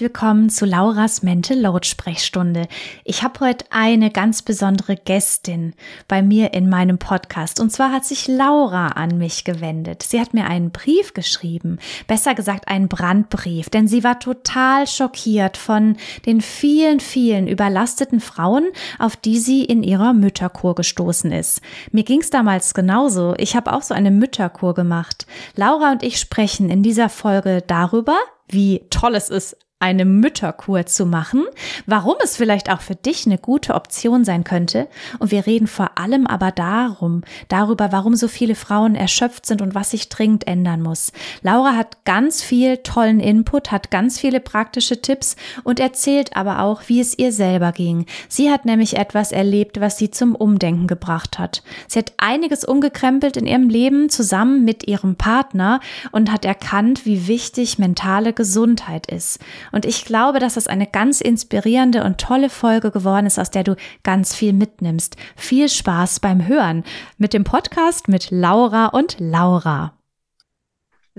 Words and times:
Willkommen 0.00 0.48
zu 0.48 0.64
Lauras 0.64 1.22
Mental 1.22 1.60
Load 1.60 1.86
Sprechstunde. 1.86 2.68
Ich 3.04 3.22
habe 3.22 3.40
heute 3.40 3.66
eine 3.68 4.10
ganz 4.10 4.40
besondere 4.40 4.96
Gästin 4.96 5.74
bei 6.08 6.22
mir 6.22 6.54
in 6.54 6.70
meinem 6.70 6.96
Podcast. 6.96 7.60
Und 7.60 7.70
zwar 7.70 7.92
hat 7.92 8.06
sich 8.06 8.26
Laura 8.26 8.86
an 8.92 9.18
mich 9.18 9.44
gewendet. 9.44 10.02
Sie 10.02 10.18
hat 10.18 10.32
mir 10.32 10.46
einen 10.46 10.70
Brief 10.70 11.12
geschrieben, 11.12 11.78
besser 12.06 12.34
gesagt 12.34 12.68
einen 12.68 12.88
Brandbrief, 12.88 13.68
denn 13.68 13.88
sie 13.88 14.02
war 14.02 14.18
total 14.18 14.86
schockiert 14.86 15.58
von 15.58 15.98
den 16.24 16.40
vielen, 16.40 17.00
vielen 17.00 17.46
überlasteten 17.46 18.20
Frauen, 18.20 18.68
auf 18.98 19.16
die 19.16 19.38
sie 19.38 19.66
in 19.66 19.82
ihrer 19.82 20.14
Mütterkur 20.14 20.76
gestoßen 20.76 21.30
ist. 21.30 21.60
Mir 21.92 22.04
ging 22.04 22.22
es 22.22 22.30
damals 22.30 22.72
genauso. 22.72 23.34
Ich 23.36 23.54
habe 23.54 23.70
auch 23.74 23.82
so 23.82 23.92
eine 23.92 24.10
Mütterkur 24.10 24.72
gemacht. 24.72 25.26
Laura 25.56 25.92
und 25.92 26.02
ich 26.02 26.18
sprechen 26.18 26.70
in 26.70 26.82
dieser 26.82 27.10
Folge 27.10 27.62
darüber, 27.66 28.16
wie 28.48 28.86
toll 28.88 29.14
es 29.14 29.28
ist, 29.28 29.58
eine 29.80 30.04
Mütterkur 30.04 30.84
zu 30.84 31.06
machen, 31.06 31.46
warum 31.86 32.16
es 32.22 32.36
vielleicht 32.36 32.70
auch 32.70 32.82
für 32.82 32.94
dich 32.94 33.24
eine 33.24 33.38
gute 33.38 33.74
Option 33.74 34.24
sein 34.24 34.44
könnte. 34.44 34.88
Und 35.18 35.30
wir 35.30 35.46
reden 35.46 35.66
vor 35.66 35.98
allem 35.98 36.26
aber 36.26 36.52
darum, 36.52 37.22
darüber, 37.48 37.90
warum 37.90 38.14
so 38.14 38.28
viele 38.28 38.54
Frauen 38.54 38.94
erschöpft 38.94 39.46
sind 39.46 39.62
und 39.62 39.74
was 39.74 39.90
sich 39.90 40.10
dringend 40.10 40.46
ändern 40.46 40.82
muss. 40.82 41.12
Laura 41.40 41.76
hat 41.76 42.04
ganz 42.04 42.42
viel 42.42 42.76
tollen 42.76 43.20
Input, 43.20 43.72
hat 43.72 43.90
ganz 43.90 44.20
viele 44.20 44.40
praktische 44.40 45.00
Tipps 45.00 45.34
und 45.64 45.80
erzählt 45.80 46.36
aber 46.36 46.60
auch, 46.60 46.82
wie 46.88 47.00
es 47.00 47.18
ihr 47.18 47.32
selber 47.32 47.72
ging. 47.72 48.04
Sie 48.28 48.50
hat 48.50 48.66
nämlich 48.66 48.98
etwas 48.98 49.32
erlebt, 49.32 49.80
was 49.80 49.96
sie 49.96 50.10
zum 50.10 50.34
Umdenken 50.34 50.88
gebracht 50.88 51.38
hat. 51.38 51.62
Sie 51.88 51.98
hat 51.98 52.12
einiges 52.18 52.66
umgekrempelt 52.66 53.38
in 53.38 53.46
ihrem 53.46 53.70
Leben 53.70 54.10
zusammen 54.10 54.62
mit 54.62 54.86
ihrem 54.86 55.16
Partner 55.16 55.80
und 56.12 56.30
hat 56.30 56.44
erkannt, 56.44 57.06
wie 57.06 57.28
wichtig 57.28 57.78
mentale 57.78 58.34
Gesundheit 58.34 59.06
ist. 59.10 59.38
Und 59.72 59.84
ich 59.84 60.04
glaube, 60.04 60.38
dass 60.38 60.54
das 60.54 60.66
eine 60.66 60.86
ganz 60.86 61.20
inspirierende 61.20 62.04
und 62.04 62.18
tolle 62.18 62.50
Folge 62.50 62.90
geworden 62.90 63.26
ist, 63.26 63.38
aus 63.38 63.50
der 63.50 63.64
du 63.64 63.76
ganz 64.02 64.34
viel 64.34 64.52
mitnimmst. 64.52 65.16
Viel 65.36 65.68
Spaß 65.68 66.20
beim 66.20 66.46
Hören 66.46 66.84
mit 67.18 67.32
dem 67.32 67.44
Podcast 67.44 68.08
mit 68.08 68.30
Laura 68.30 68.86
und 68.86 69.16
Laura. 69.18 69.92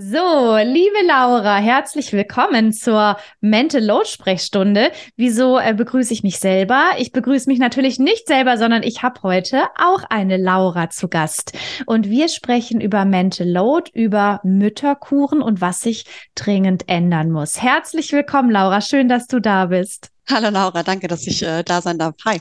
So, 0.04 0.56
liebe 0.56 1.06
Laura, 1.06 1.58
herzlich 1.58 2.12
willkommen 2.12 2.72
zur 2.72 3.16
Mental 3.40 3.84
Load 3.84 4.08
Sprechstunde. 4.08 4.90
Wieso 5.16 5.60
äh, 5.60 5.74
begrüße 5.74 6.12
ich 6.12 6.24
mich 6.24 6.40
selber? 6.40 6.94
Ich 6.98 7.12
begrüße 7.12 7.48
mich 7.48 7.60
natürlich 7.60 8.00
nicht 8.00 8.26
selber, 8.26 8.58
sondern 8.58 8.82
ich 8.82 9.04
habe 9.04 9.22
heute 9.22 9.62
auch 9.78 10.02
eine 10.10 10.38
Laura 10.38 10.90
zu 10.90 11.06
Gast. 11.06 11.52
Und 11.86 12.10
wir 12.10 12.28
sprechen 12.28 12.80
über 12.80 13.04
Mental 13.04 13.48
Load, 13.48 13.92
über 13.94 14.40
Mütterkuren 14.42 15.40
und 15.40 15.60
was 15.60 15.80
sich 15.82 16.04
dringend 16.34 16.88
ändern 16.88 17.30
muss. 17.30 17.62
Herzlich 17.62 18.10
willkommen, 18.10 18.50
Laura. 18.50 18.80
Schön, 18.80 19.08
dass 19.08 19.28
du 19.28 19.38
da 19.38 19.66
bist. 19.66 20.08
Hallo, 20.28 20.48
Laura. 20.48 20.82
Danke, 20.82 21.06
dass 21.06 21.28
ich 21.28 21.44
äh, 21.44 21.62
da 21.62 21.80
sein 21.80 21.98
darf. 21.98 22.16
Hi. 22.24 22.40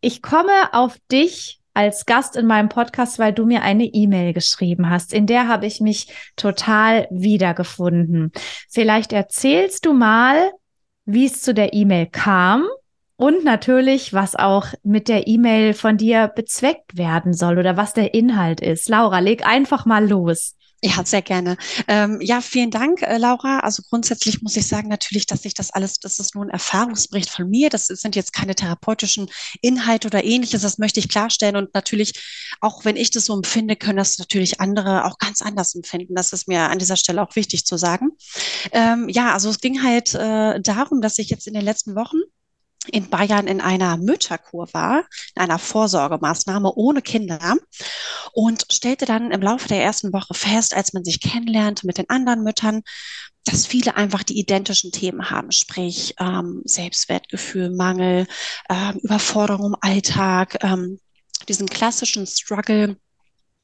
Ich 0.00 0.22
komme 0.22 0.72
auf 0.72 0.96
dich 1.12 1.57
als 1.78 2.06
Gast 2.06 2.34
in 2.34 2.46
meinem 2.46 2.68
Podcast, 2.68 3.20
weil 3.20 3.32
du 3.32 3.46
mir 3.46 3.62
eine 3.62 3.84
E-Mail 3.84 4.32
geschrieben 4.32 4.90
hast. 4.90 5.12
In 5.12 5.26
der 5.26 5.46
habe 5.46 5.66
ich 5.66 5.80
mich 5.80 6.12
total 6.34 7.06
wiedergefunden. 7.12 8.32
Vielleicht 8.68 9.12
erzählst 9.12 9.86
du 9.86 9.92
mal, 9.92 10.50
wie 11.04 11.26
es 11.26 11.40
zu 11.40 11.54
der 11.54 11.74
E-Mail 11.74 12.06
kam 12.06 12.66
und 13.14 13.44
natürlich, 13.44 14.12
was 14.12 14.34
auch 14.34 14.66
mit 14.82 15.06
der 15.06 15.28
E-Mail 15.28 15.72
von 15.72 15.96
dir 15.96 16.26
bezweckt 16.26 16.98
werden 16.98 17.32
soll 17.32 17.60
oder 17.60 17.76
was 17.76 17.94
der 17.94 18.12
Inhalt 18.12 18.60
ist. 18.60 18.88
Laura, 18.88 19.20
leg 19.20 19.46
einfach 19.46 19.86
mal 19.86 20.04
los. 20.04 20.56
Ja, 20.80 21.04
sehr 21.04 21.22
gerne. 21.22 21.56
Ähm, 21.88 22.20
ja, 22.20 22.40
vielen 22.40 22.70
Dank, 22.70 23.02
äh, 23.02 23.18
Laura. 23.18 23.58
Also 23.60 23.82
grundsätzlich 23.88 24.42
muss 24.42 24.56
ich 24.56 24.68
sagen 24.68 24.86
natürlich, 24.88 25.26
dass 25.26 25.44
ich 25.44 25.52
das 25.52 25.72
alles, 25.72 25.98
das 25.98 26.20
ist 26.20 26.36
nur 26.36 26.44
ein 26.44 26.50
Erfahrungsbericht 26.50 27.30
von 27.30 27.50
mir. 27.50 27.68
Das 27.68 27.86
sind 27.86 28.14
jetzt 28.14 28.32
keine 28.32 28.54
therapeutischen 28.54 29.28
Inhalte 29.60 30.06
oder 30.06 30.22
ähnliches. 30.22 30.62
Das 30.62 30.78
möchte 30.78 31.00
ich 31.00 31.08
klarstellen. 31.08 31.56
Und 31.56 31.74
natürlich, 31.74 32.12
auch 32.60 32.84
wenn 32.84 32.94
ich 32.94 33.10
das 33.10 33.24
so 33.24 33.34
empfinde, 33.34 33.74
können 33.74 33.96
das 33.96 34.18
natürlich 34.18 34.60
andere 34.60 35.04
auch 35.04 35.18
ganz 35.18 35.42
anders 35.42 35.74
empfinden. 35.74 36.14
Das 36.14 36.32
ist 36.32 36.46
mir 36.46 36.70
an 36.70 36.78
dieser 36.78 36.96
Stelle 36.96 37.22
auch 37.22 37.34
wichtig 37.34 37.64
zu 37.66 37.76
sagen. 37.76 38.10
Ähm, 38.70 39.08
ja, 39.08 39.32
also 39.32 39.50
es 39.50 39.60
ging 39.60 39.82
halt 39.82 40.14
äh, 40.14 40.60
darum, 40.60 41.00
dass 41.00 41.18
ich 41.18 41.28
jetzt 41.28 41.48
in 41.48 41.54
den 41.54 41.64
letzten 41.64 41.96
Wochen 41.96 42.18
in 42.92 43.10
Bayern 43.10 43.46
in 43.46 43.60
einer 43.60 43.96
Mütterkur 43.96 44.68
war, 44.72 45.04
in 45.34 45.42
einer 45.42 45.58
Vorsorgemaßnahme 45.58 46.72
ohne 46.72 47.02
Kinder 47.02 47.56
und 48.38 48.66
stellte 48.70 49.04
dann 49.04 49.32
im 49.32 49.42
Laufe 49.42 49.66
der 49.66 49.82
ersten 49.82 50.12
Woche 50.12 50.32
fest, 50.32 50.72
als 50.72 50.92
man 50.92 51.04
sich 51.04 51.20
kennenlernte 51.20 51.88
mit 51.88 51.98
den 51.98 52.08
anderen 52.08 52.44
Müttern, 52.44 52.82
dass 53.44 53.66
viele 53.66 53.96
einfach 53.96 54.22
die 54.22 54.38
identischen 54.38 54.92
Themen 54.92 55.28
haben, 55.28 55.50
sprich 55.50 56.14
ähm, 56.20 56.62
Selbstwertgefühl, 56.64 57.74
Mangel, 57.74 58.28
ähm, 58.70 59.00
Überforderung 59.02 59.72
im 59.72 59.76
Alltag, 59.80 60.56
ähm, 60.62 61.00
diesen 61.48 61.66
klassischen 61.68 62.28
Struggle, 62.28 62.96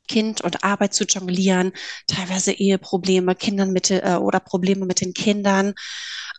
Kind 0.08 0.40
und 0.40 0.64
Arbeit 0.64 0.92
zu 0.92 1.04
jonglieren, 1.04 1.72
teilweise 2.08 2.50
Eheprobleme, 2.50 3.36
Kindern 3.36 3.70
mit, 3.70 3.92
äh, 3.92 4.18
oder 4.20 4.40
Probleme 4.40 4.86
mit 4.86 5.00
den 5.00 5.14
Kindern. 5.14 5.74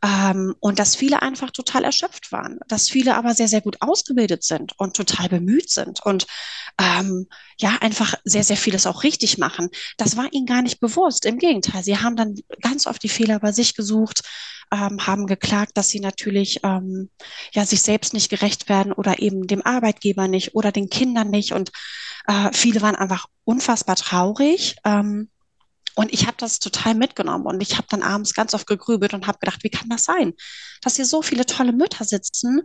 Ähm, 0.06 0.54
und 0.60 0.78
dass 0.78 0.96
viele 0.96 1.24
einfach 1.24 1.50
total 1.50 1.84
erschöpft 1.84 2.32
waren, 2.32 2.60
dass 2.68 2.90
viele 2.90 3.16
aber 3.16 3.34
sehr, 3.34 3.48
sehr 3.48 3.62
gut 3.62 3.78
ausgebildet 3.82 4.44
sind 4.44 4.78
und 4.78 4.96
total 4.96 5.30
bemüht 5.30 5.72
sind 5.72 6.06
und 6.06 6.28
ähm, 6.80 7.28
ja, 7.58 7.78
einfach 7.82 8.14
sehr, 8.24 8.44
sehr 8.44 8.58
vieles 8.58 8.86
auch 8.86 9.04
richtig 9.04 9.40
machen. 9.40 9.70
Das 9.98 10.16
war 10.16 10.32
ihnen 10.32 10.46
gar 10.46 10.62
nicht 10.62 10.80
bewusst. 10.80 11.26
Im 11.26 11.40
Gegenteil, 11.40 11.84
sie 11.84 11.98
haben 11.98 12.16
dann 12.16 12.36
ganz 12.62 12.86
oft 12.86 13.02
die 13.02 13.10
Fehler 13.10 13.40
bei 13.40 13.52
sich 13.52 13.74
gesucht, 13.74 14.22
ähm, 14.72 15.08
haben 15.08 15.26
geklagt, 15.26 15.72
dass 15.76 15.90
sie 15.90 16.02
natürlich 16.02 16.60
ähm, 16.64 17.10
ja 17.54 17.66
sich 17.66 17.82
selbst 17.82 18.14
nicht 18.14 18.30
gerecht 18.30 18.70
werden 18.70 18.92
oder 18.92 19.20
eben 19.20 19.48
dem 19.48 19.66
Arbeitgeber 19.66 20.28
nicht 20.28 20.54
oder 20.54 20.72
den 20.72 20.90
Kindern 20.90 21.32
nicht. 21.32 21.52
Und 21.54 21.72
äh, 22.28 22.52
viele 22.54 22.82
waren 22.82 22.96
einfach 22.96 23.26
unfassbar 23.44 23.96
traurig. 23.96 24.76
Ähm, 24.84 25.30
und 25.96 26.14
ich 26.14 26.28
habe 26.28 26.36
das 26.38 26.60
total 26.60 26.94
mitgenommen 26.94 27.46
und 27.46 27.62
ich 27.62 27.78
habe 27.78 27.88
dann 27.90 28.04
abends 28.04 28.34
ganz 28.34 28.54
oft 28.54 28.68
gegrübelt 28.68 29.14
und 29.14 29.28
habe 29.28 29.40
gedacht, 29.40 29.64
wie 29.64 29.70
kann 29.70 29.90
das 29.90 30.04
sein, 30.04 30.34
dass 30.82 30.98
hier 30.98 31.06
so 31.06 31.22
viele 31.22 31.46
tolle 31.46 31.72
Mütter 31.72 32.04
sitzen, 32.04 32.62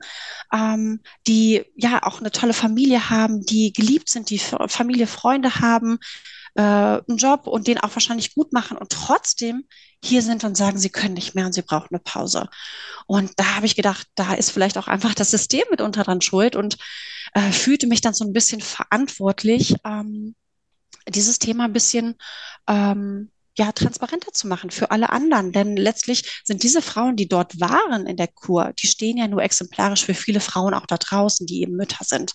ähm, 0.53 1.01
die 1.27 1.65
ja 1.77 2.03
auch 2.03 2.21
eine 2.21 2.33
tolle 2.33 2.55
Familie 2.55 3.09
haben, 3.09 3.45
die 3.47 3.73
geliebt 3.73 4.09
sind, 4.09 4.31
die 4.31 4.41
Familie, 4.41 5.07
Freunde 5.07 5.61
haben, 5.61 5.99
äh, 6.55 6.63
einen 6.63 7.17
Job 7.17 7.47
und 7.47 7.69
den 7.69 7.79
auch 7.79 7.95
wahrscheinlich 7.95 8.35
gut 8.35 8.53
machen 8.53 8.77
und 8.77 8.91
trotzdem 8.91 9.65
hier 10.03 10.23
sind 10.23 10.45
und 10.45 10.57
sagen, 10.57 10.79
sie 10.79 10.91
können 10.91 11.15
nicht 11.15 11.35
mehr 11.35 11.47
und 11.47 11.53
sie 11.53 11.63
brauchen 11.63 11.89
eine 11.91 12.01
Pause. 12.01 12.49
Und 13.07 13.33
da 13.37 13.57
habe 13.57 13.67
ich 13.67 13.77
gedacht, 13.77 14.09
da 14.15 14.35
ist 14.35 14.51
vielleicht 14.51 14.79
auch 14.79 14.89
einfach 14.89 15.15
das 15.15 15.31
System 15.31 15.65
mitunter 15.71 16.03
dran 16.05 16.21
schuld 16.21 16.57
und 16.57 16.79
äh, 17.35 17.53
fühlte 17.53 17.87
mich 17.87 18.01
dann 18.01 18.15
so 18.15 18.25
ein 18.25 18.33
bisschen 18.33 18.61
verantwortlich. 18.61 19.77
Ähm, 19.85 20.35
dieses 21.09 21.39
Thema 21.39 21.65
ein 21.65 21.73
bisschen 21.73 22.17
ähm, 22.69 23.31
ja, 23.57 23.73
transparenter 23.73 24.33
zu 24.33 24.47
machen 24.49 24.71
für 24.71 24.91
alle 24.91 25.11
anderen. 25.11 25.53
Denn 25.53 25.77
letztlich 25.77 26.43
sind 26.45 26.63
diese 26.63 26.83
Frauen, 26.83 27.17
die 27.17 27.29
dort 27.29 27.61
waren 27.61 28.07
in 28.07 28.17
der 28.17 28.29
Kur, 28.29 28.73
die 28.81 28.87
stehen 28.87 29.17
ja 29.17 29.29
nur 29.29 29.43
exemplarisch 29.43 30.05
für 30.05 30.15
viele 30.15 30.41
Frauen 30.41 30.75
auch 30.75 30.87
da 30.87 30.97
draußen, 30.97 31.47
die 31.47 31.63
eben 31.63 31.77
Mütter 31.77 32.05
sind. 32.05 32.33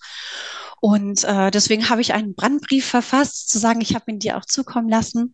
Und 0.82 1.24
äh, 1.24 1.52
deswegen 1.52 1.90
habe 1.90 2.02
ich 2.02 2.14
einen 2.14 2.36
Brandbrief 2.36 2.86
verfasst, 2.86 3.50
zu 3.50 3.58
sagen, 3.58 3.82
ich 3.82 3.96
habe 3.96 4.12
ihn 4.12 4.20
dir 4.20 4.38
auch 4.38 4.46
zukommen 4.46 4.90
lassen 4.90 5.34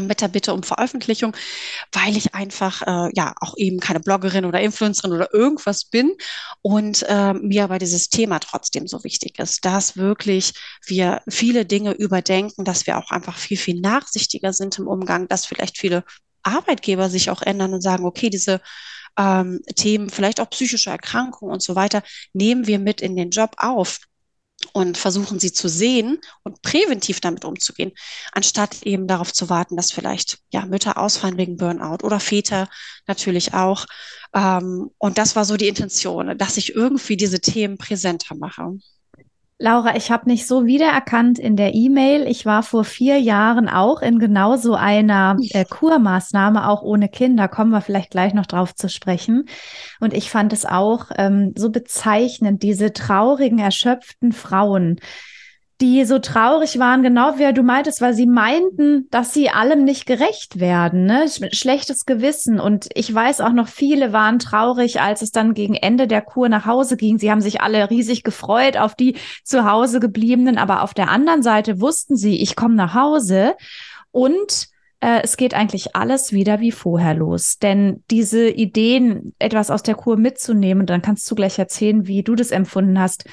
mit 0.00 0.20
der 0.20 0.28
Bitte 0.28 0.52
um 0.52 0.62
Veröffentlichung, 0.62 1.36
weil 1.92 2.16
ich 2.16 2.34
einfach 2.34 2.82
äh, 2.82 3.10
ja 3.14 3.34
auch 3.40 3.54
eben 3.56 3.80
keine 3.80 4.00
Bloggerin 4.00 4.44
oder 4.44 4.60
Influencerin 4.60 5.12
oder 5.12 5.32
irgendwas 5.34 5.84
bin 5.84 6.12
und 6.62 7.04
äh, 7.08 7.34
mir 7.34 7.64
aber 7.64 7.78
dieses 7.78 8.08
Thema 8.08 8.38
trotzdem 8.38 8.86
so 8.86 9.02
wichtig 9.04 9.38
ist, 9.38 9.64
dass 9.64 9.96
wirklich 9.96 10.52
wir 10.86 11.22
viele 11.28 11.64
Dinge 11.64 11.92
überdenken, 11.92 12.64
dass 12.64 12.86
wir 12.86 12.98
auch 12.98 13.10
einfach 13.10 13.36
viel, 13.36 13.56
viel 13.56 13.80
nachsichtiger 13.80 14.52
sind 14.52 14.78
im 14.78 14.86
Umgang, 14.86 15.28
dass 15.28 15.46
vielleicht 15.46 15.78
viele 15.78 16.04
Arbeitgeber 16.42 17.10
sich 17.10 17.30
auch 17.30 17.42
ändern 17.42 17.74
und 17.74 17.82
sagen, 17.82 18.04
okay, 18.04 18.30
diese 18.30 18.60
ähm, 19.18 19.60
Themen, 19.76 20.10
vielleicht 20.10 20.40
auch 20.40 20.50
psychische 20.50 20.90
Erkrankungen 20.90 21.52
und 21.52 21.62
so 21.62 21.74
weiter, 21.74 22.02
nehmen 22.32 22.66
wir 22.66 22.78
mit 22.78 23.00
in 23.00 23.16
den 23.16 23.30
Job 23.30 23.52
auf 23.58 24.00
und 24.72 24.98
versuchen 24.98 25.38
sie 25.38 25.52
zu 25.52 25.68
sehen 25.68 26.18
und 26.42 26.62
präventiv 26.62 27.20
damit 27.20 27.44
umzugehen, 27.44 27.92
anstatt 28.32 28.82
eben 28.82 29.06
darauf 29.06 29.32
zu 29.32 29.48
warten, 29.48 29.76
dass 29.76 29.92
vielleicht 29.92 30.38
ja 30.52 30.66
Mütter 30.66 30.98
ausfallen 30.98 31.38
wegen 31.38 31.56
Burnout 31.56 32.04
oder 32.04 32.20
Väter 32.20 32.68
natürlich 33.06 33.54
auch. 33.54 33.86
Ähm, 34.34 34.90
und 34.98 35.18
das 35.18 35.36
war 35.36 35.44
so 35.44 35.56
die 35.56 35.68
Intention, 35.68 36.36
dass 36.38 36.56
ich 36.56 36.74
irgendwie 36.74 37.16
diese 37.16 37.40
Themen 37.40 37.78
präsenter 37.78 38.34
mache. 38.36 38.72
Laura, 39.62 39.94
ich 39.94 40.10
habe 40.10 40.30
mich 40.30 40.46
so 40.46 40.64
wiedererkannt 40.64 41.38
in 41.38 41.54
der 41.54 41.74
E-Mail. 41.74 42.26
Ich 42.26 42.46
war 42.46 42.62
vor 42.62 42.82
vier 42.82 43.20
Jahren 43.20 43.68
auch 43.68 44.00
in 44.00 44.18
genau 44.18 44.56
so 44.56 44.74
einer 44.74 45.36
äh, 45.50 45.66
Kurmaßnahme, 45.66 46.66
auch 46.66 46.80
ohne 46.80 47.10
Kinder. 47.10 47.46
Kommen 47.46 47.70
wir 47.70 47.82
vielleicht 47.82 48.10
gleich 48.10 48.32
noch 48.32 48.46
drauf 48.46 48.74
zu 48.74 48.88
sprechen. 48.88 49.44
Und 50.00 50.14
ich 50.14 50.30
fand 50.30 50.54
es 50.54 50.64
auch 50.64 51.10
ähm, 51.18 51.52
so 51.58 51.68
bezeichnend, 51.68 52.62
diese 52.62 52.94
traurigen, 52.94 53.58
erschöpften 53.58 54.32
Frauen, 54.32 54.98
die 55.80 56.04
so 56.04 56.18
traurig 56.18 56.78
waren, 56.78 57.02
genau 57.02 57.38
wie 57.38 57.52
du 57.52 57.62
meintest, 57.62 58.00
weil 58.00 58.12
sie 58.12 58.26
meinten, 58.26 59.08
dass 59.10 59.32
sie 59.32 59.48
allem 59.48 59.84
nicht 59.84 60.04
gerecht 60.04 60.60
werden, 60.60 61.06
ne? 61.06 61.26
Schlechtes 61.52 62.04
Gewissen. 62.04 62.60
Und 62.60 62.88
ich 62.94 63.12
weiß 63.12 63.40
auch 63.40 63.52
noch, 63.52 63.68
viele 63.68 64.12
waren 64.12 64.38
traurig, 64.38 65.00
als 65.00 65.22
es 65.22 65.30
dann 65.30 65.54
gegen 65.54 65.74
Ende 65.74 66.06
der 66.06 66.20
Kur 66.20 66.48
nach 66.48 66.66
Hause 66.66 66.96
ging. 66.96 67.18
Sie 67.18 67.30
haben 67.30 67.40
sich 67.40 67.62
alle 67.62 67.88
riesig 67.88 68.24
gefreut 68.24 68.76
auf 68.76 68.94
die 68.94 69.16
zu 69.42 69.64
Hause 69.64 70.00
gebliebenen, 70.00 70.58
aber 70.58 70.82
auf 70.82 70.92
der 70.92 71.08
anderen 71.08 71.42
Seite 71.42 71.80
wussten 71.80 72.16
sie, 72.16 72.40
ich 72.42 72.56
komme 72.56 72.74
nach 72.74 72.94
Hause 72.94 73.54
und 74.10 74.68
äh, 75.00 75.22
es 75.22 75.36
geht 75.36 75.54
eigentlich 75.54 75.96
alles 75.96 76.32
wieder 76.32 76.60
wie 76.60 76.72
vorher 76.72 77.14
los. 77.14 77.58
Denn 77.58 78.04
diese 78.10 78.48
Ideen, 78.48 79.34
etwas 79.38 79.70
aus 79.70 79.82
der 79.82 79.94
Kur 79.94 80.16
mitzunehmen, 80.16 80.86
dann 80.86 81.00
kannst 81.02 81.30
du 81.30 81.34
gleich 81.34 81.58
erzählen, 81.58 82.06
wie 82.06 82.22
du 82.22 82.34
das 82.34 82.50
empfunden 82.50 83.00
hast, 83.00 83.24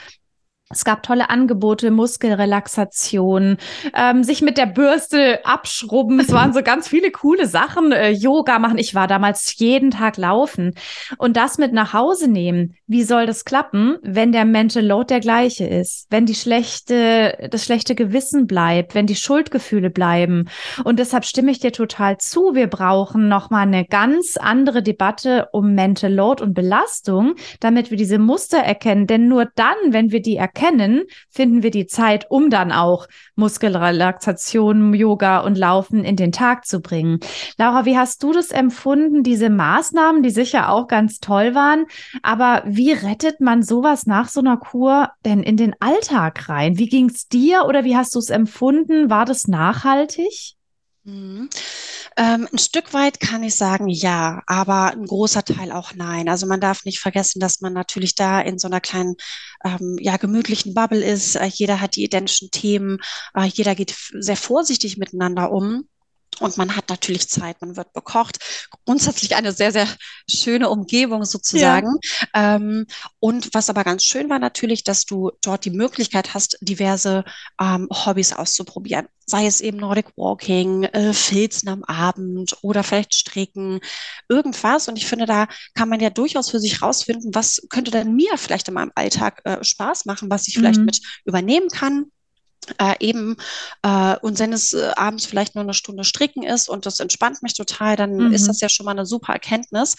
es 0.69 0.83
gab 0.83 1.01
tolle 1.01 1.29
Angebote, 1.29 1.91
Muskelrelaxation, 1.91 3.55
ähm, 3.95 4.23
sich 4.23 4.41
mit 4.41 4.57
der 4.57 4.65
Bürste 4.65 5.45
abschrubben. 5.45 6.19
Es 6.19 6.33
waren 6.33 6.51
so 6.51 6.61
ganz 6.61 6.89
viele 6.89 7.09
coole 7.09 7.47
Sachen. 7.47 7.93
Äh, 7.93 8.09
Yoga 8.09 8.59
machen. 8.59 8.77
Ich 8.77 8.93
war 8.93 9.07
damals 9.07 9.57
jeden 9.59 9.91
Tag 9.91 10.17
laufen. 10.17 10.73
Und 11.17 11.37
das 11.37 11.57
mit 11.57 11.71
nach 11.71 11.93
Hause 11.93 12.29
nehmen. 12.29 12.75
Wie 12.85 13.03
soll 13.03 13.25
das 13.25 13.45
klappen, 13.45 13.97
wenn 14.01 14.33
der 14.33 14.43
Mental 14.43 14.85
Load 14.85 15.05
der 15.07 15.21
gleiche 15.21 15.65
ist? 15.65 16.07
Wenn 16.09 16.25
die 16.25 16.35
schlechte, 16.35 17.47
das 17.49 17.63
schlechte 17.63 17.95
Gewissen 17.95 18.45
bleibt, 18.45 18.93
wenn 18.93 19.07
die 19.07 19.15
Schuldgefühle 19.15 19.89
bleiben. 19.89 20.49
Und 20.83 20.99
deshalb 20.99 21.23
stimme 21.23 21.51
ich 21.51 21.59
dir 21.59 21.71
total 21.71 22.17
zu. 22.17 22.55
Wir 22.55 22.67
brauchen 22.67 23.29
nochmal 23.29 23.67
eine 23.67 23.85
ganz 23.85 24.35
andere 24.35 24.83
Debatte 24.83 25.47
um 25.53 25.75
Mental 25.75 26.13
Load 26.13 26.43
und 26.43 26.53
Belastung, 26.53 27.35
damit 27.61 27.89
wir 27.89 27.97
diese 27.97 28.19
Muster 28.19 28.57
erkennen. 28.57 29.07
Denn 29.07 29.29
nur 29.29 29.47
dann, 29.55 29.75
wenn 29.91 30.11
wir 30.11 30.21
die 30.21 30.35
erkennen, 30.35 30.56
erkennen, 30.57 31.03
finden 31.29 31.61
wir 31.63 31.71
die 31.71 31.85
Zeit, 31.85 32.25
um 32.29 32.49
dann 32.49 32.71
auch 32.71 33.07
Muskelrelaxation, 33.35 34.93
Yoga 34.93 35.39
und 35.39 35.57
Laufen 35.57 36.03
in 36.03 36.15
den 36.15 36.31
Tag 36.31 36.65
zu 36.65 36.81
bringen. 36.81 37.19
Laura, 37.57 37.85
wie 37.85 37.97
hast 37.97 38.23
du 38.23 38.33
das 38.33 38.51
empfunden, 38.51 39.23
diese 39.23 39.49
Maßnahmen, 39.49 40.23
die 40.23 40.31
sicher 40.31 40.71
auch 40.71 40.87
ganz 40.87 41.19
toll 41.19 41.53
waren? 41.53 41.85
Aber 42.23 42.63
wie 42.65 42.91
rettet 42.91 43.39
man 43.39 43.61
sowas 43.61 44.07
nach 44.07 44.29
so 44.29 44.39
einer 44.39 44.57
Kur 44.57 45.11
denn 45.25 45.43
in 45.43 45.57
den 45.57 45.75
Alltag 45.79 46.49
rein? 46.49 46.77
Wie 46.77 46.89
ging 46.89 47.09
es 47.09 47.27
dir 47.27 47.65
oder 47.67 47.83
wie 47.83 47.95
hast 47.95 48.15
du 48.15 48.19
es 48.19 48.29
empfunden? 48.29 49.09
War 49.09 49.25
das 49.25 49.47
nachhaltig? 49.47 50.56
Mhm. 51.07 51.49
Ähm, 52.17 52.49
ein 52.51 52.57
Stück 52.57 52.93
weit 52.93 53.21
kann 53.21 53.41
ich 53.41 53.55
sagen, 53.55 53.87
ja, 53.87 54.41
aber 54.45 54.91
ein 54.91 55.05
großer 55.05 55.43
Teil 55.45 55.71
auch 55.71 55.93
nein. 55.95 56.27
Also 56.27 56.47
man 56.47 56.59
darf 56.59 56.83
nicht 56.83 56.99
vergessen, 56.99 57.39
dass 57.39 57.61
man 57.61 57.71
natürlich 57.71 58.13
da 58.13 58.41
in 58.41 58.59
so 58.59 58.67
einer 58.67 58.81
kleinen, 58.81 59.15
ähm, 59.63 59.95
ja, 60.01 60.17
gemütlichen 60.17 60.73
Bubble 60.73 61.01
ist. 61.01 61.35
Äh, 61.35 61.45
jeder 61.45 61.79
hat 61.79 61.95
die 61.95 62.03
identischen 62.03 62.51
Themen, 62.51 62.97
äh, 63.33 63.45
jeder 63.45 63.73
geht 63.73 63.95
sehr 64.19 64.35
vorsichtig 64.35 64.97
miteinander 64.97 65.49
um. 65.51 65.87
Und 66.39 66.57
man 66.57 66.75
hat 66.75 66.89
natürlich 66.89 67.29
Zeit, 67.29 67.61
man 67.61 67.75
wird 67.75 67.93
bekocht. 67.93 68.37
Grundsätzlich 68.85 69.35
eine 69.35 69.51
sehr, 69.51 69.71
sehr 69.71 69.87
schöne 70.29 70.69
Umgebung 70.69 71.25
sozusagen. 71.25 71.95
Ja. 72.33 72.55
Ähm, 72.55 72.85
und 73.19 73.49
was 73.53 73.69
aber 73.69 73.83
ganz 73.83 74.03
schön 74.03 74.29
war 74.29 74.39
natürlich, 74.39 74.83
dass 74.83 75.05
du 75.05 75.31
dort 75.41 75.65
die 75.65 75.71
Möglichkeit 75.71 76.33
hast, 76.33 76.57
diverse 76.61 77.23
ähm, 77.59 77.87
Hobbys 77.91 78.33
auszuprobieren. 78.33 79.07
Sei 79.25 79.45
es 79.45 79.59
eben 79.59 79.77
Nordic 79.77 80.07
Walking, 80.15 80.83
äh, 80.83 81.13
Filzen 81.13 81.67
am 81.69 81.83
Abend 81.83 82.57
oder 82.61 82.83
vielleicht 82.83 83.13
Stricken, 83.13 83.81
irgendwas. 84.29 84.87
Und 84.87 84.97
ich 84.97 85.05
finde, 85.05 85.25
da 85.25 85.47
kann 85.73 85.89
man 85.89 85.99
ja 85.99 86.09
durchaus 86.09 86.49
für 86.49 86.59
sich 86.59 86.81
rausfinden, 86.81 87.35
was 87.35 87.61
könnte 87.69 87.91
denn 87.91 88.15
mir 88.15 88.37
vielleicht 88.37 88.67
in 88.69 88.73
meinem 88.75 88.91
Alltag 88.95 89.41
äh, 89.43 89.63
Spaß 89.63 90.05
machen, 90.05 90.29
was 90.29 90.47
ich 90.47 90.53
vielleicht 90.53 90.79
mhm. 90.79 90.85
mit 90.85 91.01
übernehmen 91.25 91.69
kann 91.69 92.11
äh, 92.77 92.95
eben, 92.99 93.37
äh, 93.83 94.15
und 94.17 94.39
wenn 94.39 94.53
es 94.53 94.73
äh, 94.73 94.91
abends 94.95 95.25
vielleicht 95.25 95.55
nur 95.55 95.63
eine 95.63 95.73
Stunde 95.73 96.03
stricken 96.03 96.43
ist 96.43 96.69
und 96.69 96.85
das 96.85 96.99
entspannt 96.99 97.41
mich 97.43 97.53
total, 97.53 97.95
dann 97.95 98.15
mhm. 98.15 98.33
ist 98.33 98.47
das 98.47 98.61
ja 98.61 98.69
schon 98.69 98.85
mal 98.85 98.91
eine 98.91 99.05
super 99.05 99.33
Erkenntnis. 99.33 99.95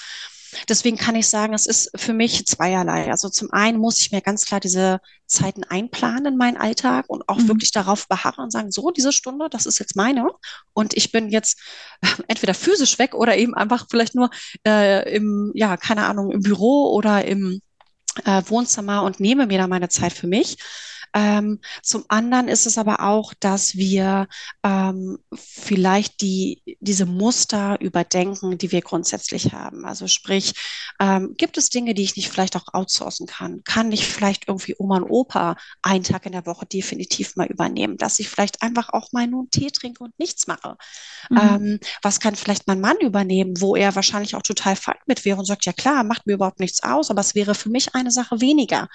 Deswegen 0.68 0.96
kann 0.96 1.14
ich 1.14 1.28
sagen, 1.28 1.52
es 1.52 1.66
ist 1.66 1.90
für 1.94 2.14
mich 2.14 2.46
zweierlei. 2.46 3.10
Also 3.10 3.28
zum 3.28 3.52
einen 3.52 3.78
muss 3.78 4.00
ich 4.00 4.12
mir 4.12 4.22
ganz 4.22 4.46
klar 4.46 4.60
diese 4.60 5.00
Zeiten 5.26 5.62
einplanen 5.64 6.32
in 6.32 6.36
meinen 6.36 6.56
Alltag 6.56 7.04
und 7.08 7.28
auch 7.28 7.36
mhm. 7.36 7.48
wirklich 7.48 7.70
darauf 7.70 8.08
beharren 8.08 8.44
und 8.44 8.50
sagen, 8.50 8.70
so, 8.70 8.90
diese 8.90 9.12
Stunde, 9.12 9.48
das 9.50 9.66
ist 9.66 9.78
jetzt 9.78 9.96
meine. 9.96 10.26
Und 10.72 10.96
ich 10.96 11.12
bin 11.12 11.28
jetzt 11.28 11.60
entweder 12.28 12.54
physisch 12.54 12.98
weg 12.98 13.14
oder 13.14 13.36
eben 13.36 13.54
einfach 13.54 13.86
vielleicht 13.90 14.14
nur 14.14 14.30
äh, 14.66 15.14
im, 15.14 15.52
ja, 15.54 15.76
keine 15.76 16.06
Ahnung, 16.06 16.30
im 16.30 16.40
Büro 16.40 16.94
oder 16.94 17.24
im 17.26 17.60
äh, 18.24 18.42
Wohnzimmer 18.46 19.02
und 19.02 19.20
nehme 19.20 19.46
mir 19.46 19.58
da 19.58 19.66
meine 19.66 19.88
Zeit 19.88 20.12
für 20.12 20.26
mich. 20.26 20.56
Ähm, 21.14 21.60
zum 21.82 22.04
anderen 22.08 22.48
ist 22.48 22.66
es 22.66 22.78
aber 22.78 23.00
auch, 23.00 23.34
dass 23.34 23.76
wir 23.76 24.28
ähm, 24.64 25.18
vielleicht 25.34 26.20
die, 26.20 26.62
diese 26.80 27.06
Muster 27.06 27.80
überdenken, 27.80 28.58
die 28.58 28.72
wir 28.72 28.82
grundsätzlich 28.82 29.52
haben. 29.52 29.84
Also 29.84 30.06
sprich, 30.06 30.54
ähm, 31.00 31.34
gibt 31.36 31.56
es 31.58 31.70
Dinge, 31.70 31.94
die 31.94 32.02
ich 32.02 32.16
nicht 32.16 32.30
vielleicht 32.30 32.56
auch 32.56 32.72
outsourcen 32.72 33.26
kann? 33.26 33.62
Kann 33.64 33.92
ich 33.92 34.06
vielleicht 34.06 34.48
irgendwie 34.48 34.74
Oma 34.78 34.98
und 34.98 35.10
Opa 35.10 35.56
einen 35.82 36.04
Tag 36.04 36.26
in 36.26 36.32
der 36.32 36.46
Woche 36.46 36.66
definitiv 36.66 37.36
mal 37.36 37.46
übernehmen, 37.46 37.96
dass 37.96 38.18
ich 38.18 38.28
vielleicht 38.28 38.62
einfach 38.62 38.90
auch 38.90 39.12
mal 39.12 39.26
nur 39.26 39.40
einen 39.40 39.50
Tee 39.50 39.70
trinke 39.70 40.04
und 40.04 40.18
nichts 40.18 40.46
mache? 40.46 40.76
Mhm. 41.30 41.38
Ähm, 41.38 41.80
was 42.02 42.20
kann 42.20 42.36
vielleicht 42.36 42.66
mein 42.66 42.80
Mann 42.80 42.98
übernehmen, 43.00 43.60
wo 43.60 43.76
er 43.76 43.94
wahrscheinlich 43.94 44.34
auch 44.34 44.42
total 44.42 44.76
fein 44.76 44.96
mit 45.06 45.24
wäre 45.24 45.38
und 45.38 45.46
sagt, 45.46 45.64
ja 45.66 45.72
klar, 45.72 46.04
macht 46.04 46.26
mir 46.26 46.34
überhaupt 46.34 46.60
nichts 46.60 46.82
aus, 46.82 47.10
aber 47.10 47.20
es 47.20 47.34
wäre 47.34 47.54
für 47.54 47.70
mich 47.70 47.94
eine 47.94 48.10
Sache 48.10 48.40
weniger. 48.40 48.88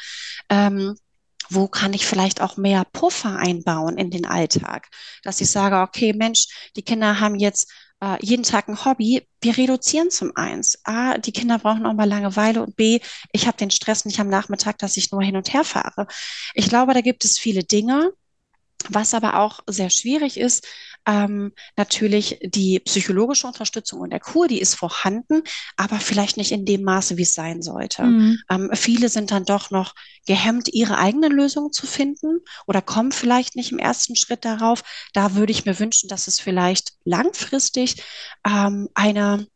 Ähm, 0.49 0.95
wo 1.53 1.67
kann 1.67 1.93
ich 1.93 2.05
vielleicht 2.05 2.41
auch 2.41 2.57
mehr 2.57 2.85
Puffer 2.91 3.37
einbauen 3.37 3.97
in 3.97 4.11
den 4.11 4.25
Alltag? 4.25 4.89
Dass 5.23 5.41
ich 5.41 5.49
sage, 5.49 5.77
okay, 5.77 6.13
Mensch, 6.13 6.71
die 6.75 6.83
Kinder 6.83 7.19
haben 7.19 7.35
jetzt 7.35 7.71
äh, 8.01 8.17
jeden 8.21 8.43
Tag 8.43 8.67
ein 8.67 8.83
Hobby. 8.85 9.27
Wir 9.41 9.57
reduzieren 9.57 10.11
zum 10.11 10.31
eins. 10.35 10.79
A, 10.83 11.17
die 11.17 11.31
Kinder 11.31 11.59
brauchen 11.59 11.85
auch 11.85 11.93
mal 11.93 12.07
Langeweile 12.07 12.61
und 12.61 12.75
B, 12.75 12.99
ich 13.31 13.47
habe 13.47 13.57
den 13.57 13.71
Stress 13.71 14.05
nicht 14.05 14.19
am 14.19 14.29
Nachmittag, 14.29 14.77
dass 14.79 14.97
ich 14.97 15.11
nur 15.11 15.23
hin 15.23 15.37
und 15.37 15.53
her 15.53 15.63
fahre. 15.63 16.07
Ich 16.53 16.69
glaube, 16.69 16.93
da 16.93 17.01
gibt 17.01 17.25
es 17.25 17.39
viele 17.39 17.63
Dinge, 17.63 18.11
was 18.89 19.13
aber 19.13 19.39
auch 19.39 19.61
sehr 19.67 19.89
schwierig 19.89 20.37
ist, 20.37 20.67
ähm, 21.05 21.51
natürlich 21.75 22.39
die 22.43 22.79
psychologische 22.79 23.47
Unterstützung 23.47 24.01
und 24.01 24.11
der 24.11 24.19
Kur, 24.19 24.47
die 24.47 24.59
ist 24.59 24.75
vorhanden, 24.75 25.43
aber 25.77 25.99
vielleicht 25.99 26.37
nicht 26.37 26.51
in 26.51 26.65
dem 26.65 26.83
Maße, 26.83 27.17
wie 27.17 27.23
es 27.23 27.33
sein 27.33 27.61
sollte. 27.61 28.03
Mhm. 28.03 28.39
Ähm, 28.49 28.69
viele 28.73 29.09
sind 29.09 29.31
dann 29.31 29.45
doch 29.45 29.71
noch 29.71 29.93
gehemmt, 30.25 30.69
ihre 30.73 30.97
eigenen 30.97 31.31
Lösungen 31.31 31.71
zu 31.71 31.85
finden 31.87 32.39
oder 32.67 32.81
kommen 32.81 33.11
vielleicht 33.11 33.55
nicht 33.55 33.71
im 33.71 33.79
ersten 33.79 34.15
Schritt 34.15 34.45
darauf. 34.45 34.83
Da 35.13 35.35
würde 35.35 35.51
ich 35.51 35.65
mir 35.65 35.79
wünschen, 35.79 36.07
dass 36.07 36.27
es 36.27 36.39
vielleicht 36.39 36.93
langfristig 37.03 38.03
ähm, 38.45 38.89
eine 38.93 39.47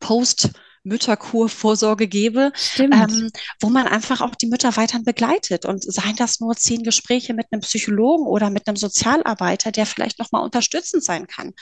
Post- 0.00 0.50
Mütterkurvorsorge 0.88 2.08
gebe, 2.08 2.52
ähm, 2.78 3.30
wo 3.60 3.68
man 3.68 3.86
einfach 3.86 4.20
auch 4.20 4.34
die 4.34 4.46
Mütter 4.46 4.76
weiterhin 4.76 5.04
begleitet. 5.04 5.64
Und 5.64 5.82
seien 5.84 6.16
das 6.16 6.40
nur 6.40 6.56
zehn 6.56 6.82
Gespräche 6.82 7.34
mit 7.34 7.46
einem 7.50 7.60
Psychologen 7.60 8.26
oder 8.26 8.50
mit 8.50 8.66
einem 8.66 8.76
Sozialarbeiter, 8.76 9.70
der 9.70 9.86
vielleicht 9.86 10.18
nochmal 10.18 10.42
unterstützend 10.42 11.04
sein 11.04 11.26
kann. 11.26 11.52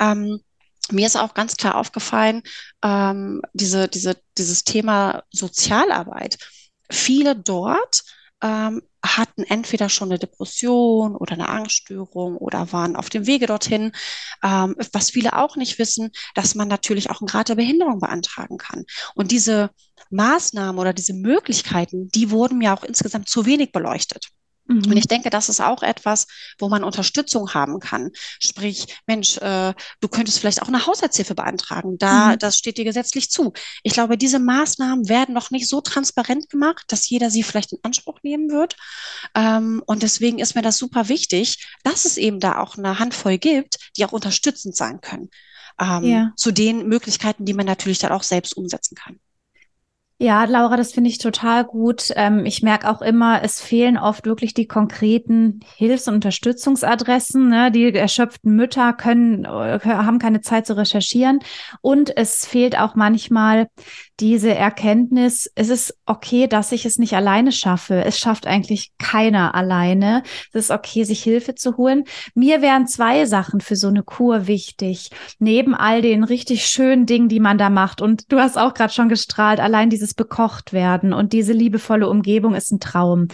Ähm, 0.00 0.40
mir 0.90 1.06
ist 1.06 1.16
auch 1.16 1.34
ganz 1.34 1.56
klar 1.56 1.76
aufgefallen, 1.76 2.42
ähm, 2.82 3.42
diese, 3.52 3.88
diese, 3.88 4.16
dieses 4.38 4.64
Thema 4.64 5.22
Sozialarbeit. 5.30 6.38
Viele 6.90 7.36
dort 7.36 8.04
ähm, 8.42 8.82
hatten 9.04 9.42
entweder 9.44 9.88
schon 9.88 10.10
eine 10.10 10.18
Depression 10.18 11.14
oder 11.16 11.32
eine 11.32 11.48
Angststörung 11.48 12.36
oder 12.36 12.72
waren 12.72 12.96
auf 12.96 13.10
dem 13.10 13.26
Wege 13.26 13.46
dorthin. 13.46 13.92
Ähm, 14.42 14.74
was 14.92 15.10
viele 15.10 15.36
auch 15.36 15.56
nicht 15.56 15.78
wissen, 15.78 16.10
dass 16.34 16.54
man 16.54 16.68
natürlich 16.68 17.10
auch 17.10 17.20
einen 17.20 17.28
Grad 17.28 17.48
der 17.48 17.54
Behinderung 17.54 18.00
beantragen 18.00 18.58
kann. 18.58 18.84
Und 19.14 19.30
diese 19.30 19.70
Maßnahmen 20.10 20.80
oder 20.80 20.92
diese 20.92 21.14
Möglichkeiten, 21.14 22.08
die 22.08 22.30
wurden 22.30 22.58
mir 22.58 22.74
auch 22.74 22.82
insgesamt 22.84 23.28
zu 23.28 23.46
wenig 23.46 23.72
beleuchtet. 23.72 24.30
Mhm. 24.68 24.84
Und 24.86 24.96
ich 24.96 25.08
denke, 25.08 25.30
das 25.30 25.48
ist 25.48 25.60
auch 25.60 25.82
etwas, 25.82 26.26
wo 26.58 26.68
man 26.68 26.84
Unterstützung 26.84 27.54
haben 27.54 27.80
kann. 27.80 28.10
Sprich, 28.38 28.86
Mensch, 29.06 29.38
äh, 29.38 29.74
du 30.00 30.08
könntest 30.08 30.38
vielleicht 30.38 30.62
auch 30.62 30.68
eine 30.68 30.86
Haushaltshilfe 30.86 31.34
beantragen. 31.34 31.98
Da, 31.98 32.32
mhm. 32.32 32.38
das 32.38 32.56
steht 32.56 32.78
dir 32.78 32.84
gesetzlich 32.84 33.30
zu. 33.30 33.52
Ich 33.82 33.94
glaube, 33.94 34.16
diese 34.16 34.38
Maßnahmen 34.38 35.08
werden 35.08 35.34
noch 35.34 35.50
nicht 35.50 35.68
so 35.68 35.80
transparent 35.80 36.50
gemacht, 36.50 36.84
dass 36.88 37.08
jeder 37.08 37.30
sie 37.30 37.42
vielleicht 37.42 37.72
in 37.72 37.78
Anspruch 37.82 38.18
nehmen 38.22 38.50
wird. 38.50 38.76
Ähm, 39.34 39.82
und 39.86 40.02
deswegen 40.02 40.38
ist 40.38 40.54
mir 40.54 40.62
das 40.62 40.78
super 40.78 41.08
wichtig, 41.08 41.66
dass 41.82 42.04
es 42.04 42.16
eben 42.16 42.38
da 42.38 42.58
auch 42.58 42.76
eine 42.76 42.98
Handvoll 42.98 43.38
gibt, 43.38 43.78
die 43.96 44.04
auch 44.04 44.12
unterstützend 44.12 44.76
sein 44.76 45.00
können. 45.00 45.30
Ähm, 45.80 46.04
ja. 46.04 46.32
Zu 46.36 46.52
den 46.52 46.86
Möglichkeiten, 46.88 47.44
die 47.44 47.54
man 47.54 47.66
natürlich 47.66 47.98
dann 47.98 48.12
auch 48.12 48.22
selbst 48.22 48.56
umsetzen 48.56 48.96
kann. 48.96 49.18
Ja, 50.20 50.44
Laura, 50.46 50.76
das 50.76 50.92
finde 50.92 51.10
ich 51.10 51.18
total 51.18 51.64
gut. 51.64 52.12
Ähm, 52.16 52.44
ich 52.44 52.60
merke 52.60 52.90
auch 52.90 53.02
immer, 53.02 53.40
es 53.44 53.60
fehlen 53.60 53.96
oft 53.96 54.26
wirklich 54.26 54.52
die 54.52 54.66
konkreten 54.66 55.60
Hilfs- 55.76 56.08
und 56.08 56.14
Unterstützungsadressen. 56.14 57.48
Ne? 57.48 57.70
Die 57.70 57.94
erschöpften 57.94 58.56
Mütter 58.56 58.92
können, 58.94 59.44
äh, 59.44 59.78
haben 59.84 60.18
keine 60.18 60.40
Zeit 60.40 60.66
zu 60.66 60.76
recherchieren. 60.76 61.38
Und 61.82 62.16
es 62.16 62.44
fehlt 62.44 62.76
auch 62.76 62.96
manchmal 62.96 63.68
diese 64.20 64.54
Erkenntnis, 64.54 65.50
es 65.54 65.68
ist 65.68 65.96
okay, 66.04 66.48
dass 66.48 66.72
ich 66.72 66.84
es 66.84 66.98
nicht 66.98 67.14
alleine 67.14 67.52
schaffe. 67.52 68.04
Es 68.04 68.18
schafft 68.18 68.46
eigentlich 68.46 68.92
keiner 68.98 69.54
alleine. 69.54 70.22
Es 70.52 70.64
ist 70.64 70.70
okay, 70.70 71.04
sich 71.04 71.22
Hilfe 71.22 71.54
zu 71.54 71.76
holen. 71.76 72.04
Mir 72.34 72.60
wären 72.60 72.88
zwei 72.88 73.26
Sachen 73.26 73.60
für 73.60 73.76
so 73.76 73.88
eine 73.88 74.02
Kur 74.02 74.46
wichtig. 74.48 75.10
Neben 75.38 75.74
all 75.74 76.02
den 76.02 76.24
richtig 76.24 76.66
schönen 76.66 77.06
Dingen, 77.06 77.28
die 77.28 77.38
man 77.38 77.58
da 77.58 77.70
macht. 77.70 78.02
Und 78.02 78.32
du 78.32 78.40
hast 78.40 78.58
auch 78.58 78.74
gerade 78.74 78.92
schon 78.92 79.08
gestrahlt, 79.08 79.60
allein 79.60 79.90
dieses 79.90 80.14
bekocht 80.14 80.72
werden 80.72 81.12
und 81.12 81.32
diese 81.32 81.52
liebevolle 81.52 82.08
Umgebung 82.08 82.54
ist 82.54 82.72
ein 82.72 82.80
Traum. 82.80 83.28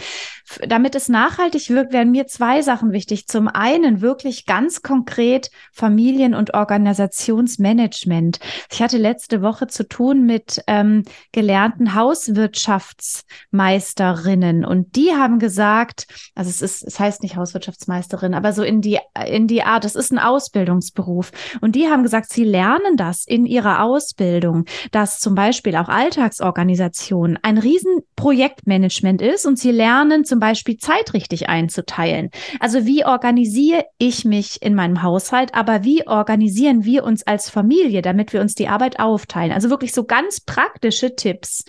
Damit 0.66 0.94
es 0.94 1.08
nachhaltig 1.08 1.70
wirkt, 1.70 1.94
wären 1.94 2.10
mir 2.10 2.26
zwei 2.26 2.60
Sachen 2.60 2.92
wichtig. 2.92 3.26
Zum 3.26 3.48
einen 3.48 4.02
wirklich 4.02 4.44
ganz 4.44 4.82
konkret 4.82 5.50
Familien- 5.72 6.34
und 6.34 6.52
Organisationsmanagement. 6.52 8.40
Ich 8.70 8.82
hatte 8.82 8.98
letzte 8.98 9.40
Woche 9.40 9.66
zu 9.68 9.88
tun 9.88 10.26
mit 10.26 10.62
ähm, 10.74 11.04
gelernten 11.32 11.94
Hauswirtschaftsmeisterinnen 11.94 14.64
und 14.64 14.96
die 14.96 15.12
haben 15.12 15.38
gesagt, 15.38 16.06
also 16.34 16.50
es 16.50 16.62
ist, 16.62 16.82
es 16.82 16.98
heißt 16.98 17.22
nicht 17.22 17.36
Hauswirtschaftsmeisterin, 17.36 18.34
aber 18.34 18.52
so 18.52 18.62
in 18.62 18.80
die, 18.80 18.98
in 19.26 19.46
die 19.46 19.62
Art, 19.62 19.84
es 19.84 19.94
ist 19.94 20.12
ein 20.12 20.18
Ausbildungsberuf. 20.18 21.30
Und 21.60 21.76
die 21.76 21.88
haben 21.88 22.02
gesagt, 22.02 22.32
sie 22.32 22.44
lernen 22.44 22.96
das 22.96 23.26
in 23.26 23.46
ihrer 23.46 23.82
Ausbildung, 23.82 24.64
dass 24.90 25.20
zum 25.20 25.34
Beispiel 25.34 25.76
auch 25.76 25.88
Alltagsorganisation 25.88 27.38
ein 27.42 27.58
Riesenprojektmanagement 27.58 29.22
ist 29.22 29.46
und 29.46 29.58
sie 29.58 29.70
lernen 29.70 30.24
zum 30.24 30.40
Beispiel 30.40 30.76
Zeit 30.76 31.14
richtig 31.14 31.48
einzuteilen. 31.48 32.30
Also 32.60 32.86
wie 32.86 33.04
organisiere 33.04 33.84
ich 33.98 34.24
mich 34.24 34.62
in 34.62 34.74
meinem 34.74 35.02
Haushalt, 35.02 35.54
aber 35.54 35.84
wie 35.84 36.06
organisieren 36.06 36.84
wir 36.84 37.04
uns 37.04 37.26
als 37.26 37.50
Familie, 37.50 38.02
damit 38.02 38.32
wir 38.32 38.40
uns 38.40 38.54
die 38.54 38.68
Arbeit 38.68 38.98
aufteilen? 38.98 39.52
Also 39.52 39.70
wirklich 39.70 39.92
so 39.92 40.04
ganz 40.04 40.40
praktische 40.64 41.14
Tipps. 41.14 41.64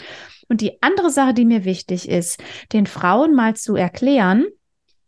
Und 0.47 0.61
die 0.61 0.81
andere 0.81 1.09
Sache, 1.09 1.33
die 1.33 1.45
mir 1.45 1.65
wichtig 1.65 2.07
ist, 2.07 2.41
den 2.71 2.85
Frauen 2.85 3.33
mal 3.33 3.55
zu 3.55 3.75
erklären, 3.75 4.45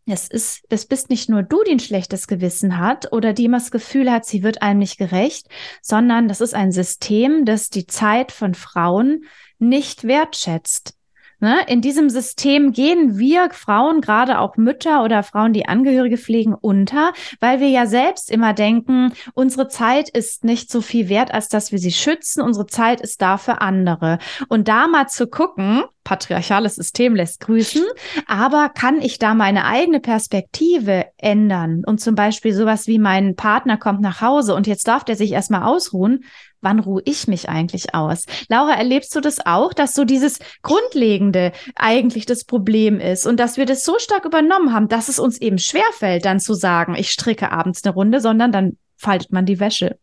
es 0.06 0.26
ist, 0.26 0.64
das 0.70 0.86
bist 0.86 1.10
nicht 1.10 1.28
nur 1.28 1.42
du, 1.42 1.62
die 1.64 1.72
ein 1.72 1.80
schlechtes 1.80 2.26
Gewissen 2.26 2.78
hat 2.78 3.12
oder 3.12 3.34
die 3.34 3.44
immer 3.44 3.58
das 3.58 3.70
Gefühl 3.70 4.10
hat, 4.10 4.24
sie 4.24 4.42
wird 4.42 4.62
einem 4.62 4.78
nicht 4.78 4.96
gerecht, 4.96 5.48
sondern 5.82 6.28
das 6.28 6.40
ist 6.40 6.54
ein 6.54 6.72
System, 6.72 7.44
das 7.44 7.68
die 7.68 7.86
Zeit 7.86 8.32
von 8.32 8.54
Frauen 8.54 9.24
nicht 9.58 10.04
wertschätzt. 10.04 10.94
Ne? 11.40 11.60
In 11.68 11.80
diesem 11.80 12.10
System 12.10 12.72
gehen 12.72 13.18
wir 13.18 13.50
Frauen, 13.52 14.00
gerade 14.00 14.40
auch 14.40 14.56
Mütter 14.56 15.04
oder 15.04 15.22
Frauen, 15.22 15.52
die 15.52 15.66
Angehörige 15.66 16.18
pflegen, 16.18 16.54
unter, 16.54 17.12
weil 17.40 17.60
wir 17.60 17.68
ja 17.68 17.86
selbst 17.86 18.30
immer 18.30 18.54
denken, 18.54 19.12
unsere 19.34 19.68
Zeit 19.68 20.08
ist 20.08 20.44
nicht 20.44 20.70
so 20.70 20.80
viel 20.80 21.08
wert, 21.08 21.32
als 21.32 21.48
dass 21.48 21.70
wir 21.70 21.78
sie 21.78 21.92
schützen. 21.92 22.42
Unsere 22.42 22.66
Zeit 22.66 23.00
ist 23.00 23.22
da 23.22 23.38
für 23.38 23.60
andere. 23.60 24.18
Und 24.48 24.66
da 24.66 24.88
mal 24.88 25.06
zu 25.06 25.28
gucken, 25.28 25.84
patriarchales 26.08 26.76
System 26.76 27.14
lässt 27.14 27.40
grüßen, 27.40 27.84
aber 28.26 28.70
kann 28.70 29.02
ich 29.02 29.18
da 29.18 29.34
meine 29.34 29.66
eigene 29.66 30.00
Perspektive 30.00 31.04
ändern? 31.18 31.82
Und 31.84 32.00
zum 32.00 32.14
Beispiel 32.14 32.54
sowas 32.54 32.86
wie 32.86 32.98
mein 32.98 33.36
Partner 33.36 33.76
kommt 33.76 34.00
nach 34.00 34.22
Hause 34.22 34.54
und 34.54 34.66
jetzt 34.66 34.88
darf 34.88 35.04
der 35.04 35.16
sich 35.16 35.32
erstmal 35.32 35.64
ausruhen 35.64 36.24
wann 36.60 36.78
ruhe 36.78 37.02
ich 37.04 37.28
mich 37.28 37.48
eigentlich 37.48 37.94
aus? 37.94 38.24
Laura, 38.48 38.74
erlebst 38.74 39.14
du 39.14 39.20
das 39.20 39.44
auch, 39.44 39.72
dass 39.72 39.94
so 39.94 40.04
dieses 40.04 40.38
Grundlegende 40.62 41.52
eigentlich 41.74 42.26
das 42.26 42.44
Problem 42.44 43.00
ist 43.00 43.26
und 43.26 43.38
dass 43.38 43.56
wir 43.56 43.66
das 43.66 43.84
so 43.84 43.98
stark 43.98 44.24
übernommen 44.24 44.72
haben, 44.72 44.88
dass 44.88 45.08
es 45.08 45.18
uns 45.18 45.40
eben 45.40 45.58
schwerfällt, 45.58 46.24
dann 46.24 46.40
zu 46.40 46.54
sagen, 46.54 46.94
ich 46.94 47.10
stricke 47.10 47.52
abends 47.52 47.84
eine 47.84 47.94
Runde, 47.94 48.20
sondern 48.20 48.52
dann 48.52 48.76
faltet 48.96 49.32
man 49.32 49.46
die 49.46 49.60
Wäsche. 49.60 49.98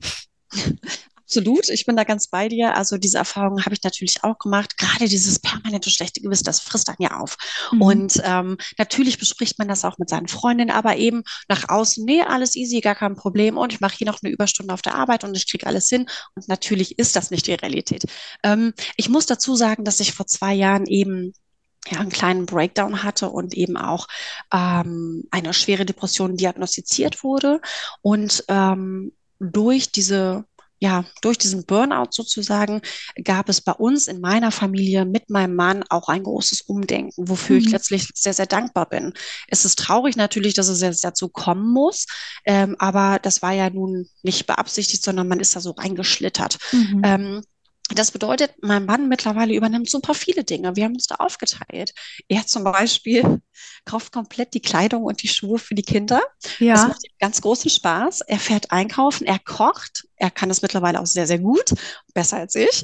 Absolut, 1.27 1.70
ich 1.70 1.88
bin 1.88 1.96
da 1.96 2.03
ganz 2.03 2.27
bei 2.27 2.50
dir. 2.50 2.75
Also 2.75 2.98
diese 2.98 3.17
Erfahrungen 3.17 3.65
habe 3.65 3.74
ich 3.74 3.82
natürlich 3.82 4.24
auch 4.24 4.38
gemacht. 4.38 4.77
Gerade 4.77 5.10
dieses 5.10 5.39
permanente 5.39 5.89
schlechte 5.89 6.22
Gewissen, 6.22 6.44
das 6.44 6.60
frisst 6.60 6.88
dann 6.88 6.98
ja 7.00 7.20
auf. 7.20 7.36
Mhm. 7.72 7.82
Und 7.82 8.22
ähm, 8.24 8.58
natürlich 8.77 9.17
bespricht 9.17 9.58
man 9.58 9.67
das 9.67 9.84
auch 9.86 9.98
mit 9.98 10.08
seinen 10.08 10.27
Freundinnen, 10.27 10.70
aber 10.70 10.98
eben 10.98 11.24
nach 11.48 11.67
außen, 11.67 12.05
nee, 12.05 12.22
alles 12.22 12.55
easy, 12.55 12.79
gar 12.79 12.94
kein 12.94 13.15
Problem. 13.15 13.58
Und 13.58 13.74
ich 13.74 13.79
mache 13.79 13.96
hier 13.98 14.05
noch 14.05 14.20
eine 14.22 14.32
Überstunde 14.32 14.72
auf 14.72 14.84
der 14.84 14.94
Arbeit 14.94 15.24
und 15.24 15.36
ich 15.36 15.50
kriege 15.50 15.65
alles 15.65 15.89
hin. 15.89 16.05
Und 16.36 16.48
natürlich 16.48 17.00
ist 17.00 17.15
das 17.15 17.32
nicht 17.32 17.48
die 17.48 17.53
Realität. 17.53 18.03
Ähm, 18.44 18.74
ich 18.96 19.10
muss 19.10 19.25
dazu 19.25 19.55
sagen, 19.55 19.84
dass 19.84 20.00
ich 20.00 20.13
vor 20.13 20.27
zwei 20.27 20.53
Jahren 20.53 20.86
eben 20.86 21.34
ja, 21.89 22.00
einen 22.00 22.10
kleinen 22.12 22.46
Breakdown 22.46 23.01
hatte 23.01 23.29
und 23.29 23.55
eben 23.55 23.77
auch 23.77 24.08
ähm, 24.53 25.24
eine 25.32 25.55
schwere 25.55 25.86
Depression 25.86 26.38
diagnostiziert 26.38 27.24
wurde. 27.24 27.62
Und 28.03 28.44
ähm, 28.48 29.12
durch 29.39 29.91
diese 29.91 30.46
ja, 30.79 31.05
durch 31.22 31.38
diesen 31.38 31.65
Burnout 31.65 32.10
sozusagen 32.12 32.82
gab 33.24 33.50
es 33.50 33.62
bei 33.62 33.72
uns 33.72 34.08
in 34.08 34.20
meiner 34.20 34.51
Familie 34.51 35.05
mit 35.05 35.29
meinem 35.29 35.55
Mann 35.55 35.84
auch 35.89 36.10
ein 36.10 36.24
großes 36.24 36.62
Umdenken, 36.62 37.27
wofür 37.29 37.55
mhm. 37.55 37.62
ich 37.62 37.72
letztlich 37.72 38.10
sehr, 38.13 38.34
sehr 38.34 38.46
dankbar 38.46 38.88
bin. 38.88 39.13
Es 39.48 39.63
ist 39.63 39.79
traurig 39.79 40.15
natürlich, 40.15 40.53
dass 40.53 40.67
es 40.67 40.82
jetzt 40.82 41.03
dazu 41.03 41.29
kommen 41.29 41.72
muss, 41.72 42.05
ähm, 42.46 42.75
aber 42.79 43.20
das 43.22 43.41
war 43.41 43.53
ja 43.53 43.70
nun 43.70 44.08
nicht 44.22 44.48
beabsichtigt, 44.48 45.03
sondern 45.03 45.27
man 45.27 45.39
ist 45.39 45.55
da 45.55 45.62
so 45.62 45.72
reingeschlittert. 45.72 46.58
Mhm. 46.72 47.01
Ähm, 47.03 47.41
das 47.94 48.12
bedeutet, 48.12 48.51
mein 48.62 48.86
Mann 48.86 49.08
mittlerweile 49.08 49.54
übernimmt 49.54 49.89
super 49.89 50.15
viele 50.15 50.44
Dinge. 50.44 50.75
Wir 50.75 50.86
haben 50.86 50.96
uns 50.96 51.06
da 51.06 51.15
aufgeteilt. 51.15 51.94
Er 52.27 52.46
zum 52.48 52.63
Beispiel 52.63 53.42
kauft 53.86 54.12
komplett 54.12 54.54
die 54.56 54.62
Kleidung 54.62 55.04
und 55.04 55.22
die 55.22 55.27
Schuhe 55.27 55.60
für 55.60 55.75
die 55.75 55.84
Kinder. 55.84 56.22
Ja. 56.58 56.74
Das 56.74 56.88
macht 56.88 57.04
ihm 57.04 57.12
ganz 57.20 57.42
großen 57.42 57.70
Spaß. 57.70 58.22
Er 58.22 58.39
fährt 58.39 58.72
einkaufen, 58.72 59.27
er 59.27 59.38
kocht. 59.38 60.08
Er 60.15 60.32
kann 60.32 60.50
das 60.50 60.63
mittlerweile 60.63 61.00
auch 61.00 61.06
sehr, 61.06 61.27
sehr 61.27 61.39
gut. 61.39 61.74
Besser 62.13 62.38
als 62.38 62.56
ich. 62.56 62.82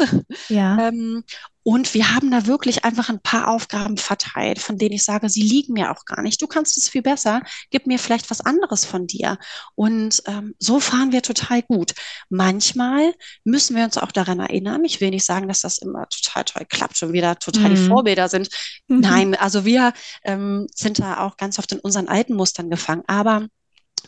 Ja. 0.49 0.89
Ähm, 0.89 1.23
und 1.63 1.93
wir 1.93 2.15
haben 2.15 2.31
da 2.31 2.47
wirklich 2.47 2.85
einfach 2.85 3.09
ein 3.09 3.21
paar 3.21 3.47
Aufgaben 3.47 3.97
verteilt, 3.97 4.59
von 4.59 4.77
denen 4.77 4.95
ich 4.95 5.03
sage, 5.03 5.29
sie 5.29 5.43
liegen 5.43 5.73
mir 5.73 5.91
auch 5.91 6.05
gar 6.05 6.23
nicht. 6.23 6.41
Du 6.41 6.47
kannst 6.47 6.75
es 6.77 6.89
viel 6.89 7.03
besser. 7.03 7.41
Gib 7.69 7.85
mir 7.85 7.99
vielleicht 7.99 8.31
was 8.31 8.41
anderes 8.41 8.83
von 8.83 9.05
dir. 9.05 9.37
Und 9.75 10.23
ähm, 10.25 10.55
so 10.57 10.79
fahren 10.79 11.11
wir 11.11 11.21
total 11.21 11.61
gut. 11.61 11.93
Manchmal 12.29 13.13
müssen 13.43 13.75
wir 13.75 13.83
uns 13.83 13.97
auch 13.97 14.11
daran 14.11 14.39
erinnern. 14.39 14.83
Ich 14.85 15.01
will 15.01 15.11
nicht 15.11 15.25
sagen, 15.25 15.47
dass 15.47 15.61
das 15.61 15.77
immer 15.77 16.07
total 16.09 16.45
toll 16.45 16.65
klappt, 16.67 16.97
schon 16.97 17.13
wieder 17.13 17.37
total 17.37 17.69
mhm. 17.69 17.75
die 17.75 17.87
Vorbilder 17.87 18.27
sind. 18.27 18.49
Mhm. 18.87 18.99
Nein, 18.99 19.35
also 19.35 19.63
wir 19.63 19.93
ähm, 20.23 20.67
sind 20.73 20.97
da 20.97 21.19
auch 21.19 21.37
ganz 21.37 21.59
oft 21.59 21.71
in 21.71 21.79
unseren 21.79 22.07
alten 22.07 22.33
Mustern 22.33 22.71
gefangen. 22.71 23.03
Aber 23.05 23.47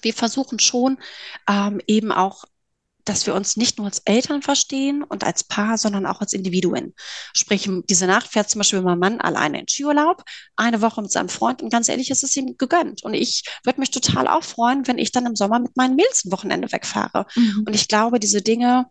wir 0.01 0.13
versuchen 0.15 0.57
schon 0.57 0.97
ähm, 1.47 1.81
eben 1.85 2.11
auch 2.11 2.45
dass 3.05 3.25
wir 3.25 3.33
uns 3.33 3.57
nicht 3.57 3.77
nur 3.77 3.87
als 3.87 3.99
Eltern 4.05 4.41
verstehen 4.41 5.03
und 5.03 5.23
als 5.23 5.43
Paar, 5.43 5.77
sondern 5.77 6.05
auch 6.05 6.21
als 6.21 6.33
Individuen. 6.33 6.93
Sprich, 7.33 7.69
diese 7.89 8.07
Nacht 8.07 8.27
fährt 8.27 8.49
zum 8.49 8.59
Beispiel 8.59 8.81
mein 8.81 8.99
Mann 8.99 9.19
alleine 9.19 9.59
in 9.59 9.67
Skiurlaub, 9.67 10.23
eine 10.55 10.81
Woche 10.81 11.01
mit 11.01 11.11
seinem 11.11 11.29
Freund 11.29 11.61
und 11.61 11.71
ganz 11.71 11.89
ehrlich, 11.89 12.11
ist 12.11 12.23
es 12.23 12.35
ihm 12.35 12.55
gegönnt. 12.57 13.03
Und 13.03 13.13
ich 13.13 13.43
würde 13.63 13.79
mich 13.79 13.91
total 13.91 14.27
auch 14.27 14.43
freuen, 14.43 14.87
wenn 14.87 14.97
ich 14.97 15.11
dann 15.11 15.25
im 15.25 15.35
Sommer 15.35 15.59
mit 15.59 15.75
meinen 15.75 15.95
Mädels 15.95 16.25
ein 16.25 16.31
Wochenende 16.31 16.71
wegfahre. 16.71 17.25
Mhm. 17.35 17.63
Und 17.67 17.73
ich 17.73 17.87
glaube, 17.87 18.19
diese 18.19 18.41
Dinge 18.41 18.87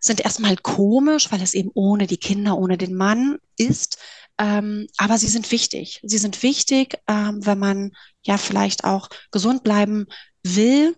sind 0.00 0.20
erstmal 0.20 0.56
komisch, 0.56 1.32
weil 1.32 1.42
es 1.42 1.54
eben 1.54 1.70
ohne 1.74 2.06
die 2.06 2.18
Kinder, 2.18 2.58
ohne 2.58 2.76
den 2.76 2.94
Mann 2.94 3.38
ist. 3.56 3.98
Ähm, 4.38 4.86
aber 4.98 5.16
sie 5.16 5.28
sind 5.28 5.50
wichtig. 5.50 6.00
Sie 6.02 6.18
sind 6.18 6.42
wichtig, 6.42 6.98
ähm, 7.08 7.44
wenn 7.44 7.58
man 7.58 7.92
ja 8.22 8.36
vielleicht 8.36 8.84
auch 8.84 9.08
gesund 9.30 9.62
bleiben 9.64 10.06
will 10.42 10.94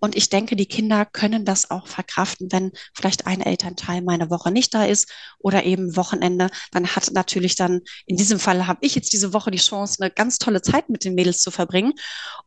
und 0.00 0.16
ich 0.16 0.28
denke, 0.28 0.56
die 0.56 0.66
Kinder 0.66 1.04
können 1.04 1.44
das 1.44 1.70
auch 1.70 1.86
verkraften, 1.86 2.50
wenn 2.52 2.72
vielleicht 2.94 3.26
ein 3.26 3.40
Elternteil 3.40 4.02
meine 4.02 4.30
Woche 4.30 4.50
nicht 4.50 4.74
da 4.74 4.84
ist 4.84 5.10
oder 5.38 5.64
eben 5.64 5.96
Wochenende. 5.96 6.50
Dann 6.72 6.86
hat 6.88 7.10
natürlich 7.12 7.56
dann, 7.56 7.80
in 8.06 8.16
diesem 8.16 8.38
Fall 8.38 8.66
habe 8.66 8.80
ich 8.82 8.94
jetzt 8.94 9.12
diese 9.12 9.32
Woche 9.32 9.50
die 9.50 9.58
Chance, 9.58 9.96
eine 10.00 10.10
ganz 10.10 10.38
tolle 10.38 10.62
Zeit 10.62 10.88
mit 10.88 11.04
den 11.04 11.14
Mädels 11.14 11.40
zu 11.42 11.50
verbringen. 11.50 11.92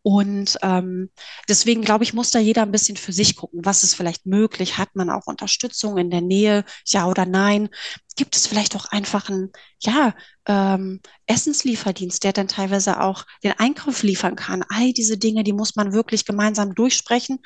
Und 0.01 0.57
ähm, 0.61 1.09
deswegen 1.47 1.81
glaube 1.81 2.03
ich, 2.03 2.13
muss 2.13 2.31
da 2.31 2.39
jeder 2.39 2.63
ein 2.63 2.71
bisschen 2.71 2.97
für 2.97 3.13
sich 3.13 3.35
gucken, 3.35 3.61
was 3.63 3.83
ist 3.83 3.95
vielleicht 3.95 4.25
möglich. 4.25 4.77
Hat 4.77 4.95
man 4.95 5.09
auch 5.09 5.27
Unterstützung 5.27 5.97
in 5.97 6.09
der 6.09 6.21
Nähe? 6.21 6.65
Ja 6.85 7.07
oder 7.07 7.25
nein? 7.25 7.69
Gibt 8.15 8.35
es 8.35 8.47
vielleicht 8.47 8.75
auch 8.75 8.85
einfach 8.85 9.29
einen, 9.29 9.51
ja, 9.79 10.13
ähm, 10.45 11.01
Essenslieferdienst, 11.25 12.23
der 12.23 12.33
dann 12.33 12.47
teilweise 12.47 13.01
auch 13.01 13.25
den 13.43 13.53
Einkauf 13.57 14.03
liefern 14.03 14.35
kann. 14.35 14.63
All 14.69 14.93
diese 14.93 15.17
Dinge, 15.17 15.43
die 15.43 15.53
muss 15.53 15.75
man 15.75 15.93
wirklich 15.93 16.25
gemeinsam 16.25 16.75
durchsprechen. 16.75 17.39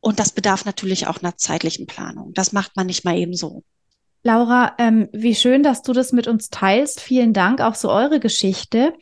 Und 0.00 0.18
das 0.18 0.32
bedarf 0.32 0.64
natürlich 0.64 1.06
auch 1.06 1.22
einer 1.22 1.36
zeitlichen 1.36 1.86
Planung. 1.86 2.32
Das 2.34 2.52
macht 2.52 2.76
man 2.76 2.86
nicht 2.86 3.04
mal 3.04 3.16
eben 3.16 3.34
so. 3.34 3.62
Laura, 4.24 4.74
ähm, 4.78 5.08
wie 5.12 5.34
schön, 5.34 5.62
dass 5.62 5.82
du 5.82 5.92
das 5.92 6.12
mit 6.12 6.28
uns 6.28 6.48
teilst. 6.48 7.00
Vielen 7.00 7.32
Dank, 7.32 7.60
auch 7.60 7.74
so 7.74 7.90
eure 7.90 8.20
Geschichte. 8.20 8.94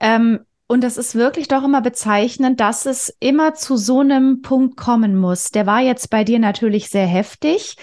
Ähm, 0.00 0.40
und 0.66 0.82
das 0.82 0.96
ist 0.96 1.14
wirklich 1.14 1.48
doch 1.48 1.62
immer 1.62 1.80
bezeichnend, 1.80 2.60
dass 2.60 2.86
es 2.86 3.14
immer 3.20 3.54
zu 3.54 3.76
so 3.76 4.00
einem 4.00 4.42
Punkt 4.42 4.76
kommen 4.76 5.16
muss. 5.16 5.50
Der 5.50 5.66
war 5.66 5.80
jetzt 5.80 6.10
bei 6.10 6.24
dir 6.24 6.38
natürlich 6.38 6.88
sehr 6.90 7.06
heftig. 7.06 7.76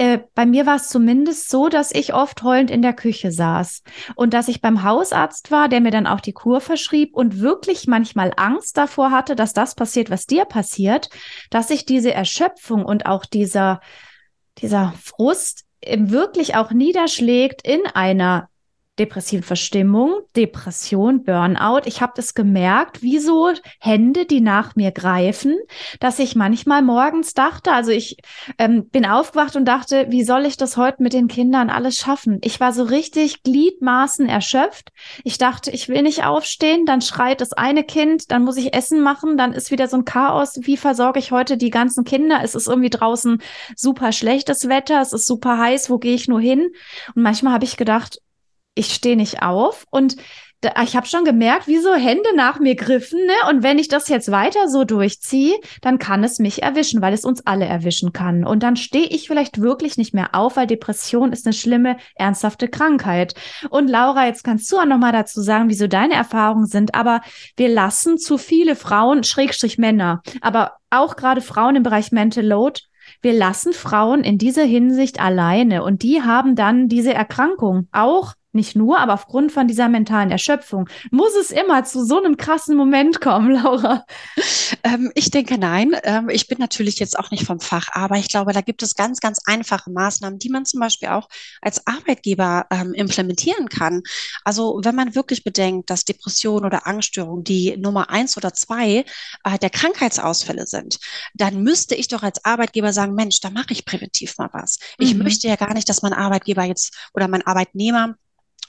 Äh, 0.00 0.20
bei 0.34 0.46
mir 0.46 0.64
war 0.64 0.76
es 0.76 0.88
zumindest 0.88 1.50
so, 1.50 1.68
dass 1.68 1.92
ich 1.92 2.14
oft 2.14 2.42
heulend 2.42 2.70
in 2.70 2.80
der 2.80 2.94
Küche 2.94 3.30
saß. 3.30 3.82
Und 4.14 4.32
dass 4.32 4.48
ich 4.48 4.62
beim 4.62 4.82
Hausarzt 4.82 5.50
war, 5.50 5.68
der 5.68 5.82
mir 5.82 5.90
dann 5.90 6.06
auch 6.06 6.22
die 6.22 6.32
Kur 6.32 6.62
verschrieb 6.62 7.14
und 7.14 7.40
wirklich 7.40 7.86
manchmal 7.86 8.32
Angst 8.38 8.78
davor 8.78 9.10
hatte, 9.10 9.36
dass 9.36 9.52
das 9.52 9.74
passiert, 9.74 10.08
was 10.08 10.24
dir 10.24 10.46
passiert, 10.46 11.10
dass 11.50 11.68
sich 11.68 11.84
diese 11.84 12.14
Erschöpfung 12.14 12.82
und 12.82 13.04
auch 13.04 13.26
dieser, 13.26 13.80
dieser 14.56 14.94
Frust 15.02 15.66
wirklich 15.84 16.56
auch 16.56 16.70
niederschlägt 16.70 17.60
in 17.68 17.80
einer 17.92 18.48
depressiven 19.00 19.42
Verstimmung, 19.42 20.20
Depression, 20.36 21.24
Burnout. 21.24 21.80
Ich 21.86 22.02
habe 22.02 22.12
das 22.14 22.34
gemerkt, 22.34 23.02
wie 23.02 23.18
so 23.18 23.50
Hände, 23.80 24.26
die 24.26 24.42
nach 24.42 24.76
mir 24.76 24.92
greifen, 24.92 25.56
dass 26.00 26.18
ich 26.18 26.36
manchmal 26.36 26.82
morgens 26.82 27.32
dachte, 27.32 27.72
also 27.72 27.90
ich 27.90 28.18
ähm, 28.58 28.88
bin 28.90 29.06
aufgewacht 29.06 29.56
und 29.56 29.64
dachte, 29.64 30.06
wie 30.10 30.22
soll 30.22 30.44
ich 30.44 30.58
das 30.58 30.76
heute 30.76 31.02
mit 31.02 31.14
den 31.14 31.28
Kindern 31.28 31.70
alles 31.70 31.96
schaffen? 31.96 32.38
Ich 32.42 32.60
war 32.60 32.74
so 32.74 32.82
richtig 32.82 33.42
Gliedmaßen 33.42 34.28
erschöpft. 34.28 34.90
Ich 35.24 35.38
dachte, 35.38 35.70
ich 35.70 35.88
will 35.88 36.02
nicht 36.02 36.24
aufstehen, 36.26 36.84
dann 36.84 37.00
schreit 37.00 37.40
das 37.40 37.54
eine 37.54 37.84
Kind, 37.84 38.30
dann 38.30 38.44
muss 38.44 38.58
ich 38.58 38.74
Essen 38.74 39.00
machen, 39.00 39.38
dann 39.38 39.54
ist 39.54 39.70
wieder 39.70 39.88
so 39.88 39.96
ein 39.96 40.04
Chaos. 40.04 40.58
Wie 40.60 40.76
versorge 40.76 41.18
ich 41.18 41.32
heute 41.32 41.56
die 41.56 41.70
ganzen 41.70 42.04
Kinder? 42.04 42.40
Es 42.42 42.54
ist 42.54 42.68
irgendwie 42.68 42.90
draußen 42.90 43.40
super 43.74 44.12
schlechtes 44.12 44.68
Wetter, 44.68 45.00
es 45.00 45.14
ist 45.14 45.26
super 45.26 45.56
heiß, 45.56 45.88
wo 45.88 45.96
gehe 45.96 46.14
ich 46.14 46.28
nur 46.28 46.40
hin? 46.40 46.68
Und 47.14 47.22
manchmal 47.22 47.54
habe 47.54 47.64
ich 47.64 47.78
gedacht, 47.78 48.18
ich 48.80 48.94
stehe 48.94 49.16
nicht 49.16 49.42
auf 49.42 49.86
und 49.90 50.16
ich 50.82 50.94
habe 50.94 51.06
schon 51.06 51.24
gemerkt, 51.24 51.68
wie 51.68 51.78
so 51.78 51.94
Hände 51.94 52.36
nach 52.36 52.58
mir 52.58 52.74
griffen, 52.74 53.24
ne? 53.24 53.32
Und 53.48 53.62
wenn 53.62 53.78
ich 53.78 53.88
das 53.88 54.08
jetzt 54.08 54.30
weiter 54.30 54.68
so 54.68 54.84
durchziehe, 54.84 55.56
dann 55.80 55.98
kann 55.98 56.22
es 56.22 56.38
mich 56.38 56.62
erwischen, 56.62 57.00
weil 57.00 57.14
es 57.14 57.24
uns 57.24 57.46
alle 57.46 57.64
erwischen 57.64 58.12
kann. 58.12 58.44
Und 58.44 58.62
dann 58.62 58.76
stehe 58.76 59.06
ich 59.06 59.26
vielleicht 59.26 59.62
wirklich 59.62 59.96
nicht 59.96 60.12
mehr 60.12 60.34
auf, 60.34 60.56
weil 60.56 60.66
Depression 60.66 61.32
ist 61.32 61.46
eine 61.46 61.54
schlimme, 61.54 61.96
ernsthafte 62.14 62.68
Krankheit. 62.68 63.34
Und 63.70 63.88
Laura, 63.88 64.26
jetzt 64.26 64.44
kannst 64.44 64.70
du 64.70 64.76
auch 64.76 64.84
noch 64.84 64.98
mal 64.98 65.12
dazu 65.12 65.40
sagen, 65.40 65.70
wieso 65.70 65.86
deine 65.86 66.12
Erfahrungen 66.14 66.66
sind. 66.66 66.94
Aber 66.94 67.22
wir 67.56 67.70
lassen 67.70 68.18
zu 68.18 68.36
viele 68.36 68.76
Frauen, 68.76 69.24
Schrägstrich 69.24 69.78
Männer, 69.78 70.20
aber 70.42 70.72
auch 70.90 71.16
gerade 71.16 71.40
Frauen 71.40 71.76
im 71.76 71.82
Bereich 71.82 72.12
Mental 72.12 72.44
Load 72.44 72.82
wir 73.22 73.32
lassen 73.32 73.72
Frauen 73.72 74.22
in 74.22 74.38
dieser 74.38 74.62
Hinsicht 74.62 75.20
alleine 75.20 75.82
und 75.82 76.02
die 76.02 76.22
haben 76.22 76.54
dann 76.54 76.88
diese 76.88 77.12
Erkrankung 77.12 77.88
auch 77.92 78.34
nicht 78.52 78.74
nur, 78.74 78.98
aber 78.98 79.14
aufgrund 79.14 79.52
von 79.52 79.68
dieser 79.68 79.88
mentalen 79.88 80.30
Erschöpfung. 80.30 80.88
Muss 81.10 81.34
es 81.36 81.50
immer 81.50 81.84
zu 81.84 82.04
so 82.04 82.18
einem 82.18 82.36
krassen 82.36 82.76
Moment 82.76 83.20
kommen, 83.20 83.50
Laura? 83.62 84.04
Ähm, 84.82 85.12
ich 85.14 85.30
denke 85.30 85.58
nein. 85.58 85.96
Ähm, 86.02 86.28
ich 86.28 86.48
bin 86.48 86.58
natürlich 86.58 86.98
jetzt 86.98 87.18
auch 87.18 87.30
nicht 87.30 87.44
vom 87.44 87.60
Fach, 87.60 87.88
aber 87.92 88.16
ich 88.16 88.28
glaube, 88.28 88.52
da 88.52 88.60
gibt 88.60 88.82
es 88.82 88.94
ganz, 88.94 89.20
ganz 89.20 89.38
einfache 89.46 89.90
Maßnahmen, 89.90 90.38
die 90.38 90.48
man 90.48 90.64
zum 90.64 90.80
Beispiel 90.80 91.08
auch 91.08 91.28
als 91.60 91.86
Arbeitgeber 91.86 92.66
ähm, 92.70 92.92
implementieren 92.94 93.68
kann. 93.68 94.02
Also 94.44 94.80
wenn 94.82 94.94
man 94.94 95.14
wirklich 95.14 95.44
bedenkt, 95.44 95.90
dass 95.90 96.04
Depression 96.04 96.64
oder 96.64 96.86
Angststörung 96.86 97.44
die 97.44 97.76
Nummer 97.76 98.10
eins 98.10 98.36
oder 98.36 98.52
zwei 98.52 99.04
äh, 99.44 99.58
der 99.60 99.70
Krankheitsausfälle 99.70 100.66
sind, 100.66 100.98
dann 101.34 101.62
müsste 101.62 101.94
ich 101.94 102.08
doch 102.08 102.22
als 102.22 102.44
Arbeitgeber 102.44 102.92
sagen, 102.92 103.14
Mensch, 103.14 103.40
da 103.40 103.50
mache 103.50 103.72
ich 103.72 103.84
präventiv 103.84 104.36
mal 104.38 104.50
was. 104.52 104.78
Ich 104.98 105.14
mhm. 105.14 105.22
möchte 105.22 105.48
ja 105.48 105.56
gar 105.56 105.74
nicht, 105.74 105.88
dass 105.88 106.02
mein 106.02 106.12
Arbeitgeber 106.12 106.64
jetzt 106.64 107.10
oder 107.14 107.28
mein 107.28 107.46
Arbeitnehmer 107.46 108.16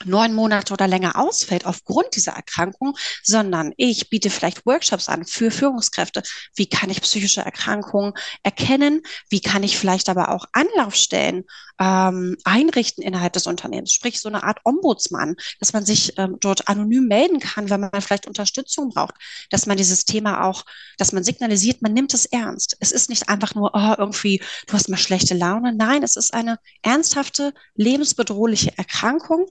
neun 0.04 0.34
Monate 0.34 0.72
oder 0.72 0.88
länger 0.88 1.16
ausfällt 1.16 1.66
aufgrund 1.66 2.14
dieser 2.16 2.32
Erkrankung, 2.32 2.96
sondern 3.22 3.72
ich 3.76 4.10
biete 4.10 4.30
vielleicht 4.30 4.66
Workshops 4.66 5.08
an 5.08 5.24
für 5.24 5.50
Führungskräfte. 5.50 6.22
Wie 6.54 6.68
kann 6.68 6.90
ich 6.90 7.00
psychische 7.00 7.42
Erkrankungen 7.42 8.12
erkennen? 8.42 9.02
Wie 9.28 9.40
kann 9.40 9.62
ich 9.62 9.78
vielleicht 9.78 10.08
aber 10.08 10.30
auch 10.30 10.46
Anlaufstellen 10.52 11.44
ähm, 11.82 12.36
einrichten 12.44 13.02
innerhalb 13.02 13.32
des 13.32 13.46
Unternehmens? 13.46 13.92
Sprich, 13.92 14.20
so 14.20 14.28
eine 14.28 14.44
Art 14.44 14.60
Ombudsmann, 14.64 15.34
dass 15.58 15.72
man 15.72 15.84
sich 15.84 16.16
ähm, 16.18 16.36
dort 16.40 16.68
anonym 16.68 17.08
melden 17.08 17.40
kann, 17.40 17.70
wenn 17.70 17.80
man 17.80 18.00
vielleicht 18.00 18.26
Unterstützung 18.26 18.90
braucht, 18.90 19.14
dass 19.50 19.66
man 19.66 19.76
dieses 19.76 20.04
Thema 20.04 20.44
auch, 20.44 20.64
dass 20.98 21.12
man 21.12 21.24
signalisiert, 21.24 21.82
man 21.82 21.92
nimmt 21.92 22.14
es 22.14 22.26
ernst. 22.26 22.76
Es 22.80 22.92
ist 22.92 23.08
nicht 23.08 23.28
einfach 23.28 23.54
nur, 23.54 23.72
oh, 23.74 23.94
irgendwie, 23.98 24.40
du 24.66 24.74
hast 24.74 24.88
mal 24.88 24.96
schlechte 24.96 25.34
Laune. 25.34 25.74
Nein, 25.74 26.02
es 26.02 26.16
ist 26.16 26.32
eine 26.32 26.58
ernsthafte, 26.82 27.52
lebensbedrohliche 27.74 28.76
Erkrankung, 28.78 29.46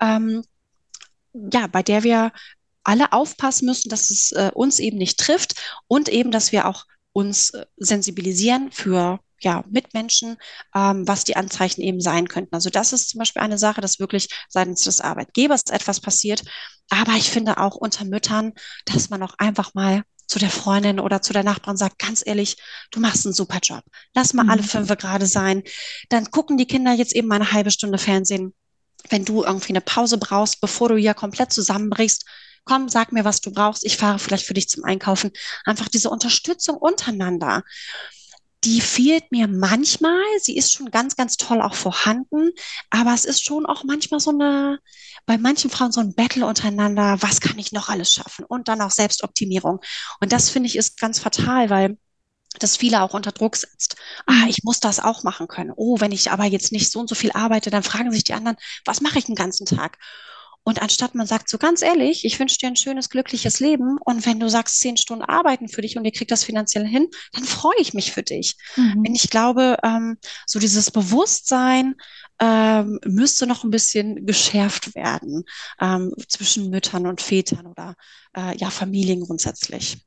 ähm, 0.00 0.42
ja, 1.52 1.66
bei 1.66 1.82
der 1.82 2.02
wir 2.02 2.32
alle 2.82 3.12
aufpassen 3.12 3.66
müssen, 3.66 3.88
dass 3.88 4.10
es 4.10 4.32
äh, 4.32 4.50
uns 4.54 4.78
eben 4.78 4.96
nicht 4.96 5.18
trifft 5.18 5.54
und 5.88 6.08
eben, 6.08 6.30
dass 6.30 6.52
wir 6.52 6.66
auch 6.66 6.84
uns 7.16 7.50
äh, 7.50 7.64
sensibilisieren 7.78 8.70
für 8.70 9.20
ja, 9.40 9.64
Mitmenschen, 9.70 10.36
ähm, 10.74 11.08
was 11.08 11.24
die 11.24 11.36
Anzeichen 11.36 11.80
eben 11.80 12.00
sein 12.00 12.28
könnten. 12.28 12.54
Also 12.54 12.70
das 12.70 12.92
ist 12.92 13.10
zum 13.10 13.18
Beispiel 13.18 13.42
eine 13.42 13.58
Sache, 13.58 13.80
dass 13.80 13.98
wirklich 13.98 14.28
seitens 14.48 14.82
des 14.82 15.00
Arbeitgebers 15.00 15.62
etwas 15.70 16.00
passiert. 16.00 16.42
Aber 16.90 17.12
ich 17.12 17.30
finde 17.30 17.58
auch 17.58 17.74
unter 17.74 18.04
Müttern, 18.04 18.52
dass 18.84 19.10
man 19.10 19.22
auch 19.22 19.34
einfach 19.38 19.74
mal 19.74 20.02
zu 20.26 20.38
der 20.38 20.50
Freundin 20.50 21.00
oder 21.00 21.22
zu 21.22 21.32
der 21.32 21.44
Nachbarin 21.44 21.76
sagt, 21.76 21.98
ganz 21.98 22.22
ehrlich, 22.24 22.56
du 22.90 23.00
machst 23.00 23.24
einen 23.24 23.34
super 23.34 23.60
Job. 23.62 23.84
Lass 24.14 24.34
mal 24.34 24.44
mhm. 24.44 24.50
alle 24.50 24.62
fünf 24.62 24.88
gerade 24.88 25.26
sein. 25.26 25.62
Dann 26.08 26.30
gucken 26.30 26.58
die 26.58 26.66
Kinder 26.66 26.92
jetzt 26.92 27.14
eben 27.14 27.28
mal 27.28 27.36
eine 27.36 27.52
halbe 27.52 27.70
Stunde 27.70 27.98
Fernsehen 27.98 28.52
wenn 29.10 29.24
du 29.24 29.44
irgendwie 29.44 29.70
eine 29.70 29.80
Pause 29.80 30.18
brauchst, 30.18 30.60
bevor 30.60 30.88
du 30.88 30.96
hier 30.96 31.14
komplett 31.14 31.52
zusammenbrichst, 31.52 32.24
komm, 32.66 32.88
sag 32.90 33.12
mir, 33.12 33.24
was 33.24 33.40
du 33.40 33.50
brauchst. 33.50 33.84
Ich 33.86 33.96
fahre 33.96 34.18
vielleicht 34.18 34.44
für 34.44 34.54
dich 34.54 34.68
zum 34.68 34.84
Einkaufen. 34.84 35.32
Einfach 35.64 35.88
diese 35.88 36.10
Unterstützung 36.10 36.76
untereinander. 36.76 37.62
Die 38.64 38.80
fehlt 38.80 39.30
mir 39.30 39.48
manchmal. 39.48 40.20
Sie 40.40 40.56
ist 40.56 40.72
schon 40.72 40.90
ganz, 40.90 41.16
ganz 41.16 41.36
toll 41.36 41.62
auch 41.62 41.74
vorhanden. 41.74 42.50
Aber 42.90 43.14
es 43.14 43.24
ist 43.24 43.44
schon 43.44 43.64
auch 43.64 43.84
manchmal 43.84 44.20
so 44.20 44.30
eine, 44.30 44.80
bei 45.24 45.38
manchen 45.38 45.70
Frauen 45.70 45.92
so 45.92 46.00
ein 46.00 46.14
Battle 46.14 46.44
untereinander. 46.46 47.16
Was 47.20 47.40
kann 47.40 47.58
ich 47.58 47.72
noch 47.72 47.88
alles 47.88 48.12
schaffen? 48.12 48.44
Und 48.44 48.68
dann 48.68 48.82
auch 48.82 48.90
Selbstoptimierung. 48.90 49.80
Und 50.20 50.32
das 50.32 50.50
finde 50.50 50.68
ich 50.68 50.76
ist 50.76 50.98
ganz 50.98 51.20
fatal, 51.20 51.70
weil 51.70 51.96
das 52.58 52.76
viele 52.76 53.02
auch 53.02 53.14
unter 53.14 53.32
Druck 53.32 53.56
setzt. 53.56 53.96
Ah, 54.26 54.32
mhm. 54.32 54.48
ich 54.48 54.64
muss 54.64 54.80
das 54.80 54.98
auch 54.98 55.22
machen 55.22 55.46
können. 55.46 55.72
Oh, 55.76 56.00
wenn 56.00 56.12
ich 56.12 56.30
aber 56.32 56.44
jetzt 56.44 56.72
nicht 56.72 56.90
so 56.90 57.00
und 57.00 57.08
so 57.08 57.14
viel 57.14 57.32
arbeite, 57.32 57.70
dann 57.70 57.82
fragen 57.82 58.10
sich 58.10 58.24
die 58.24 58.34
anderen, 58.34 58.56
was 58.84 59.00
mache 59.00 59.18
ich 59.18 59.26
den 59.26 59.34
ganzen 59.34 59.66
Tag? 59.66 59.98
Und 60.66 60.82
anstatt 60.82 61.14
man 61.14 61.28
sagt 61.28 61.48
so 61.48 61.58
ganz 61.58 61.80
ehrlich, 61.80 62.24
ich 62.24 62.40
wünsche 62.40 62.58
dir 62.58 62.66
ein 62.66 62.74
schönes, 62.74 63.08
glückliches 63.08 63.60
Leben 63.60 63.98
und 64.04 64.26
wenn 64.26 64.40
du 64.40 64.50
sagst, 64.50 64.80
zehn 64.80 64.96
Stunden 64.96 65.22
arbeiten 65.22 65.68
für 65.68 65.80
dich 65.80 65.96
und 65.96 66.04
ihr 66.04 66.10
kriegt 66.10 66.32
das 66.32 66.42
finanziell 66.42 66.84
hin, 66.84 67.06
dann 67.32 67.44
freue 67.44 67.78
ich 67.78 67.94
mich 67.94 68.10
für 68.10 68.24
dich. 68.24 68.56
Mhm. 68.74 69.04
Und 69.06 69.14
ich 69.14 69.30
glaube, 69.30 69.76
ähm, 69.84 70.18
so 70.44 70.58
dieses 70.58 70.90
Bewusstsein 70.90 71.94
ähm, 72.40 72.98
müsste 73.06 73.46
noch 73.46 73.62
ein 73.62 73.70
bisschen 73.70 74.26
geschärft 74.26 74.96
werden 74.96 75.44
ähm, 75.80 76.12
zwischen 76.26 76.68
Müttern 76.68 77.06
und 77.06 77.22
Vätern 77.22 77.68
oder 77.68 77.94
äh, 78.36 78.56
ja 78.56 78.70
Familien 78.70 79.20
grundsätzlich. 79.20 79.98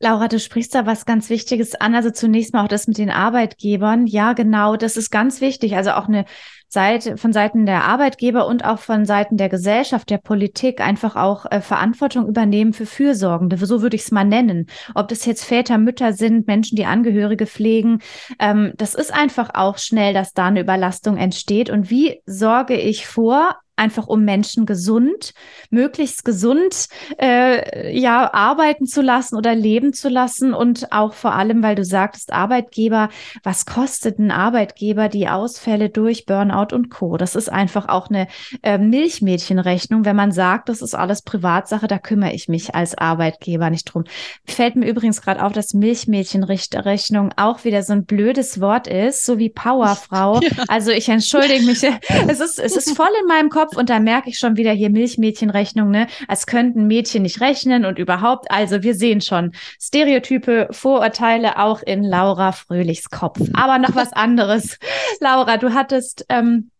Laura, 0.00 0.28
du 0.28 0.38
sprichst 0.38 0.74
da 0.74 0.84
was 0.84 1.06
ganz 1.06 1.30
Wichtiges 1.30 1.76
an. 1.76 1.94
Also 1.94 2.10
zunächst 2.10 2.52
mal 2.52 2.64
auch 2.64 2.68
das 2.68 2.86
mit 2.86 2.98
den 2.98 3.10
Arbeitgebern. 3.10 4.06
Ja, 4.06 4.34
genau, 4.34 4.76
das 4.76 4.98
ist 4.98 5.10
ganz 5.10 5.40
wichtig. 5.40 5.76
Also 5.76 5.92
auch 5.92 6.08
eine 6.08 6.26
Seite 6.74 7.16
von 7.16 7.32
Seiten 7.32 7.64
der 7.64 7.84
Arbeitgeber 7.84 8.46
und 8.46 8.66
auch 8.66 8.78
von 8.78 9.06
Seiten 9.06 9.38
der 9.38 9.48
Gesellschaft, 9.48 10.10
der 10.10 10.18
Politik 10.18 10.82
einfach 10.82 11.16
auch 11.16 11.46
äh, 11.50 11.62
Verantwortung 11.62 12.28
übernehmen 12.28 12.74
für 12.74 12.84
Fürsorgende. 12.84 13.56
So 13.56 13.80
würde 13.80 13.96
ich 13.96 14.02
es 14.02 14.10
mal 14.10 14.24
nennen. 14.24 14.66
Ob 14.94 15.08
das 15.08 15.24
jetzt 15.24 15.44
Väter, 15.44 15.78
Mütter 15.78 16.12
sind, 16.12 16.46
Menschen, 16.46 16.76
die 16.76 16.84
Angehörige 16.84 17.46
pflegen. 17.46 18.00
Ähm, 18.38 18.72
das 18.76 18.94
ist 18.94 19.14
einfach 19.14 19.50
auch 19.54 19.78
schnell, 19.78 20.12
dass 20.12 20.34
da 20.34 20.46
eine 20.46 20.60
Überlastung 20.60 21.16
entsteht. 21.16 21.70
Und 21.70 21.88
wie 21.88 22.20
sorge 22.26 22.74
ich 22.74 23.06
vor, 23.06 23.56
einfach 23.76 24.06
um 24.06 24.24
Menschen 24.24 24.66
gesund, 24.66 25.34
möglichst 25.70 26.24
gesund, 26.24 26.88
äh, 27.20 27.96
ja, 27.98 28.32
arbeiten 28.32 28.86
zu 28.86 29.02
lassen 29.02 29.36
oder 29.36 29.54
leben 29.54 29.92
zu 29.92 30.08
lassen 30.08 30.54
und 30.54 30.92
auch 30.92 31.14
vor 31.14 31.34
allem, 31.34 31.62
weil 31.62 31.74
du 31.74 31.84
sagtest, 31.84 32.32
Arbeitgeber, 32.32 33.08
was 33.42 33.66
kostet 33.66 34.18
ein 34.18 34.30
Arbeitgeber 34.30 35.08
die 35.08 35.28
Ausfälle 35.28 35.90
durch 35.90 36.26
Burnout 36.26 36.74
und 36.74 36.90
Co. 36.90 37.16
Das 37.16 37.34
ist 37.34 37.50
einfach 37.50 37.88
auch 37.88 38.08
eine 38.08 38.28
äh, 38.62 38.78
Milchmädchenrechnung, 38.78 40.04
wenn 40.04 40.16
man 40.16 40.32
sagt, 40.32 40.68
das 40.68 40.82
ist 40.82 40.94
alles 40.94 41.22
Privatsache, 41.22 41.86
da 41.86 41.98
kümmere 41.98 42.32
ich 42.32 42.48
mich 42.48 42.74
als 42.74 42.96
Arbeitgeber 42.96 43.70
nicht 43.70 43.84
drum. 43.84 44.04
Fällt 44.46 44.76
mir 44.76 44.86
übrigens 44.86 45.22
gerade 45.22 45.42
auf, 45.42 45.52
dass 45.52 45.74
Milchmädchenrechnung 45.74 47.32
auch 47.36 47.64
wieder 47.64 47.82
so 47.82 47.92
ein 47.92 48.04
blödes 48.04 48.60
Wort 48.60 48.86
ist, 48.86 49.24
so 49.24 49.38
wie 49.38 49.50
Powerfrau. 49.50 50.40
Ja. 50.44 50.64
Also 50.68 50.90
ich 50.90 51.08
entschuldige 51.08 51.64
mich, 51.64 51.82
es 52.28 52.40
ist, 52.40 52.58
es 52.58 52.76
ist 52.76 52.96
voll 52.96 53.08
in 53.20 53.26
meinem 53.26 53.48
Kopf 53.48 53.63
Kopf 53.64 53.76
und 53.76 53.88
da 53.88 53.98
merke 53.98 54.28
ich 54.28 54.38
schon 54.38 54.56
wieder 54.56 54.72
hier 54.72 54.90
Milchmädchenrechnung, 54.90 55.90
ne? 55.90 56.06
Als 56.28 56.46
könnten 56.46 56.86
Mädchen 56.86 57.22
nicht 57.22 57.40
rechnen 57.40 57.84
und 57.84 57.98
überhaupt. 57.98 58.50
Also 58.50 58.82
wir 58.82 58.94
sehen 58.94 59.20
schon 59.20 59.52
Stereotype, 59.80 60.68
Vorurteile 60.70 61.58
auch 61.58 61.82
in 61.82 62.02
Laura 62.02 62.52
Fröhlichs 62.52 63.10
Kopf. 63.10 63.40
Aber 63.54 63.78
noch 63.78 63.94
was 63.94 64.12
anderes. 64.12 64.78
Laura, 65.20 65.56
du 65.56 65.72
hattest 65.72 66.26
ähm, 66.28 66.70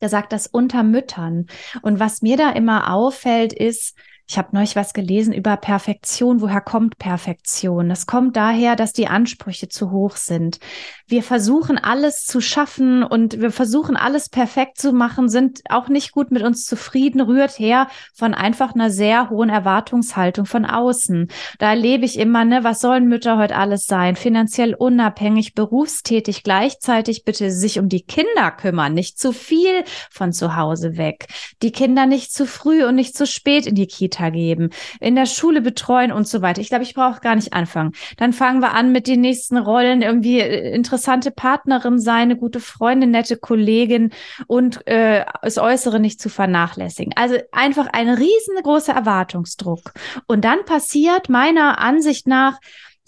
gesagt, 0.00 0.32
das 0.32 0.46
unter 0.46 0.82
Müttern. 0.82 1.46
Und 1.82 2.00
was 2.00 2.20
mir 2.20 2.36
da 2.36 2.50
immer 2.50 2.92
auffällt, 2.92 3.52
ist, 3.52 3.96
ich 4.28 4.38
habe 4.38 4.48
neulich 4.50 4.74
was 4.74 4.92
gelesen 4.92 5.32
über 5.32 5.56
Perfektion. 5.56 6.40
Woher 6.40 6.60
kommt 6.60 6.98
Perfektion? 6.98 7.88
Das 7.88 8.06
kommt 8.06 8.34
daher, 8.34 8.74
dass 8.74 8.92
die 8.92 9.06
Ansprüche 9.06 9.68
zu 9.68 9.92
hoch 9.92 10.16
sind. 10.16 10.58
Wir 11.06 11.22
versuchen 11.22 11.78
alles 11.78 12.24
zu 12.24 12.40
schaffen 12.40 13.04
und 13.04 13.40
wir 13.40 13.52
versuchen 13.52 13.96
alles 13.96 14.28
perfekt 14.28 14.78
zu 14.78 14.92
machen, 14.92 15.28
sind 15.28 15.60
auch 15.68 15.88
nicht 15.88 16.10
gut 16.10 16.32
mit 16.32 16.42
uns 16.42 16.64
zufrieden, 16.64 17.20
rührt 17.20 17.56
her 17.60 17.86
von 18.14 18.34
einfach 18.34 18.74
einer 18.74 18.90
sehr 18.90 19.30
hohen 19.30 19.48
Erwartungshaltung 19.48 20.44
von 20.44 20.64
außen. 20.64 21.28
Da 21.60 21.70
erlebe 21.70 22.04
ich 22.04 22.18
immer, 22.18 22.44
ne, 22.44 22.64
was 22.64 22.80
sollen 22.80 23.06
Mütter 23.06 23.38
heute 23.38 23.54
alles 23.54 23.86
sein? 23.86 24.16
Finanziell 24.16 24.74
unabhängig, 24.74 25.54
berufstätig, 25.54 26.42
gleichzeitig 26.42 27.24
bitte 27.24 27.52
sich 27.52 27.78
um 27.78 27.88
die 27.88 28.02
Kinder 28.02 28.50
kümmern, 28.50 28.92
nicht 28.92 29.20
zu 29.20 29.30
viel 29.30 29.84
von 30.10 30.32
zu 30.32 30.56
Hause 30.56 30.96
weg. 30.96 31.28
Die 31.62 31.70
Kinder 31.70 32.06
nicht 32.06 32.32
zu 32.32 32.44
früh 32.44 32.84
und 32.84 32.96
nicht 32.96 33.16
zu 33.16 33.24
spät 33.24 33.68
in 33.68 33.76
die 33.76 33.86
Kita 33.86 34.15
Kita 34.16 34.30
geben, 34.30 34.70
in 35.00 35.14
der 35.14 35.26
Schule 35.26 35.60
betreuen 35.60 36.12
und 36.12 36.26
so 36.26 36.42
weiter. 36.42 36.60
Ich 36.60 36.68
glaube, 36.68 36.84
ich 36.84 36.94
brauche 36.94 37.20
gar 37.20 37.34
nicht 37.34 37.52
anfangen. 37.52 37.92
Dann 38.16 38.32
fangen 38.32 38.60
wir 38.60 38.72
an 38.72 38.92
mit 38.92 39.06
den 39.06 39.20
nächsten 39.20 39.56
Rollen, 39.56 40.02
irgendwie 40.02 40.40
äh, 40.40 40.74
interessante 40.74 41.30
Partnerin 41.30 41.98
sein, 41.98 42.22
eine 42.22 42.36
gute 42.36 42.60
Freundin, 42.60 43.10
nette 43.10 43.36
Kollegin 43.36 44.10
und 44.46 44.86
äh, 44.86 45.24
das 45.42 45.58
Äußere 45.58 46.00
nicht 46.00 46.20
zu 46.20 46.28
vernachlässigen. 46.28 47.12
Also 47.16 47.36
einfach 47.52 47.88
ein 47.92 48.08
riesengroßer 48.08 48.94
Erwartungsdruck. 48.94 49.92
Und 50.26 50.44
dann 50.44 50.64
passiert 50.64 51.28
meiner 51.28 51.78
Ansicht 51.78 52.26
nach 52.26 52.58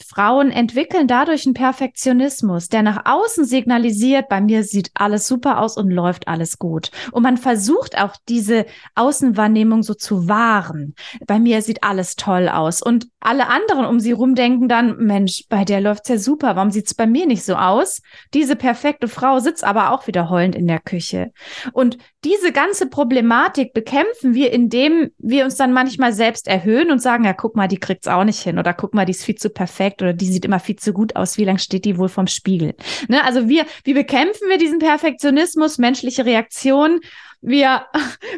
Frauen 0.06 0.50
entwickeln 0.50 1.06
dadurch 1.06 1.46
einen 1.46 1.54
Perfektionismus, 1.54 2.68
der 2.68 2.82
nach 2.82 3.04
außen 3.04 3.44
signalisiert, 3.44 4.28
bei 4.28 4.40
mir 4.40 4.64
sieht 4.64 4.90
alles 4.94 5.26
super 5.26 5.60
aus 5.60 5.76
und 5.76 5.90
läuft 5.90 6.28
alles 6.28 6.58
gut. 6.58 6.90
Und 7.12 7.22
man 7.22 7.36
versucht 7.36 7.98
auch 7.98 8.14
diese 8.28 8.66
Außenwahrnehmung 8.94 9.82
so 9.82 9.94
zu 9.94 10.28
wahren. 10.28 10.94
Bei 11.26 11.38
mir 11.38 11.62
sieht 11.62 11.82
alles 11.82 12.16
toll 12.16 12.48
aus. 12.48 12.82
Und 12.82 13.08
alle 13.20 13.48
anderen 13.48 13.86
um 13.86 14.00
sie 14.00 14.12
rum 14.12 14.34
denken 14.34 14.68
dann, 14.68 14.96
Mensch, 14.98 15.44
bei 15.48 15.64
der 15.64 15.80
läuft's 15.80 16.08
ja 16.08 16.18
super. 16.18 16.56
Warum 16.56 16.70
sieht's 16.70 16.94
bei 16.94 17.06
mir 17.06 17.26
nicht 17.26 17.44
so 17.44 17.54
aus? 17.56 18.00
Diese 18.34 18.56
perfekte 18.56 19.08
Frau 19.08 19.38
sitzt 19.40 19.64
aber 19.64 19.92
auch 19.92 20.06
wieder 20.06 20.30
heulend 20.30 20.54
in 20.54 20.66
der 20.66 20.80
Küche. 20.80 21.32
Und 21.72 21.98
diese 22.24 22.50
ganze 22.50 22.88
Problematik 22.88 23.72
bekämpfen 23.72 24.34
wir, 24.34 24.52
indem 24.52 25.10
wir 25.18 25.44
uns 25.44 25.54
dann 25.54 25.72
manchmal 25.72 26.12
selbst 26.12 26.48
erhöhen 26.48 26.90
und 26.90 27.00
sagen, 27.00 27.24
ja, 27.24 27.32
guck 27.32 27.54
mal, 27.54 27.68
die 27.68 27.78
kriegt's 27.78 28.08
auch 28.08 28.24
nicht 28.24 28.40
hin 28.40 28.58
oder 28.58 28.74
guck 28.74 28.92
mal, 28.92 29.04
die 29.04 29.12
ist 29.12 29.24
viel 29.24 29.36
zu 29.36 29.50
perfekt 29.50 30.02
oder 30.02 30.12
die 30.12 30.26
sieht 30.26 30.44
immer 30.44 30.58
viel 30.58 30.76
zu 30.76 30.92
gut 30.92 31.14
aus. 31.14 31.38
Wie 31.38 31.44
lange 31.44 31.60
steht 31.60 31.84
die 31.84 31.96
wohl 31.96 32.08
vom 32.08 32.26
Spiegel? 32.26 32.74
Ne? 33.08 33.24
Also 33.24 33.48
wir, 33.48 33.66
wie 33.84 33.94
bekämpfen 33.94 34.48
wir 34.48 34.58
diesen 34.58 34.80
Perfektionismus, 34.80 35.78
menschliche 35.78 36.24
Reaktion? 36.24 37.00
Wir, 37.40 37.86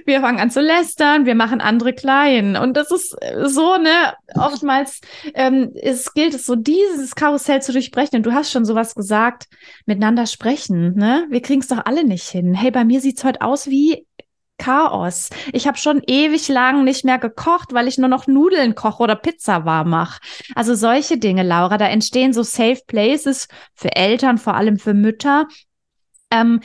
wir 0.06 0.20
fangen 0.20 0.40
an 0.40 0.50
zu 0.50 0.60
lästern, 0.60 1.26
wir 1.26 1.34
machen 1.34 1.60
andere 1.60 1.92
klein. 1.92 2.56
Und 2.56 2.76
das 2.76 2.90
ist 2.90 3.16
so, 3.44 3.76
ne, 3.76 4.14
oftmals 4.34 5.00
ähm, 5.34 5.72
es 5.74 6.12
gilt 6.14 6.34
es 6.34 6.46
so, 6.46 6.56
dieses 6.56 7.14
Karussell 7.14 7.62
zu 7.62 7.72
durchbrechen. 7.72 8.16
Und 8.16 8.26
du 8.26 8.32
hast 8.32 8.52
schon 8.52 8.64
sowas 8.64 8.94
gesagt, 8.94 9.48
miteinander 9.86 10.26
sprechen, 10.26 10.94
ne? 10.94 11.26
Wir 11.30 11.42
kriegen 11.42 11.60
es 11.60 11.68
doch 11.68 11.84
alle 11.84 12.04
nicht 12.04 12.28
hin. 12.28 12.54
Hey, 12.54 12.70
bei 12.70 12.84
mir 12.84 13.00
sieht's 13.00 13.24
heute 13.24 13.40
aus 13.42 13.68
wie 13.68 14.06
Chaos. 14.60 15.30
Ich 15.52 15.66
habe 15.66 15.78
schon 15.78 16.02
ewig 16.06 16.48
lang 16.48 16.84
nicht 16.84 17.04
mehr 17.04 17.18
gekocht, 17.18 17.72
weil 17.72 17.88
ich 17.88 17.98
nur 17.98 18.08
noch 18.08 18.26
Nudeln 18.26 18.74
koche 18.74 19.02
oder 19.02 19.16
Pizza 19.16 19.64
warm 19.64 19.90
mache. 19.90 20.20
Also 20.54 20.74
solche 20.74 21.16
Dinge, 21.16 21.42
Laura, 21.42 21.78
da 21.78 21.86
entstehen 21.86 22.32
so 22.32 22.42
Safe 22.42 22.80
Places 22.86 23.48
für 23.74 23.96
Eltern, 23.96 24.36
vor 24.36 24.54
allem 24.54 24.78
für 24.78 24.92
Mütter. 24.92 25.48
Ähm, 26.30 26.60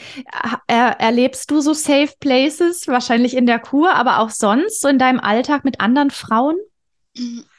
er, 0.67 0.99
erlebst 0.99 1.49
du 1.49 1.59
so 1.61 1.73
Safe 1.73 2.13
Places, 2.19 2.87
wahrscheinlich 2.87 3.35
in 3.35 3.45
der 3.45 3.59
Kur, 3.59 3.93
aber 3.93 4.19
auch 4.19 4.29
sonst, 4.29 4.81
so 4.81 4.87
in 4.87 4.99
deinem 4.99 5.19
Alltag 5.19 5.65
mit 5.65 5.79
anderen 5.79 6.11
Frauen? 6.11 6.55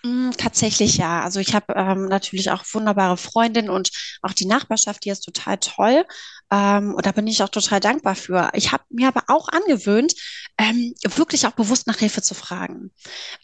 Mm, 0.06 0.30
tatsächlich 0.36 0.98
ja. 0.98 1.22
Also 1.22 1.40
ich 1.40 1.54
habe 1.54 1.74
ähm, 1.74 2.06
natürlich 2.06 2.50
auch 2.50 2.64
wunderbare 2.72 3.16
Freundinnen 3.16 3.70
und 3.70 3.90
auch 4.22 4.32
die 4.32 4.46
Nachbarschaft, 4.46 5.04
die 5.04 5.10
ist 5.10 5.22
total 5.22 5.58
toll. 5.58 6.04
Ähm, 6.52 6.94
und 6.94 7.04
da 7.04 7.10
bin 7.10 7.26
ich 7.26 7.42
auch 7.42 7.48
total 7.48 7.80
dankbar 7.80 8.14
für. 8.14 8.50
Ich 8.54 8.70
habe 8.70 8.84
mir 8.88 9.08
aber 9.08 9.24
auch 9.26 9.48
angewöhnt, 9.48 10.14
ähm, 10.58 10.94
wirklich 11.02 11.46
auch 11.46 11.52
bewusst 11.52 11.88
nach 11.88 11.98
Hilfe 11.98 12.22
zu 12.22 12.34
fragen. 12.34 12.92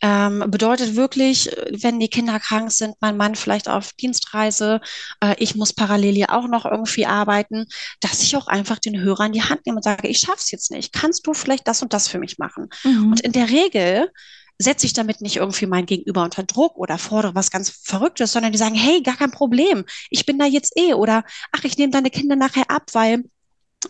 Ähm, 0.03 0.45
bedeutet 0.49 0.95
wirklich, 0.95 1.51
wenn 1.71 1.99
die 1.99 2.09
Kinder 2.09 2.39
krank 2.39 2.71
sind, 2.71 2.95
mein 3.01 3.17
Mann 3.17 3.35
vielleicht 3.35 3.69
auf 3.69 3.93
Dienstreise, 3.95 4.81
äh, 5.21 5.35
ich 5.39 5.57
muss 5.57 5.73
parallel 5.73 6.17
ja 6.17 6.29
auch 6.31 6.47
noch 6.47 6.65
irgendwie 6.65 7.07
arbeiten, 7.07 7.67
dass 8.01 8.23
ich 8.23 8.37
auch 8.37 8.47
einfach 8.47 8.79
den 8.79 9.01
Hörer 9.01 9.27
in 9.27 9.33
die 9.33 9.43
Hand 9.43 9.67
nehme 9.67 9.77
und 9.77 9.83
sage, 9.83 10.07
ich 10.07 10.19
schaff's 10.19 10.53
jetzt 10.53 10.71
nicht. 10.71 10.93
Kannst 10.93 11.27
du 11.27 11.35
vielleicht 11.35 11.67
das 11.67 11.83
und 11.83 11.93
das 11.93 12.07
für 12.07 12.21
mich 12.21 12.39
machen? 12.39 12.69
Mhm. 12.85 13.11
Und 13.11 13.21
in 13.21 13.33
der 13.33 13.49
Regel 13.49 14.11
setze 14.59 14.87
ich 14.87 14.93
damit 14.93 15.21
nicht 15.21 15.37
irgendwie 15.37 15.67
mein 15.67 15.87
Gegenüber 15.87 16.23
unter 16.23 16.43
Druck 16.45 16.77
oder 16.77 16.99
fordere 16.99 17.35
was 17.35 17.51
ganz 17.51 17.71
Verrücktes, 17.71 18.33
sondern 18.33 18.53
die 18.53 18.59
sagen, 18.59 18.75
hey, 18.75 19.03
gar 19.03 19.17
kein 19.17 19.31
Problem, 19.31 19.85
ich 20.11 20.27
bin 20.27 20.39
da 20.39 20.47
jetzt 20.47 20.77
eh 20.77 20.95
oder 20.95 21.25
ach, 21.53 21.65
ich 21.65 21.77
nehme 21.79 21.93
deine 21.93 22.11
Kinder 22.11 22.37
nachher 22.37 22.71
ab, 22.71 22.91
weil 22.93 23.25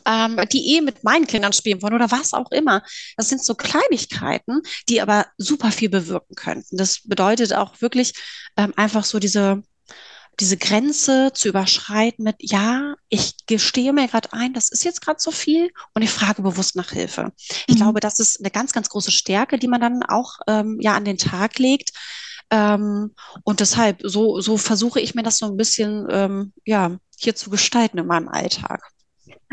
ähm, 0.07 0.41
die 0.53 0.77
eh 0.77 0.81
mit 0.81 1.05
meinen 1.05 1.27
Kindern 1.27 1.53
spielen 1.53 1.83
wollen 1.83 1.95
oder 1.95 2.11
was 2.11 2.33
auch 2.33 2.51
immer. 2.51 2.83
Das 3.17 3.29
sind 3.29 3.45
so 3.45 3.55
Kleinigkeiten, 3.55 4.63
die 4.89 5.01
aber 5.01 5.27
super 5.37 5.71
viel 5.71 5.91
bewirken 5.91 6.35
könnten. 6.35 6.77
Das 6.77 7.03
bedeutet 7.05 7.55
auch 7.55 7.81
wirklich 7.81 8.15
ähm, 8.57 8.73
einfach 8.77 9.05
so 9.05 9.19
diese 9.19 9.63
diese 10.43 10.57
Grenze 10.57 11.31
zu 11.33 11.49
überschreiten 11.49 12.25
mit, 12.25 12.35
ja, 12.41 12.97
ich 13.09 13.47
gestehe 13.47 13.93
mir 13.93 14.09
gerade 14.09 14.33
ein, 14.33 14.53
das 14.53 14.71
ist 14.71 14.83
jetzt 14.83 15.01
gerade 15.01 15.21
so 15.21 15.31
viel 15.31 15.71
und 15.95 16.03
ich 16.03 16.11
frage 16.11 16.43
bewusst 16.43 16.75
nach 16.75 16.91
Hilfe. 16.91 17.31
Ich 17.69 17.75
mhm. 17.75 17.79
glaube, 17.79 18.01
das 18.01 18.19
ist 18.19 18.41
eine 18.41 18.51
ganz, 18.51 18.73
ganz 18.73 18.89
große 18.89 19.13
Stärke, 19.13 19.57
die 19.57 19.69
man 19.69 19.81
dann 19.81 20.03
auch 20.03 20.39
ähm, 20.49 20.79
ja 20.81 20.97
an 20.97 21.05
den 21.05 21.17
Tag 21.17 21.61
legt. 21.61 21.93
Ähm, 22.51 23.15
und 23.45 23.61
deshalb, 23.61 24.01
so, 24.03 24.41
so 24.41 24.57
versuche 24.57 25.01
ich 25.01 25.15
mir 25.15 25.23
das 25.23 25.39
so 25.39 25.47
ein 25.47 25.57
bisschen 25.57 26.09
ähm, 26.11 26.53
ja, 26.65 26.97
hier 27.17 27.37
zu 27.37 27.49
gestalten 27.49 27.99
in 27.99 28.07
meinem 28.09 28.27
Alltag. 28.27 28.83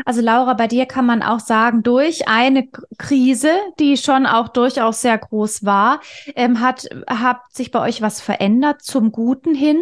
Also 0.06 0.20
Laura, 0.22 0.54
bei 0.54 0.66
dir 0.66 0.86
kann 0.86 1.06
man 1.06 1.22
auch 1.22 1.40
sagen, 1.40 1.82
durch 1.82 2.26
eine 2.26 2.68
Krise, 2.98 3.50
die 3.78 3.96
schon 3.96 4.26
auch 4.26 4.48
durchaus 4.48 5.02
sehr 5.02 5.18
groß 5.18 5.64
war, 5.64 6.00
ähm, 6.34 6.60
hat, 6.60 6.88
hat 7.06 7.40
sich 7.52 7.70
bei 7.70 7.80
euch 7.80 8.00
was 8.02 8.20
verändert 8.20 8.82
zum 8.82 9.12
Guten 9.12 9.54
hin. 9.54 9.78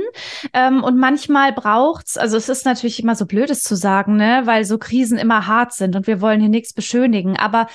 Ähm, 0.53 0.83
und 0.83 0.99
manchmal 0.99 1.53
braucht's, 1.53 2.19
also 2.19 2.37
es 2.37 2.49
ist 2.49 2.65
natürlich 2.65 3.03
immer 3.03 3.15
so 3.15 3.27
blödes 3.27 3.63
zu 3.63 3.77
sagen, 3.77 4.17
ne, 4.17 4.43
weil 4.45 4.65
so 4.65 4.79
Krisen 4.79 5.19
immer 5.19 5.47
hart 5.47 5.73
sind 5.73 5.95
und 5.95 6.07
wir 6.07 6.21
wollen 6.21 6.41
hier 6.41 6.51
nichts 6.51 6.73
beschönigen. 6.73 7.37
Aber 7.37 7.69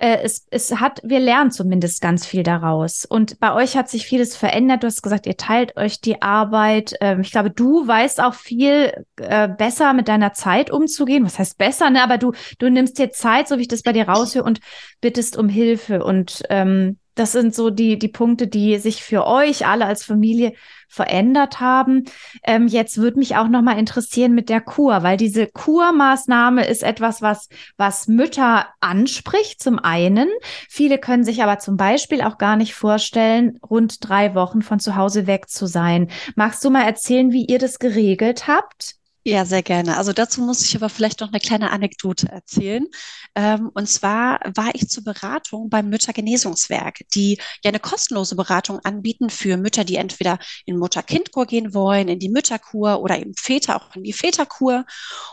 äh, 0.00 0.22
es, 0.22 0.46
es 0.50 0.74
hat, 0.80 1.00
wir 1.04 1.20
lernen 1.20 1.50
zumindest 1.50 2.00
ganz 2.00 2.24
viel 2.24 2.42
daraus. 2.42 3.04
Und 3.04 3.38
bei 3.38 3.52
euch 3.52 3.76
hat 3.76 3.90
sich 3.90 4.06
vieles 4.06 4.34
verändert. 4.34 4.82
Du 4.82 4.86
hast 4.86 5.02
gesagt, 5.02 5.26
ihr 5.26 5.36
teilt 5.36 5.76
euch 5.76 6.00
die 6.00 6.22
Arbeit. 6.22 6.94
Ähm, 7.02 7.20
ich 7.20 7.30
glaube, 7.30 7.50
du 7.50 7.86
weißt 7.86 8.22
auch 8.22 8.32
viel 8.32 8.94
äh, 9.16 9.48
besser 9.48 9.92
mit 9.92 10.08
deiner 10.08 10.32
Zeit 10.32 10.70
umzugehen. 10.70 11.26
Was 11.26 11.38
heißt 11.38 11.58
besser, 11.58 11.90
ne? 11.90 12.02
Aber 12.02 12.16
du, 12.16 12.32
du 12.58 12.70
nimmst 12.70 12.98
dir 12.98 13.10
Zeit, 13.10 13.46
so 13.46 13.58
wie 13.58 13.62
ich 13.62 13.68
das 13.68 13.82
bei 13.82 13.92
dir 13.92 14.08
raushöre, 14.08 14.44
und 14.44 14.60
bittest 15.02 15.36
um 15.36 15.50
Hilfe. 15.50 16.02
Und 16.02 16.44
ähm, 16.48 16.98
das 17.14 17.32
sind 17.32 17.54
so 17.54 17.68
die, 17.68 17.98
die 17.98 18.08
Punkte, 18.08 18.46
die 18.46 18.78
sich 18.78 19.02
für 19.02 19.26
euch 19.26 19.66
alle 19.66 19.84
als 19.84 20.02
Familie 20.02 20.54
verändert 20.90 21.60
haben. 21.60 22.04
Ähm, 22.42 22.66
jetzt 22.66 22.98
würde 22.98 23.18
mich 23.18 23.36
auch 23.36 23.48
noch 23.48 23.62
mal 23.62 23.78
interessieren 23.78 24.34
mit 24.34 24.48
der 24.48 24.60
Kur, 24.60 25.02
weil 25.02 25.16
diese 25.16 25.46
Kurmaßnahme 25.46 26.66
ist 26.66 26.82
etwas, 26.82 27.22
was, 27.22 27.48
was 27.76 28.08
Mütter 28.08 28.66
anspricht 28.80 29.62
zum 29.62 29.78
einen. 29.78 30.28
Viele 30.68 30.98
können 30.98 31.24
sich 31.24 31.42
aber 31.42 31.58
zum 31.58 31.76
Beispiel 31.76 32.20
auch 32.22 32.38
gar 32.38 32.56
nicht 32.56 32.74
vorstellen, 32.74 33.58
rund 33.68 34.06
drei 34.06 34.34
Wochen 34.34 34.62
von 34.62 34.80
zu 34.80 34.96
Hause 34.96 35.26
weg 35.26 35.48
zu 35.48 35.66
sein. 35.66 36.10
Magst 36.34 36.64
du 36.64 36.70
mal 36.70 36.84
erzählen, 36.84 37.30
wie 37.30 37.46
ihr 37.46 37.58
das 37.58 37.78
geregelt 37.78 38.48
habt? 38.48 38.99
Ja, 39.22 39.44
sehr 39.44 39.62
gerne. 39.62 39.98
Also 39.98 40.14
dazu 40.14 40.40
muss 40.40 40.62
ich 40.64 40.74
aber 40.74 40.88
vielleicht 40.88 41.20
noch 41.20 41.28
eine 41.28 41.40
kleine 41.40 41.70
Anekdote 41.72 42.28
erzählen. 42.30 42.86
Ähm, 43.34 43.70
und 43.74 43.86
zwar 43.86 44.40
war 44.54 44.70
ich 44.74 44.88
zur 44.88 45.04
Beratung 45.04 45.68
beim 45.68 45.90
Müttergenesungswerk, 45.90 47.00
die 47.14 47.36
ja 47.62 47.68
eine 47.68 47.80
kostenlose 47.80 48.34
Beratung 48.34 48.78
anbieten 48.80 49.28
für 49.28 49.58
Mütter, 49.58 49.84
die 49.84 49.96
entweder 49.96 50.38
in 50.64 50.78
Mutter-Kind-Kur 50.78 51.44
gehen 51.46 51.74
wollen, 51.74 52.08
in 52.08 52.18
die 52.18 52.30
Mütterkur 52.30 53.02
oder 53.02 53.18
eben 53.18 53.34
Väter 53.34 53.76
auch 53.76 53.94
in 53.94 54.04
die 54.04 54.14
Väterkur. 54.14 54.86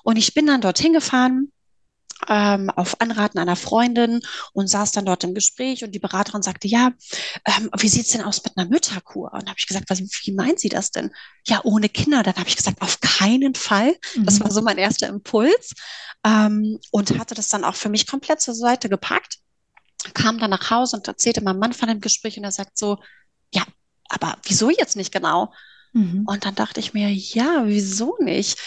Und 0.03 0.17
ich 0.17 0.33
bin 0.33 0.47
dann 0.47 0.59
dorthin 0.61 0.91
gefahren 0.91 1.53
ähm, 2.27 2.69
auf 2.71 2.99
Anraten 2.99 3.39
einer 3.39 3.55
Freundin 3.55 4.21
und 4.53 4.67
saß 4.67 4.91
dann 4.91 5.05
dort 5.05 5.23
im 5.23 5.33
Gespräch 5.33 5.83
und 5.83 5.91
die 5.91 5.99
Beraterin 5.99 6.41
sagte, 6.41 6.67
ja, 6.67 6.91
ähm, 7.45 7.69
wie 7.77 7.89
sieht's 7.89 8.11
denn 8.11 8.23
aus 8.23 8.43
mit 8.43 8.57
einer 8.57 8.67
Mütterkur? 8.67 9.33
Und 9.33 9.47
habe 9.47 9.55
ich 9.57 9.67
gesagt, 9.67 9.89
was, 9.89 9.99
wie 9.99 10.31
meint 10.31 10.59
sie 10.59 10.69
das 10.69 10.91
denn? 10.91 11.11
Ja, 11.45 11.61
ohne 11.63 11.89
Kinder. 11.89 12.23
Dann 12.23 12.35
habe 12.35 12.49
ich 12.49 12.55
gesagt, 12.55 12.81
auf 12.81 12.99
keinen 13.01 13.55
Fall. 13.55 13.95
Mhm. 14.15 14.25
Das 14.25 14.39
war 14.39 14.51
so 14.51 14.61
mein 14.61 14.77
erster 14.77 15.07
Impuls 15.07 15.73
ähm, 16.25 16.79
und 16.91 17.17
hatte 17.17 17.35
das 17.35 17.49
dann 17.49 17.63
auch 17.63 17.75
für 17.75 17.89
mich 17.89 18.07
komplett 18.07 18.41
zur 18.41 18.55
Seite 18.55 18.89
gepackt, 18.89 19.37
kam 20.13 20.39
dann 20.39 20.49
nach 20.49 20.69
Hause 20.69 20.97
und 20.97 21.07
erzählte 21.07 21.41
meinem 21.41 21.59
Mann 21.59 21.73
von 21.73 21.87
dem 21.87 22.01
Gespräch 22.01 22.37
und 22.37 22.43
er 22.43 22.51
sagt 22.51 22.77
so, 22.77 22.97
ja, 23.53 23.63
aber 24.09 24.37
wieso 24.43 24.69
jetzt 24.69 24.95
nicht 24.95 25.11
genau? 25.11 25.53
Mhm. 25.97 26.25
Und 26.27 26.45
dann 26.45 26.53
dachte 26.53 26.79
ich 26.79 26.93
mir, 26.93 27.11
ja, 27.11 27.63
wieso 27.65 28.17
nicht? 28.19 28.59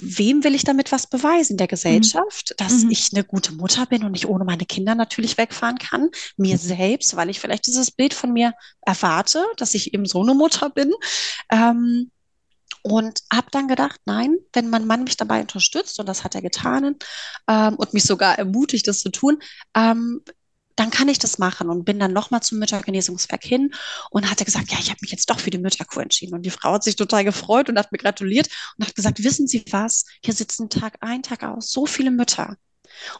Wem 0.00 0.44
will 0.44 0.54
ich 0.54 0.64
damit 0.64 0.92
was 0.92 1.06
beweisen? 1.06 1.56
Der 1.56 1.66
Gesellschaft, 1.66 2.50
mhm. 2.50 2.54
dass 2.58 2.84
mhm. 2.84 2.90
ich 2.90 3.08
eine 3.12 3.24
gute 3.24 3.54
Mutter 3.54 3.86
bin 3.86 4.04
und 4.04 4.14
ich 4.14 4.28
ohne 4.28 4.44
meine 4.44 4.66
Kinder 4.66 4.94
natürlich 4.94 5.38
wegfahren 5.38 5.78
kann. 5.78 6.10
Mir 6.36 6.58
selbst, 6.58 7.16
weil 7.16 7.30
ich 7.30 7.40
vielleicht 7.40 7.66
dieses 7.66 7.90
Bild 7.90 8.12
von 8.12 8.34
mir 8.34 8.52
erwarte, 8.82 9.42
dass 9.56 9.74
ich 9.74 9.94
eben 9.94 10.04
so 10.04 10.22
eine 10.22 10.34
Mutter 10.34 10.68
bin. 10.68 10.92
Ähm, 11.50 12.10
und 12.82 13.20
habe 13.32 13.46
dann 13.50 13.66
gedacht, 13.66 13.98
nein, 14.04 14.36
wenn 14.52 14.68
mein 14.68 14.86
Mann 14.86 15.04
mich 15.04 15.16
dabei 15.16 15.40
unterstützt, 15.40 15.98
und 16.00 16.06
das 16.06 16.22
hat 16.22 16.34
er 16.34 16.42
getan, 16.42 16.96
ähm, 17.48 17.76
und 17.76 17.94
mich 17.94 18.04
sogar 18.04 18.38
ermutigt, 18.38 18.86
das 18.86 19.00
zu 19.00 19.08
tun, 19.08 19.38
ähm, 19.74 20.20
dann 20.76 20.90
kann 20.90 21.08
ich 21.08 21.18
das 21.18 21.38
machen 21.38 21.70
und 21.70 21.84
bin 21.84 21.98
dann 21.98 22.12
nochmal 22.12 22.42
zum 22.42 22.58
Müttergenesungswerk 22.58 23.44
hin 23.44 23.72
und 24.10 24.30
hatte 24.30 24.44
gesagt, 24.44 24.70
ja, 24.72 24.78
ich 24.78 24.90
habe 24.90 24.98
mich 25.02 25.10
jetzt 25.10 25.30
doch 25.30 25.40
für 25.40 25.50
die 25.50 25.58
Mütterkur 25.58 26.02
entschieden. 26.02 26.34
Und 26.34 26.42
die 26.42 26.50
Frau 26.50 26.72
hat 26.72 26.84
sich 26.84 26.96
total 26.96 27.24
gefreut 27.24 27.68
und 27.68 27.78
hat 27.78 27.92
mir 27.92 27.98
gratuliert 27.98 28.48
und 28.76 28.86
hat 28.86 28.94
gesagt, 28.94 29.22
wissen 29.22 29.46
Sie 29.46 29.64
was, 29.70 30.04
hier 30.22 30.34
sitzen 30.34 30.68
Tag 30.68 30.98
ein, 31.00 31.22
Tag 31.22 31.44
aus 31.44 31.70
so 31.70 31.86
viele 31.86 32.10
Mütter. 32.10 32.56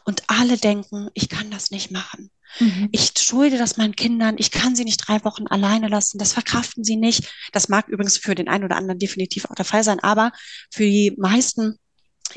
Und 0.03 0.23
alle 0.27 0.57
denken, 0.57 1.09
ich 1.13 1.29
kann 1.29 1.51
das 1.51 1.71
nicht 1.71 1.91
machen. 1.91 2.31
Mhm. 2.59 2.89
Ich 2.91 3.11
schulde 3.17 3.57
das 3.57 3.77
meinen 3.77 3.95
Kindern. 3.95 4.35
Ich 4.37 4.51
kann 4.51 4.75
sie 4.75 4.85
nicht 4.85 4.97
drei 5.05 5.23
Wochen 5.25 5.47
alleine 5.47 5.87
lassen. 5.87 6.17
Das 6.17 6.33
verkraften 6.33 6.83
sie 6.83 6.95
nicht. 6.95 7.33
Das 7.51 7.67
mag 7.67 7.87
übrigens 7.87 8.17
für 8.17 8.35
den 8.35 8.47
einen 8.47 8.63
oder 8.63 8.77
anderen 8.77 8.99
definitiv 8.99 9.45
auch 9.45 9.55
der 9.55 9.65
Fall 9.65 9.83
sein. 9.83 9.99
Aber 9.99 10.31
für 10.71 10.83
die 10.83 11.13
meisten 11.17 11.77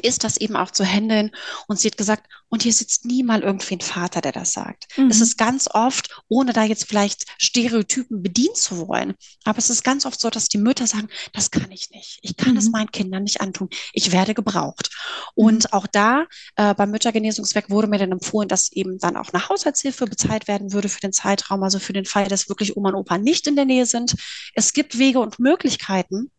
ist 0.02 0.24
das 0.24 0.36
eben 0.36 0.56
auch 0.56 0.70
zu 0.70 0.84
handeln. 0.84 1.30
Und 1.66 1.78
sie 1.78 1.88
hat 1.88 1.96
gesagt, 1.96 2.26
und 2.48 2.62
hier 2.62 2.72
sitzt 2.72 3.04
nie 3.04 3.22
mal 3.22 3.42
irgendwie 3.42 3.74
ein 3.76 3.80
Vater, 3.80 4.20
der 4.20 4.32
das 4.32 4.52
sagt. 4.52 4.86
Mhm. 4.96 5.10
Es 5.10 5.20
ist 5.20 5.36
ganz 5.36 5.68
oft, 5.70 6.22
ohne 6.28 6.52
da 6.52 6.64
jetzt 6.64 6.86
vielleicht 6.86 7.26
Stereotypen 7.38 8.22
bedienen 8.22 8.54
zu 8.54 8.88
wollen, 8.88 9.14
aber 9.44 9.58
es 9.58 9.70
ist 9.70 9.84
ganz 9.84 10.06
oft 10.06 10.18
so, 10.18 10.30
dass 10.30 10.48
die 10.48 10.58
Mütter 10.58 10.86
sagen, 10.86 11.08
das 11.32 11.50
kann 11.50 11.70
ich 11.70 11.90
nicht. 11.90 12.18
Ich 12.22 12.36
kann 12.36 12.52
mhm. 12.52 12.58
es 12.58 12.70
meinen 12.70 12.90
Kindern 12.90 13.24
nicht 13.24 13.40
antun. 13.40 13.68
Ich 13.92 14.12
werde 14.12 14.34
gebraucht. 14.34 14.90
Mhm. 15.36 15.44
Und 15.44 15.72
auch 15.72 15.86
da 15.86 16.24
äh, 16.56 16.74
beim 16.74 16.90
Müttergenesungswerk 16.90 17.70
wurde 17.70 17.88
mir 17.88 17.98
dann 17.98 18.12
empfohlen, 18.12 18.48
dass 18.48 18.72
eben 18.72 18.98
dann 18.98 19.16
auch 19.16 19.32
eine 19.32 19.48
Haushaltshilfe 19.48 20.06
bezahlt 20.06 20.48
werden 20.48 20.72
würde 20.72 20.88
für 20.88 21.00
den 21.00 21.12
Zeitraum, 21.12 21.62
also 21.62 21.78
für 21.78 21.92
den 21.92 22.06
Fall, 22.06 22.28
dass 22.28 22.48
wirklich 22.48 22.76
Oma 22.76 22.90
und 22.90 22.94
Opa 22.96 23.18
nicht 23.18 23.46
in 23.46 23.56
der 23.56 23.64
Nähe 23.66 23.86
sind. 23.86 24.14
Es 24.54 24.72
gibt 24.72 24.98
Wege 24.98 25.20
und 25.20 25.38
Möglichkeiten, 25.38 26.30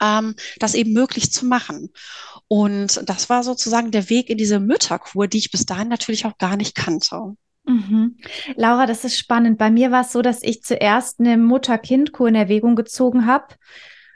ähm, 0.00 0.34
das 0.58 0.74
eben 0.74 0.92
möglich 0.92 1.32
zu 1.32 1.46
machen. 1.46 1.90
Und 2.48 3.08
das 3.08 3.28
war 3.28 3.42
sozusagen 3.42 3.90
der 3.90 4.10
Weg 4.10 4.30
in 4.30 4.38
diese 4.38 4.60
Mütterkur, 4.60 5.28
die 5.28 5.38
ich 5.38 5.50
bis 5.50 5.66
dahin 5.66 5.88
natürlich 5.88 6.26
auch 6.26 6.38
gar 6.38 6.56
nicht 6.56 6.74
kannte. 6.74 7.36
Mhm. 7.64 8.16
Laura, 8.56 8.86
das 8.86 9.04
ist 9.04 9.18
spannend. 9.18 9.58
Bei 9.58 9.70
mir 9.70 9.90
war 9.90 10.02
es 10.02 10.12
so, 10.12 10.22
dass 10.22 10.42
ich 10.42 10.62
zuerst 10.62 11.20
eine 11.20 11.36
Mutter-Kind-Kur 11.36 12.28
in 12.28 12.34
Erwägung 12.34 12.74
gezogen 12.76 13.26
habe 13.26 13.54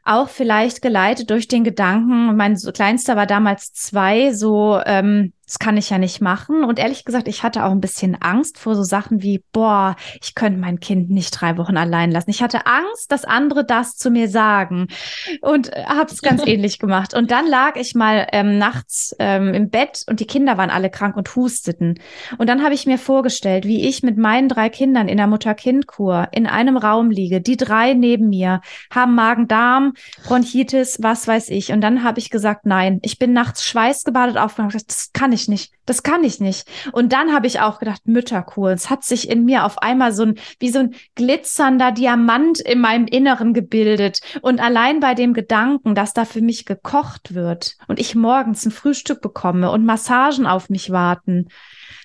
auch 0.05 0.29
vielleicht 0.29 0.83
geleitet 0.83 1.31
durch 1.31 1.49
den 1.49 1.65
Gedanken, 1.65 2.37
mein 2.37 2.57
Kleinster 2.57 3.17
war 3.17 3.27
damals 3.27 3.73
zwei, 3.73 4.33
so 4.35 4.79
ähm, 4.85 5.33
das 5.47 5.59
kann 5.59 5.77
ich 5.77 5.91
ja 5.91 5.99
nicht 5.99 6.21
machen. 6.21 6.65
Und 6.65 6.79
ehrlich 6.79 7.05
gesagt, 7.05 7.29
ich 7.29 7.43
hatte 7.43 7.65
auch 7.65 7.71
ein 7.71 7.81
bisschen 7.81 8.17
Angst 8.21 8.59
vor 8.59 8.75
so 8.75 8.83
Sachen 8.83 9.23
wie, 9.23 9.45
boah, 9.53 9.97
ich 10.23 10.35
könnte 10.35 10.59
mein 10.59 10.81
Kind 10.81 11.11
nicht 11.11 11.31
drei 11.31 11.57
Wochen 11.59 11.77
allein 11.77 12.11
lassen. 12.11 12.31
Ich 12.31 12.43
hatte 12.43 12.67
Angst, 12.67 13.11
dass 13.11 13.25
andere 13.25 13.65
das 13.65 13.97
zu 13.97 14.11
mir 14.11 14.29
sagen 14.29 14.89
und 15.41 15.73
äh, 15.73 15.85
habe 15.85 16.11
es 16.11 16.23
ganz 16.23 16.43
ähnlich 16.47 16.79
gemacht. 16.79 17.15
Und 17.15 17.31
dann 17.31 17.47
lag 17.47 17.77
ich 17.77 17.95
mal 17.95 18.27
ähm, 18.33 18.59
nachts 18.59 19.15
ähm, 19.19 19.53
im 19.53 19.71
Bett 19.71 20.05
und 20.09 20.21
die 20.21 20.27
Kinder 20.27 20.57
waren 20.57 20.71
alle 20.71 20.91
krank 20.91 21.17
und 21.17 21.35
husteten. 21.37 22.01
Und 22.39 22.49
dann 22.49 22.63
habe 22.63 22.75
ich 22.75 22.87
mir 22.87 22.99
vorgestellt, 22.99 23.67
wie 23.67 23.87
ich 23.87 24.03
mit 24.03 24.17
meinen 24.17 24.49
drei 24.49 24.69
Kindern 24.69 25.09
in 25.09 25.19
der 25.19 25.27
Mutter-Kind-Kur 25.27 26.29
in 26.33 26.47
einem 26.47 26.77
Raum 26.77 27.11
liege. 27.11 27.41
Die 27.41 27.57
drei 27.57 27.95
neben 27.95 28.31
mir 28.31 28.61
haben 28.91 29.15
Magen-Darm, 29.15 29.95
Bronchitis, 30.27 30.99
was 31.03 31.29
weiß 31.29 31.51
ich. 31.51 31.73
Und 31.73 31.81
dann 31.81 32.03
habe 32.03 32.19
ich 32.19 32.31
gesagt, 32.31 32.65
nein, 32.65 32.99
ich 33.03 33.19
bin 33.19 33.33
nachts 33.33 33.67
schweißgebadet 33.67 34.39
aufgewacht. 34.39 34.75
Das 34.87 35.13
kann 35.13 35.33
ich 35.35 35.49
nicht. 35.49 35.73
Das 35.87 36.03
kann 36.03 36.25
ich 36.25 36.41
nicht. 36.41 36.67
Und 36.93 37.13
dann 37.13 37.35
habe 37.35 37.47
ich 37.47 37.61
auch 37.61 37.79
gedacht, 37.79 38.07
Mütterkur. 38.07 38.71
Es 38.71 38.89
hat 38.89 39.05
sich 39.05 39.29
in 39.29 39.45
mir 39.45 39.65
auf 39.65 39.79
einmal 39.79 40.13
so 40.13 40.25
ein, 40.25 40.35
wie 40.59 40.71
so 40.71 40.79
ein 40.79 40.95
glitzernder 41.15 41.93
Diamant 41.93 42.61
in 42.61 42.81
meinem 42.81 43.07
Inneren 43.07 43.53
gebildet. 43.53 44.21
Und 44.41 44.61
allein 44.61 45.01
bei 45.01 45.15
dem 45.15 45.35
Gedanken, 45.35 45.95
dass 45.95 46.15
da 46.15 46.25
für 46.25 46.41
mich 46.41 46.65
gekocht 46.65 47.35
wird 47.35 47.77
und 47.89 48.01
ich 48.01 48.15
morgens 48.15 48.65
ein 48.65 48.71
Frühstück 48.71 49.21
bekomme 49.21 49.71
und 49.71 49.85
Massagen 49.85 50.47
auf 50.47 50.71
mich 50.71 50.91
warten, 50.91 51.49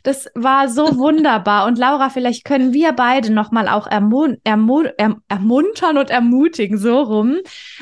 das 0.04 0.28
war 0.36 0.70
so 0.70 0.98
wunderbar. 0.98 1.66
Und 1.66 1.78
Laura, 1.78 2.10
vielleicht 2.10 2.46
können 2.46 2.74
wir 2.74 2.94
beide 2.94 3.32
nochmal 3.32 3.68
auch 3.68 3.88
ermun 3.88 4.38
ermun 4.44 4.88
erm 4.98 5.22
ermuntern 5.28 5.98
und 5.98 6.10
ermutigen, 6.10 6.78
so 6.78 7.02
rum, 7.02 7.38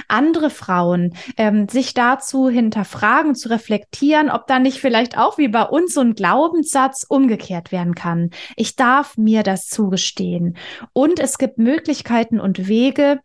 andere 0.07 0.49
Frauen 0.49 1.13
ähm, 1.37 1.67
sich 1.67 1.93
dazu 1.93 2.49
hinterfragen, 2.49 3.35
zu 3.35 3.49
reflektieren, 3.49 4.29
ob 4.29 4.47
da 4.47 4.59
nicht 4.59 4.79
vielleicht 4.79 5.17
auch 5.17 5.37
wie 5.37 5.47
bei 5.47 5.63
uns 5.63 5.93
so 5.93 6.01
ein 6.01 6.13
Glaubenssatz 6.13 7.05
umgekehrt 7.07 7.71
werden 7.71 7.95
kann. 7.95 8.31
Ich 8.55 8.75
darf 8.75 9.17
mir 9.17 9.43
das 9.43 9.67
zugestehen. 9.67 10.57
Und 10.93 11.19
es 11.19 11.37
gibt 11.37 11.57
Möglichkeiten 11.57 12.39
und 12.39 12.67
Wege, 12.67 13.19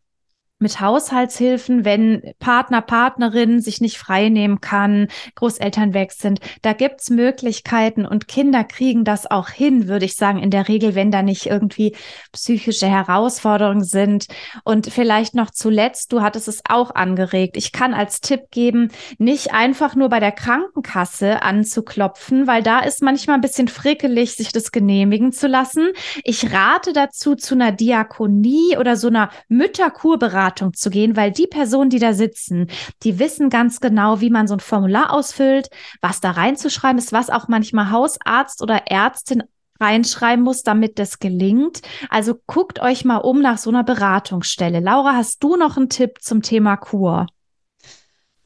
mit 0.63 0.81
Haushaltshilfen, 0.81 1.85
wenn 1.85 2.33
Partner, 2.39 2.81
Partnerin 2.81 3.61
sich 3.61 3.81
nicht 3.81 3.99
frei 3.99 4.29
nehmen 4.29 4.61
kann, 4.61 5.09
Großeltern 5.35 5.93
weg 5.93 6.13
sind. 6.13 6.41
Da 6.63 6.73
gibt's 6.73 7.11
Möglichkeiten 7.11 8.07
und 8.07 8.29
Kinder 8.29 8.65
kriegen 8.65 9.05
das 9.05 9.31
auch 9.31 9.51
hin, 9.51 9.89
würde 9.89 10.07
ich 10.07 10.15
sagen, 10.15 10.39
in 10.39 10.51
der 10.51 10.69
Regel, 10.69 10.95
wenn 10.95 11.11
da 11.11 11.23
nicht 11.23 11.47
irgendwie 11.47 11.95
psychische 12.33 12.87
Herausforderungen 12.87 13.85
sind. 13.85 14.27
Und 14.65 14.87
vielleicht 14.87 15.35
noch 15.35 15.51
zuletzt, 15.51 16.13
du 16.13 16.23
hattest 16.23 16.49
es 16.49 16.63
auch 16.69 16.95
angeregt. 16.95 17.57
Ich 17.57 17.73
kann 17.73 17.93
als 17.93 18.21
Tipp 18.21 18.51
geben, 18.51 18.91
nicht 19.19 19.53
einfach 19.53 19.95
nur 19.95 20.09
bei 20.09 20.21
der 20.21 20.33
Krankenkasse 20.33 21.43
anzuklopfen, 21.43 22.47
weil 22.47 22.63
da 22.63 22.81
ist 22.81 23.03
manchmal 23.03 23.37
ein 23.37 23.43
bisschen 23.43 23.69
frickelig, 23.69 24.35
sich 24.35 24.53
das 24.53 24.73
genehmigen 24.73 25.33
zu 25.33 25.49
lassen. 25.49 25.89
Ich 26.25 26.53
rate 26.53 26.93
dazu 26.93 27.35
zu 27.35 27.55
einer 27.55 27.73
Diakonie 27.73 28.77
oder 28.79 28.97
so 28.97 29.09
einer 29.09 29.31
Mütterkurberatung 29.49 30.52
Beratung 30.53 30.75
zu 30.75 30.91
gehen, 30.91 31.17
weil 31.17 31.33
die 31.33 31.47
Personen, 31.47 31.91
die 31.91 31.99
da 31.99 32.13
sitzen, 32.13 32.69
die 33.03 33.19
wissen 33.19 33.51
ganz 33.51 33.81
genau, 33.81 34.21
wie 34.21 34.31
man 34.31 34.47
so 34.47 34.55
ein 34.55 34.61
Formular 34.61 35.13
ausfüllt, 35.13 35.69
was 36.01 36.21
da 36.21 36.33
reinzuschreiben 36.33 36.99
ist, 36.99 37.13
was 37.13 37.31
auch 37.31 37.49
manchmal 37.49 37.91
Hausarzt 37.91 38.63
oder 38.63 38.87
Ärztin 38.87 39.43
reinschreiben 39.81 40.45
muss, 40.45 40.63
damit 40.63 40.99
das 40.99 41.19
gelingt. 41.19 41.83
Also 42.09 42.35
guckt 42.47 42.81
euch 42.81 43.05
mal 43.05 43.17
um 43.19 43.41
nach 43.41 43.59
so 43.59 43.71
einer 43.71 43.85
Beratungsstelle. 43.85 44.81
Laura, 44.81 45.15
hast 45.17 45.43
du 45.43 45.57
noch 45.57 45.77
einen 45.77 45.89
Tipp 45.89 46.19
zum 46.21 46.43
Thema 46.43 46.77
Kur? 46.77 47.27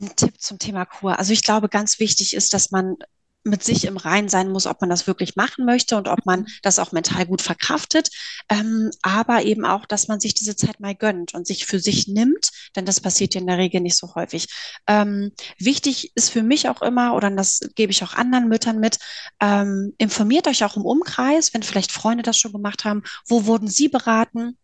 Ein 0.01 0.15
Tipp 0.17 0.41
zum 0.41 0.59
Thema 0.59 0.85
Kur. 0.85 1.19
Also 1.19 1.33
ich 1.33 1.43
glaube, 1.43 1.69
ganz 1.69 1.99
wichtig 1.99 2.35
ist, 2.35 2.55
dass 2.55 2.71
man 2.71 2.97
mit 3.47 3.63
sich 3.63 3.85
im 3.85 3.97
Rein 3.97 4.29
sein 4.29 4.51
muss, 4.51 4.67
ob 4.67 4.81
man 4.81 4.91
das 4.91 5.07
wirklich 5.07 5.37
machen 5.37 5.65
möchte 5.65 5.97
und 5.97 6.09
ob 6.09 6.27
man 6.27 6.41
mhm. 6.41 6.47
das 6.63 6.79
auch 6.79 6.93
mental 6.93 7.27
gut 7.27 7.43
verkraftet. 7.43 8.11
Ähm, 8.51 8.91
aber 9.03 9.45
eben 9.45 9.65
auch, 9.65 9.87
dass 9.87 10.09
man 10.09 10.21
sich 10.21 10.35
diese 10.35 10.57
Zeit 10.57 10.81
mal 10.81 10.95
gönnt 10.95 11.35
und 11.35 11.47
sich 11.47 11.67
für 11.67 11.79
sich 11.79 12.09
nimmt, 12.09 12.51
denn 12.75 12.85
das 12.85 13.01
passiert 13.01 13.35
ja 13.35 13.41
in 13.41 13.47
der 13.47 13.59
Regel 13.59 13.81
nicht 13.81 13.97
so 13.97 14.15
häufig. 14.15 14.49
Ähm, 14.87 15.33
wichtig 15.59 16.13
ist 16.15 16.31
für 16.31 16.43
mich 16.43 16.69
auch 16.69 16.83
immer, 16.83 17.15
oder 17.15 17.31
das 17.31 17.61
gebe 17.75 17.93
ich 17.93 18.03
auch 18.03 18.15
anderen 18.15 18.49
Müttern 18.49 18.81
mit, 18.81 18.99
ähm, 19.41 19.95
informiert 19.99 20.49
euch 20.49 20.65
auch 20.65 20.77
im 20.77 20.85
Umkreis, 20.85 21.55
wenn 21.55 21.63
vielleicht 21.63 21.93
Freunde 21.93 22.23
das 22.23 22.37
schon 22.37 22.53
gemacht 22.53 22.85
haben, 22.85 23.03
wo 23.27 23.47
wurden 23.47 23.69
sie 23.69 23.89
beraten? 23.89 24.59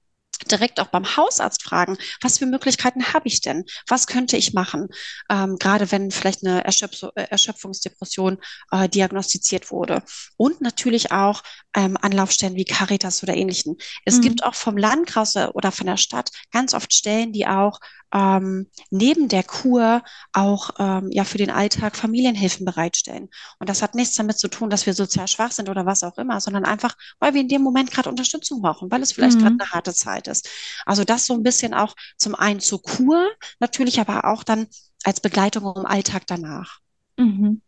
Direkt 0.51 0.81
auch 0.81 0.89
beim 0.89 1.17
Hausarzt 1.17 1.63
fragen, 1.63 1.97
was 2.21 2.39
für 2.39 2.47
Möglichkeiten 2.47 3.13
habe 3.13 3.29
ich 3.29 3.41
denn? 3.41 3.65
Was 3.89 4.07
könnte 4.07 4.37
ich 4.37 4.53
machen? 4.53 4.89
Ähm, 5.31 5.57
gerade 5.59 5.91
wenn 5.91 6.11
vielleicht 6.11 6.45
eine 6.45 6.65
Erschöpf 6.65 7.03
äh, 7.15 7.23
Erschöpfungsdepression 7.31 8.39
äh, 8.71 8.89
diagnostiziert 8.89 9.71
wurde. 9.71 10.03
Und 10.37 10.61
natürlich 10.61 11.13
auch 11.13 11.43
ähm, 11.75 11.97
Anlaufstellen 12.01 12.55
wie 12.57 12.65
Caritas 12.65 13.23
oder 13.23 13.35
ähnlichen. 13.35 13.77
Es 14.05 14.19
mhm. 14.19 14.23
gibt 14.23 14.45
auch 14.45 14.55
vom 14.55 14.77
Landkreis 14.77 15.37
oder 15.37 15.73
von 15.73 15.87
der 15.87 15.97
Stadt 15.97 16.31
ganz 16.51 16.75
oft 16.75 16.93
Stellen, 16.93 17.33
die 17.33 17.47
auch 17.47 17.79
ähm, 18.13 18.69
neben 18.91 19.29
der 19.29 19.43
Kur 19.43 20.03
auch 20.33 20.71
ähm, 20.79 21.11
ja 21.11 21.25
für 21.25 21.39
den 21.39 21.51
Alltag 21.51 21.97
Familienhilfen 21.97 22.65
bereitstellen. 22.65 23.29
Und 23.59 23.69
das 23.69 23.83
hat 23.83 23.95
nichts 23.95 24.15
damit 24.15 24.39
zu 24.39 24.49
tun, 24.49 24.71
dass 24.71 24.87
wir 24.87 24.95
sozial 24.95 25.29
schwach 25.29 25.53
sind 25.53 25.69
oder 25.69 25.87
was 25.87 26.05
auch 26.05 26.19
immer, 26.19 26.41
sondern 26.41 26.65
einfach, 26.65 26.95
weil 27.19 27.35
wir 27.35 27.41
in 27.41 27.49
dem 27.49 27.63
Moment 27.63 27.91
gerade 27.91 28.11
Unterstützung 28.11 28.61
brauchen, 28.63 28.91
weil 28.91 29.03
es 29.03 29.13
vielleicht 29.13 29.39
mhm. 29.39 29.43
gerade 29.43 29.57
eine 29.61 29.71
harte 29.71 29.95
Zeit 29.95 30.29
ist. 30.29 30.49
Also 30.85 31.05
das 31.05 31.27
so 31.27 31.35
ein 31.35 31.43
bisschen 31.43 31.75
auch 31.75 31.95
zum 32.17 32.35
einen 32.35 32.61
zur 32.61 32.83
Kur, 32.83 33.31
natürlich 33.61 34.01
aber 34.01 34.27
auch 34.27 34.45
dann 34.45 34.67
als 35.05 35.21
Begleitung 35.21 35.73
im 35.77 35.87
Alltag 35.87 36.27
danach. 36.27 36.79
Mhm. 37.17 37.63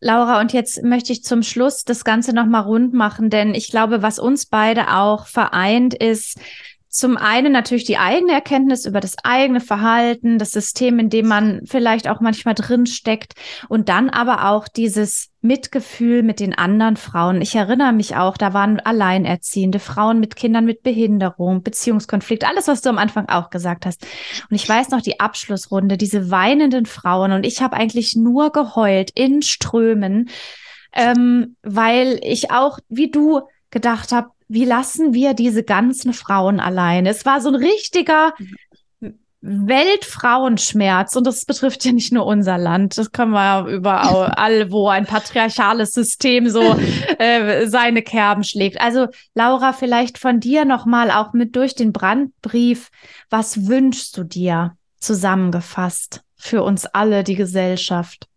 Laura, 0.00 0.38
und 0.40 0.52
jetzt 0.52 0.82
möchte 0.82 1.12
ich 1.14 1.24
zum 1.24 1.42
Schluss 1.42 1.84
das 1.84 2.04
Ganze 2.04 2.34
nochmal 2.34 2.64
rund 2.64 2.92
machen, 2.92 3.30
denn 3.30 3.54
ich 3.54 3.70
glaube, 3.70 4.02
was 4.02 4.18
uns 4.18 4.44
beide 4.44 4.92
auch 4.94 5.26
vereint, 5.26 5.94
ist, 5.94 6.38
zum 6.94 7.16
einen 7.16 7.50
natürlich 7.50 7.82
die 7.82 7.98
eigene 7.98 8.32
Erkenntnis 8.32 8.86
über 8.86 9.00
das 9.00 9.16
eigene 9.24 9.60
Verhalten, 9.60 10.38
das 10.38 10.52
System, 10.52 11.00
in 11.00 11.10
dem 11.10 11.26
man 11.26 11.62
vielleicht 11.64 12.06
auch 12.08 12.20
manchmal 12.20 12.54
drin 12.54 12.86
steckt 12.86 13.34
und 13.68 13.88
dann 13.88 14.10
aber 14.10 14.48
auch 14.48 14.68
dieses 14.68 15.30
Mitgefühl 15.40 16.22
mit 16.22 16.38
den 16.38 16.54
anderen 16.56 16.96
Frauen. 16.96 17.42
Ich 17.42 17.56
erinnere 17.56 17.92
mich 17.92 18.14
auch, 18.14 18.36
da 18.36 18.54
waren 18.54 18.78
alleinerziehende 18.78 19.80
Frauen 19.80 20.20
mit 20.20 20.36
Kindern 20.36 20.66
mit 20.66 20.84
Behinderung, 20.84 21.64
Beziehungskonflikt, 21.64 22.48
alles, 22.48 22.68
was 22.68 22.80
du 22.80 22.90
am 22.90 22.98
Anfang 22.98 23.28
auch 23.28 23.50
gesagt 23.50 23.86
hast. 23.86 24.06
Und 24.48 24.54
ich 24.54 24.68
weiß 24.68 24.90
noch 24.90 25.02
die 25.02 25.18
Abschlussrunde, 25.18 25.96
diese 25.96 26.30
weinenden 26.30 26.86
Frauen 26.86 27.32
und 27.32 27.44
ich 27.44 27.60
habe 27.60 27.76
eigentlich 27.76 28.14
nur 28.14 28.52
geheult 28.52 29.10
in 29.16 29.42
Strömen, 29.42 30.30
ähm, 30.92 31.56
weil 31.64 32.20
ich 32.22 32.52
auch, 32.52 32.78
wie 32.88 33.10
du, 33.10 33.40
gedacht 33.74 34.12
habe, 34.12 34.30
wie 34.48 34.64
lassen 34.64 35.14
wir 35.14 35.34
diese 35.34 35.62
ganzen 35.62 36.12
Frauen 36.12 36.60
allein? 36.60 37.06
Es 37.06 37.24
war 37.24 37.40
so 37.40 37.48
ein 37.48 37.54
richtiger 37.54 38.34
Weltfrauenschmerz 39.46 41.16
und 41.16 41.26
das 41.26 41.44
betrifft 41.44 41.84
ja 41.84 41.92
nicht 41.92 42.12
nur 42.12 42.24
unser 42.24 42.56
Land. 42.56 42.96
Das 42.96 43.12
können 43.12 43.32
wir 43.32 43.66
überall, 43.66 44.70
wo 44.70 44.88
ein 44.88 45.04
patriarchales 45.04 45.92
System 45.92 46.48
so 46.48 46.76
äh, 47.18 47.66
seine 47.66 48.00
Kerben 48.00 48.42
schlägt. 48.42 48.80
Also 48.80 49.08
Laura, 49.34 49.74
vielleicht 49.74 50.16
von 50.16 50.40
dir 50.40 50.64
nochmal 50.64 51.10
auch 51.10 51.34
mit 51.34 51.56
durch 51.56 51.74
den 51.74 51.92
Brandbrief. 51.92 52.90
Was 53.28 53.66
wünschst 53.66 54.16
du 54.16 54.24
dir 54.24 54.76
zusammengefasst 54.98 56.22
für 56.36 56.62
uns 56.62 56.86
alle, 56.86 57.22
die 57.22 57.36
Gesellschaft? 57.36 58.28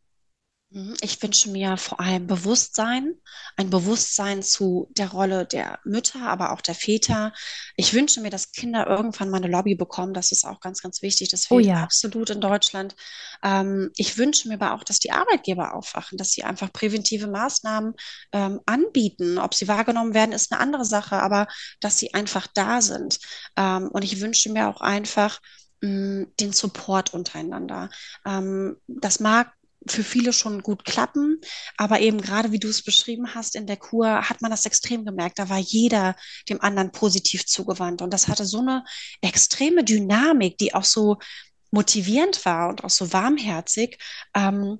Mhm. 0.78 0.96
Ich 1.02 1.22
wünsche 1.24 1.50
mir 1.50 1.76
vor 1.78 2.00
allem 2.00 2.28
Bewusstsein, 2.28 3.16
ein 3.56 3.72
Bewusstsein 3.72 4.44
zu 4.44 4.92
der 4.92 5.10
Rolle 5.10 5.46
der 5.48 5.80
Mütter, 5.86 6.22
aber 6.22 6.52
auch 6.54 6.62
der 6.62 6.76
Väter. 6.76 7.34
Ich 7.76 7.96
wünsche 7.96 8.22
mir, 8.22 8.30
dass 8.30 8.52
Kinder 8.52 8.86
irgendwann 8.86 9.32
mal 9.32 9.38
eine 9.38 9.48
Lobby 9.48 9.74
bekommen. 9.74 10.14
Das 10.14 10.32
ist 10.32 10.46
auch 10.46 10.60
ganz, 10.60 10.84
ganz 10.84 11.02
wichtig. 11.02 11.30
Das 11.30 11.46
oh 11.50 11.56
fehlt 11.56 11.66
oh 11.66 11.70
ja. 11.70 11.84
absolut 11.84 12.30
in 12.30 12.42
Deutschland. 12.42 12.96
Ähm, 13.44 13.90
ich 13.98 14.20
wünsche 14.20 14.48
mir 14.48 14.56
aber 14.62 14.76
auch, 14.76 14.84
dass 14.84 15.00
die 15.00 15.12
Arbeitgeber 15.12 15.74
aufwachen, 15.74 16.18
dass 16.18 16.32
sie 16.32 16.44
einfach 16.44 16.72
präventive 16.72 17.28
Maßnahmen 17.28 17.96
ähm, 18.34 18.60
anbieten. 18.68 19.40
Ob 19.40 19.56
sie 19.56 19.68
wahrgenommen 19.68 20.14
werden, 20.14 20.32
ist 20.32 20.52
eine 20.52 20.62
andere 20.62 20.86
Sache, 20.86 21.16
aber 21.18 21.48
dass 21.80 21.98
sie 21.98 22.14
einfach 22.14 22.46
da 22.54 22.82
sind. 22.82 23.18
Ähm, 23.56 23.90
und 23.90 24.04
ich 24.04 24.22
wünsche 24.22 24.52
mir 24.52 24.68
auch 24.68 24.82
einfach, 24.82 25.40
mm, 25.82 26.26
den 26.40 26.54
Support 26.54 27.16
untereinander. 27.16 27.90
Ähm, 28.26 28.78
das 28.88 29.20
mag 29.20 29.57
für 29.86 30.04
viele 30.04 30.34
schon 30.34 30.64
gut 30.64 30.86
klappen. 30.86 31.40
Aber 31.78 32.00
eben 32.00 32.22
gerade 32.22 32.52
wie 32.52 32.60
du 32.60 32.68
es 32.68 32.84
beschrieben 32.84 33.36
hast, 33.36 33.56
in 33.56 33.68
der 33.68 33.78
Kur 33.78 34.30
hat 34.30 34.42
man 34.42 34.52
das 34.52 34.66
extrem 34.66 35.06
gemerkt. 35.06 35.40
Da 35.40 35.50
war 35.50 35.60
jeder 35.60 36.16
dem 36.50 36.62
anderen 36.62 36.92
positiv 36.92 37.46
zugewandt. 37.46 38.02
Und 38.02 38.12
das 38.14 38.28
hatte 38.28 38.46
so 38.46 38.60
eine 38.60 38.84
extreme 39.22 39.84
Dynamik, 39.84 40.58
die 40.58 40.74
auch 40.74 40.84
so 40.84 41.18
motivierend 41.72 42.46
war 42.46 42.70
und 42.70 42.84
auch 42.84 42.90
so 42.90 43.12
warmherzig. 43.14 43.98
Ähm, 44.34 44.80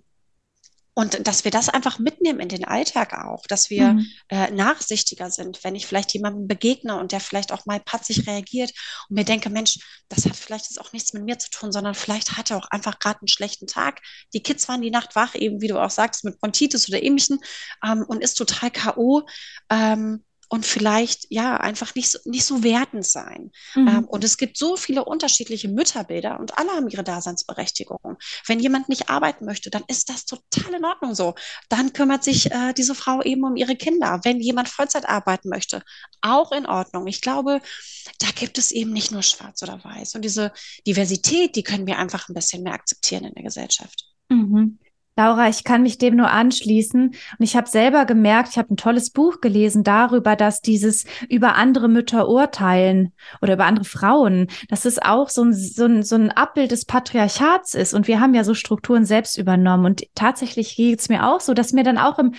und 0.98 1.28
dass 1.28 1.44
wir 1.44 1.52
das 1.52 1.70
einfach 1.70 2.00
mitnehmen 2.00 2.40
in 2.40 2.50
den 2.50 2.66
Alltag 2.66 3.14
auch, 3.24 3.46
dass 3.46 3.70
wir 3.70 3.94
mhm. 3.94 4.08
äh, 4.30 4.50
nachsichtiger 4.50 5.30
sind, 5.30 5.64
wenn 5.64 5.76
ich 5.76 5.86
vielleicht 5.86 6.12
jemandem 6.12 6.48
begegne 6.48 6.98
und 6.98 7.12
der 7.12 7.20
vielleicht 7.20 7.52
auch 7.52 7.68
mal 7.68 7.80
patzig 7.80 8.26
reagiert 8.26 8.72
und 9.08 9.16
mir 9.16 9.24
denke, 9.24 9.52
Mensch, 9.52 9.78
das 10.10 10.26
hat 10.26 10.36
vielleicht 10.36 10.66
jetzt 10.72 10.82
auch 10.82 10.94
nichts 10.94 11.14
mit 11.14 11.24
mir 11.24 11.38
zu 11.38 11.52
tun, 11.52 11.72
sondern 11.72 11.94
vielleicht 11.94 12.36
hat 12.36 12.50
er 12.50 12.58
auch 12.58 12.66
einfach 12.72 12.98
gerade 12.98 13.20
einen 13.20 13.28
schlechten 13.28 13.68
Tag. 13.68 14.02
Die 14.34 14.42
Kids 14.42 14.68
waren 14.70 14.82
die 14.82 14.90
Nacht 14.90 15.16
wach, 15.16 15.36
eben 15.36 15.62
wie 15.62 15.68
du 15.68 15.80
auch 15.80 15.92
sagst, 15.92 16.24
mit 16.24 16.40
Bronchitis 16.40 16.90
oder 16.90 17.04
ähnlichen 17.04 17.42
ähm, 17.86 18.04
und 18.08 18.24
ist 18.24 18.34
total 18.34 18.72
K.O. 18.72 19.22
Ähm, 19.70 20.24
und 20.50 20.66
vielleicht 20.66 21.28
ja 21.30 21.58
einfach 21.58 21.94
nicht 21.96 22.10
so, 22.10 22.20
nicht 22.26 22.46
so 22.46 22.64
wertend 22.64 23.06
sein. 23.06 23.52
Mhm. 23.76 23.88
Ähm, 23.88 24.06
und 24.06 24.24
es 24.24 24.38
gibt 24.38 24.58
so 24.58 24.78
viele 24.78 25.04
unterschiedliche 25.04 25.68
Mütterbilder 25.68 26.40
und 26.40 26.58
alle 26.58 26.72
haben 26.72 26.88
ihre 26.88 27.04
Daseinsberechtigung. 27.04 28.18
Wenn 28.46 28.60
jemand 28.60 28.90
nicht 28.90 29.10
arbeiten 29.10 29.46
möchte, 29.46 29.70
dann 29.70 29.84
ist 29.88 30.10
das 30.10 30.26
total 30.26 30.74
in 30.76 30.86
Ordnung 30.86 31.16
so. 31.16 31.36
Dann 31.70 31.94
kümmert 31.94 32.24
sich 32.24 32.52
äh, 32.52 32.74
diese 32.74 32.96
Frau 32.96 33.22
eben 33.22 33.44
um 33.44 33.56
ihre 33.56 33.76
Kinder. 33.76 34.22
Wenn 34.24 34.40
jemand 34.40 34.70
Vollzeit 34.70 35.08
arbeiten 35.08 35.50
möchte, 35.50 35.84
auch 36.22 36.52
in 36.52 36.66
Ordnung. 36.66 37.08
Ich 37.08 37.22
glaube, 37.22 37.62
da 38.20 38.28
gibt 38.34 38.58
es 38.58 38.72
eben 38.72 38.94
nicht 38.94 39.12
nur 39.12 39.24
schwarz 39.24 39.62
oder 39.64 39.84
weiß. 39.84 40.16
Und 40.16 40.24
diese 40.24 40.52
Diversität, 40.86 41.56
die 41.56 41.64
können 41.64 41.88
wir 41.88 41.98
einfach 41.98 42.30
ein 42.30 42.34
bisschen 42.34 42.64
mehr 42.64 42.74
akzeptieren 42.74 43.26
in 43.26 43.34
der 43.34 43.44
Gesellschaft. 43.44 44.06
Mhm. 44.30 44.80
Laura, 45.18 45.50
ich 45.50 45.64
kann 45.64 45.82
mich 45.82 45.98
dem 45.98 46.16
nur 46.16 46.30
anschließen. 46.30 47.08
Und 47.08 47.16
ich 47.40 47.56
habe 47.56 47.68
selber 47.68 48.06
gemerkt, 48.06 48.50
ich 48.52 48.58
habe 48.60 48.74
ein 48.74 48.78
tolles 48.78 49.10
Buch 49.10 49.42
gelesen 49.42 49.84
darüber, 49.84 50.36
dass 50.36 50.62
dieses 50.62 51.06
über 51.28 51.56
andere 51.56 51.90
Mütter 51.90 52.30
urteilen 52.30 53.14
oder 53.42 53.54
über 53.54 53.66
andere 53.66 53.86
Frauen, 53.86 54.48
dass 54.70 54.86
es 54.86 55.00
auch 55.00 55.30
so 55.30 55.44
ein, 55.44 55.54
so 55.54 55.86
ein, 55.86 56.04
so 56.04 56.16
ein 56.16 56.32
Abbild 56.32 56.70
des 56.70 56.86
Patriarchats 56.86 57.74
ist. 57.74 57.96
Und 57.96 58.08
wir 58.08 58.20
haben 58.20 58.36
ja 58.36 58.44
so 58.44 58.54
Strukturen 58.54 59.06
selbst 59.06 59.40
übernommen. 59.40 59.86
Und 59.86 60.04
tatsächlich 60.14 60.76
geht 60.76 61.00
es 61.00 61.10
mir 61.10 61.28
auch 61.28 61.42
so, 61.42 61.56
dass 61.56 61.74
mir 61.74 61.84
dann 61.84 61.98
auch 61.98 62.20
im 62.20 62.34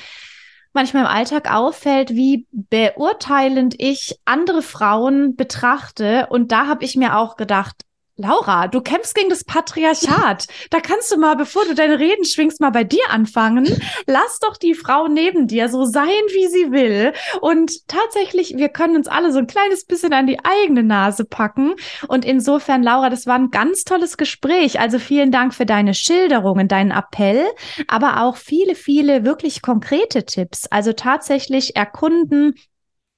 manchmal 0.72 1.04
im 1.04 1.08
Alltag 1.08 1.52
auffällt, 1.52 2.10
wie 2.10 2.46
beurteilend 2.52 3.74
ich 3.78 4.20
andere 4.24 4.62
Frauen 4.62 5.34
betrachte. 5.34 6.28
Und 6.30 6.52
da 6.52 6.68
habe 6.68 6.84
ich 6.84 6.94
mir 6.94 7.16
auch 7.16 7.36
gedacht, 7.36 7.82
Laura, 8.20 8.66
du 8.66 8.80
kämpfst 8.80 9.14
gegen 9.14 9.30
das 9.30 9.44
Patriarchat. 9.44 10.48
Da 10.70 10.80
kannst 10.80 11.12
du 11.12 11.18
mal, 11.18 11.36
bevor 11.36 11.64
du 11.64 11.74
deine 11.76 12.00
Reden 12.00 12.24
schwingst, 12.24 12.60
mal 12.60 12.70
bei 12.70 12.82
dir 12.82 13.10
anfangen. 13.10 13.64
Lass 14.06 14.40
doch 14.40 14.56
die 14.56 14.74
Frau 14.74 15.06
neben 15.06 15.46
dir 15.46 15.68
so 15.68 15.84
sein, 15.84 16.08
wie 16.08 16.48
sie 16.48 16.72
will. 16.72 17.12
Und 17.40 17.86
tatsächlich, 17.86 18.56
wir 18.56 18.70
können 18.70 18.96
uns 18.96 19.06
alle 19.06 19.30
so 19.30 19.38
ein 19.38 19.46
kleines 19.46 19.84
bisschen 19.84 20.12
an 20.12 20.26
die 20.26 20.40
eigene 20.44 20.82
Nase 20.82 21.24
packen. 21.24 21.76
Und 22.08 22.24
insofern, 22.24 22.82
Laura, 22.82 23.08
das 23.08 23.26
war 23.26 23.36
ein 23.36 23.50
ganz 23.50 23.84
tolles 23.84 24.16
Gespräch. 24.16 24.80
Also 24.80 24.98
vielen 24.98 25.30
Dank 25.30 25.54
für 25.54 25.66
deine 25.66 25.94
Schilderungen, 25.94 26.66
deinen 26.66 26.90
Appell, 26.90 27.46
aber 27.86 28.24
auch 28.24 28.36
viele, 28.36 28.74
viele 28.74 29.24
wirklich 29.24 29.62
konkrete 29.62 30.24
Tipps. 30.24 30.66
Also 30.66 30.92
tatsächlich 30.92 31.76
erkunden, 31.76 32.54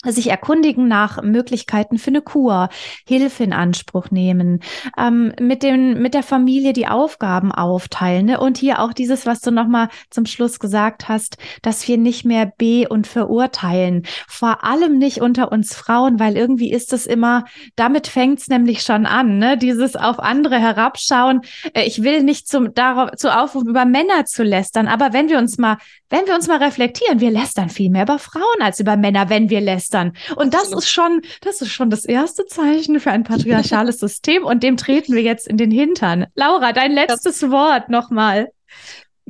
sich 0.06 0.30
erkundigen 0.30 0.88
nach 0.88 1.22
Möglichkeiten 1.22 1.98
für 1.98 2.08
eine 2.08 2.22
Kur, 2.22 2.70
Hilfe 3.06 3.44
in 3.44 3.52
Anspruch 3.52 4.10
nehmen, 4.10 4.60
ähm, 4.96 5.32
mit 5.38 5.62
dem 5.62 6.00
mit 6.00 6.14
der 6.14 6.22
Familie 6.22 6.72
die 6.72 6.86
Aufgaben 6.86 7.52
aufteilen 7.52 8.26
ne? 8.26 8.40
und 8.40 8.56
hier 8.56 8.80
auch 8.80 8.94
dieses, 8.94 9.26
was 9.26 9.40
du 9.40 9.50
noch 9.50 9.66
mal 9.66 9.88
zum 10.08 10.24
Schluss 10.24 10.58
gesagt 10.58 11.08
hast, 11.08 11.36
dass 11.60 11.86
wir 11.86 11.98
nicht 11.98 12.24
mehr 12.24 12.50
be 12.56 12.88
und 12.88 13.06
verurteilen, 13.06 14.04
vor 14.26 14.64
allem 14.64 14.96
nicht 14.96 15.20
unter 15.20 15.52
uns 15.52 15.74
Frauen, 15.74 16.18
weil 16.18 16.36
irgendwie 16.36 16.72
ist 16.72 16.94
es 16.94 17.06
immer, 17.06 17.44
damit 17.76 18.06
fängt's 18.06 18.48
nämlich 18.48 18.80
schon 18.82 19.04
an, 19.04 19.38
ne? 19.38 19.58
Dieses 19.58 19.96
auf 19.96 20.18
andere 20.18 20.58
herabschauen. 20.58 21.42
Äh, 21.74 21.84
ich 21.84 22.02
will 22.02 22.22
nicht 22.22 22.48
zum 22.48 22.72
darauf 22.72 23.10
zu 23.16 23.36
aufrufen, 23.36 23.68
über 23.68 23.84
Männer 23.84 24.24
zu 24.24 24.44
lästern, 24.44 24.88
aber 24.88 25.12
wenn 25.12 25.28
wir 25.28 25.36
uns 25.38 25.58
mal 25.58 25.76
wenn 26.10 26.26
wir 26.26 26.34
uns 26.34 26.48
mal 26.48 26.58
reflektieren, 26.58 27.20
wir 27.20 27.30
lästern 27.30 27.68
viel 27.68 27.88
mehr 27.88 28.02
über 28.02 28.18
Frauen 28.18 28.60
als 28.60 28.80
über 28.80 28.96
Männer, 28.96 29.30
wenn 29.30 29.48
wir 29.48 29.60
lästern. 29.60 29.89
Und 30.36 30.54
das 30.54 30.72
ist 30.72 30.90
schon, 30.90 31.22
das 31.42 31.60
ist 31.60 31.70
schon 31.70 31.90
das 31.90 32.04
erste 32.04 32.46
Zeichen 32.46 33.00
für 33.00 33.10
ein 33.10 33.24
patriarchales 33.24 33.98
System 34.00 34.44
und 34.44 34.62
dem 34.62 34.76
treten 34.76 35.14
wir 35.14 35.22
jetzt 35.22 35.46
in 35.46 35.56
den 35.56 35.70
Hintern. 35.70 36.26
Laura, 36.34 36.72
dein 36.72 36.92
letztes 36.92 37.40
das 37.40 37.50
Wort 37.50 37.88
nochmal 37.88 38.48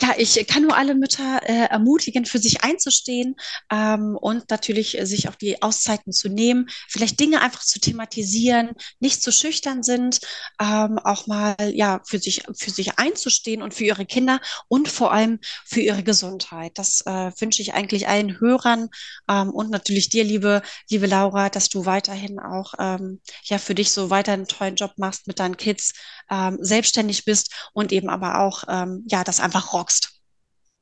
ja, 0.02 0.14
ich 0.16 0.46
kann 0.46 0.62
nur 0.62 0.76
alle 0.76 0.94
Mütter 0.94 1.40
äh, 1.44 1.66
ermutigen, 1.66 2.24
für 2.24 2.38
sich 2.38 2.64
einzustehen 2.64 3.36
ähm, 3.70 4.16
und 4.20 4.50
natürlich 4.50 4.98
äh, 4.98 5.06
sich 5.06 5.28
auch 5.28 5.34
die 5.34 5.62
Auszeiten 5.62 6.12
zu 6.12 6.28
nehmen, 6.28 6.68
vielleicht 6.88 7.20
Dinge 7.20 7.40
einfach 7.40 7.62
zu 7.62 7.80
thematisieren, 7.80 8.70
nicht 8.98 9.22
zu 9.22 9.30
schüchtern 9.32 9.82
sind, 9.82 10.20
ähm, 10.60 10.98
auch 10.98 11.26
mal 11.26 11.54
ja 11.72 12.00
für 12.06 12.18
sich 12.18 12.42
für 12.56 12.70
sich 12.70 12.98
einzustehen 12.98 13.62
und 13.62 13.74
für 13.74 13.84
ihre 13.84 14.06
Kinder 14.06 14.40
und 14.68 14.88
vor 14.88 15.12
allem 15.12 15.38
für 15.66 15.80
ihre 15.80 16.02
Gesundheit. 16.02 16.72
Das 16.76 17.02
äh, 17.02 17.30
wünsche 17.38 17.62
ich 17.62 17.74
eigentlich 17.74 18.08
allen 18.08 18.40
Hörern 18.40 18.88
ähm, 19.28 19.50
und 19.50 19.70
natürlich 19.70 20.08
dir, 20.08 20.24
liebe 20.24 20.62
liebe 20.88 21.06
Laura, 21.06 21.50
dass 21.50 21.68
du 21.68 21.84
weiterhin 21.86 22.40
auch 22.40 22.74
ähm, 22.78 23.20
ja 23.44 23.58
für 23.58 23.74
dich 23.74 23.90
so 23.90 24.10
weiter 24.10 24.32
einen 24.32 24.48
tollen 24.48 24.76
Job 24.76 24.92
machst 24.96 25.26
mit 25.26 25.38
deinen 25.38 25.56
Kids, 25.56 25.92
ähm, 26.30 26.58
selbstständig 26.60 27.24
bist 27.24 27.70
und 27.72 27.92
eben 27.92 28.08
aber 28.08 28.40
auch 28.40 28.64
ähm, 28.68 29.04
ja 29.08 29.24
das 29.24 29.40
einfach 29.40 29.72
rockst 29.72 29.89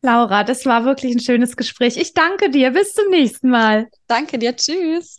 Laura, 0.03 0.45
das 0.45 0.65
war 0.65 0.85
wirklich 0.85 1.15
ein 1.15 1.21
schönes 1.21 1.57
Gespräch. 1.57 1.97
Ich 1.97 2.15
danke 2.15 2.51
dir. 2.51 2.71
Bis 2.71 2.95
zum 2.95 3.11
nächsten 3.11 3.51
Mal. 3.51 3.89
Danke 4.07 4.39
dir. 4.39 4.55
Tschüss. 4.55 5.19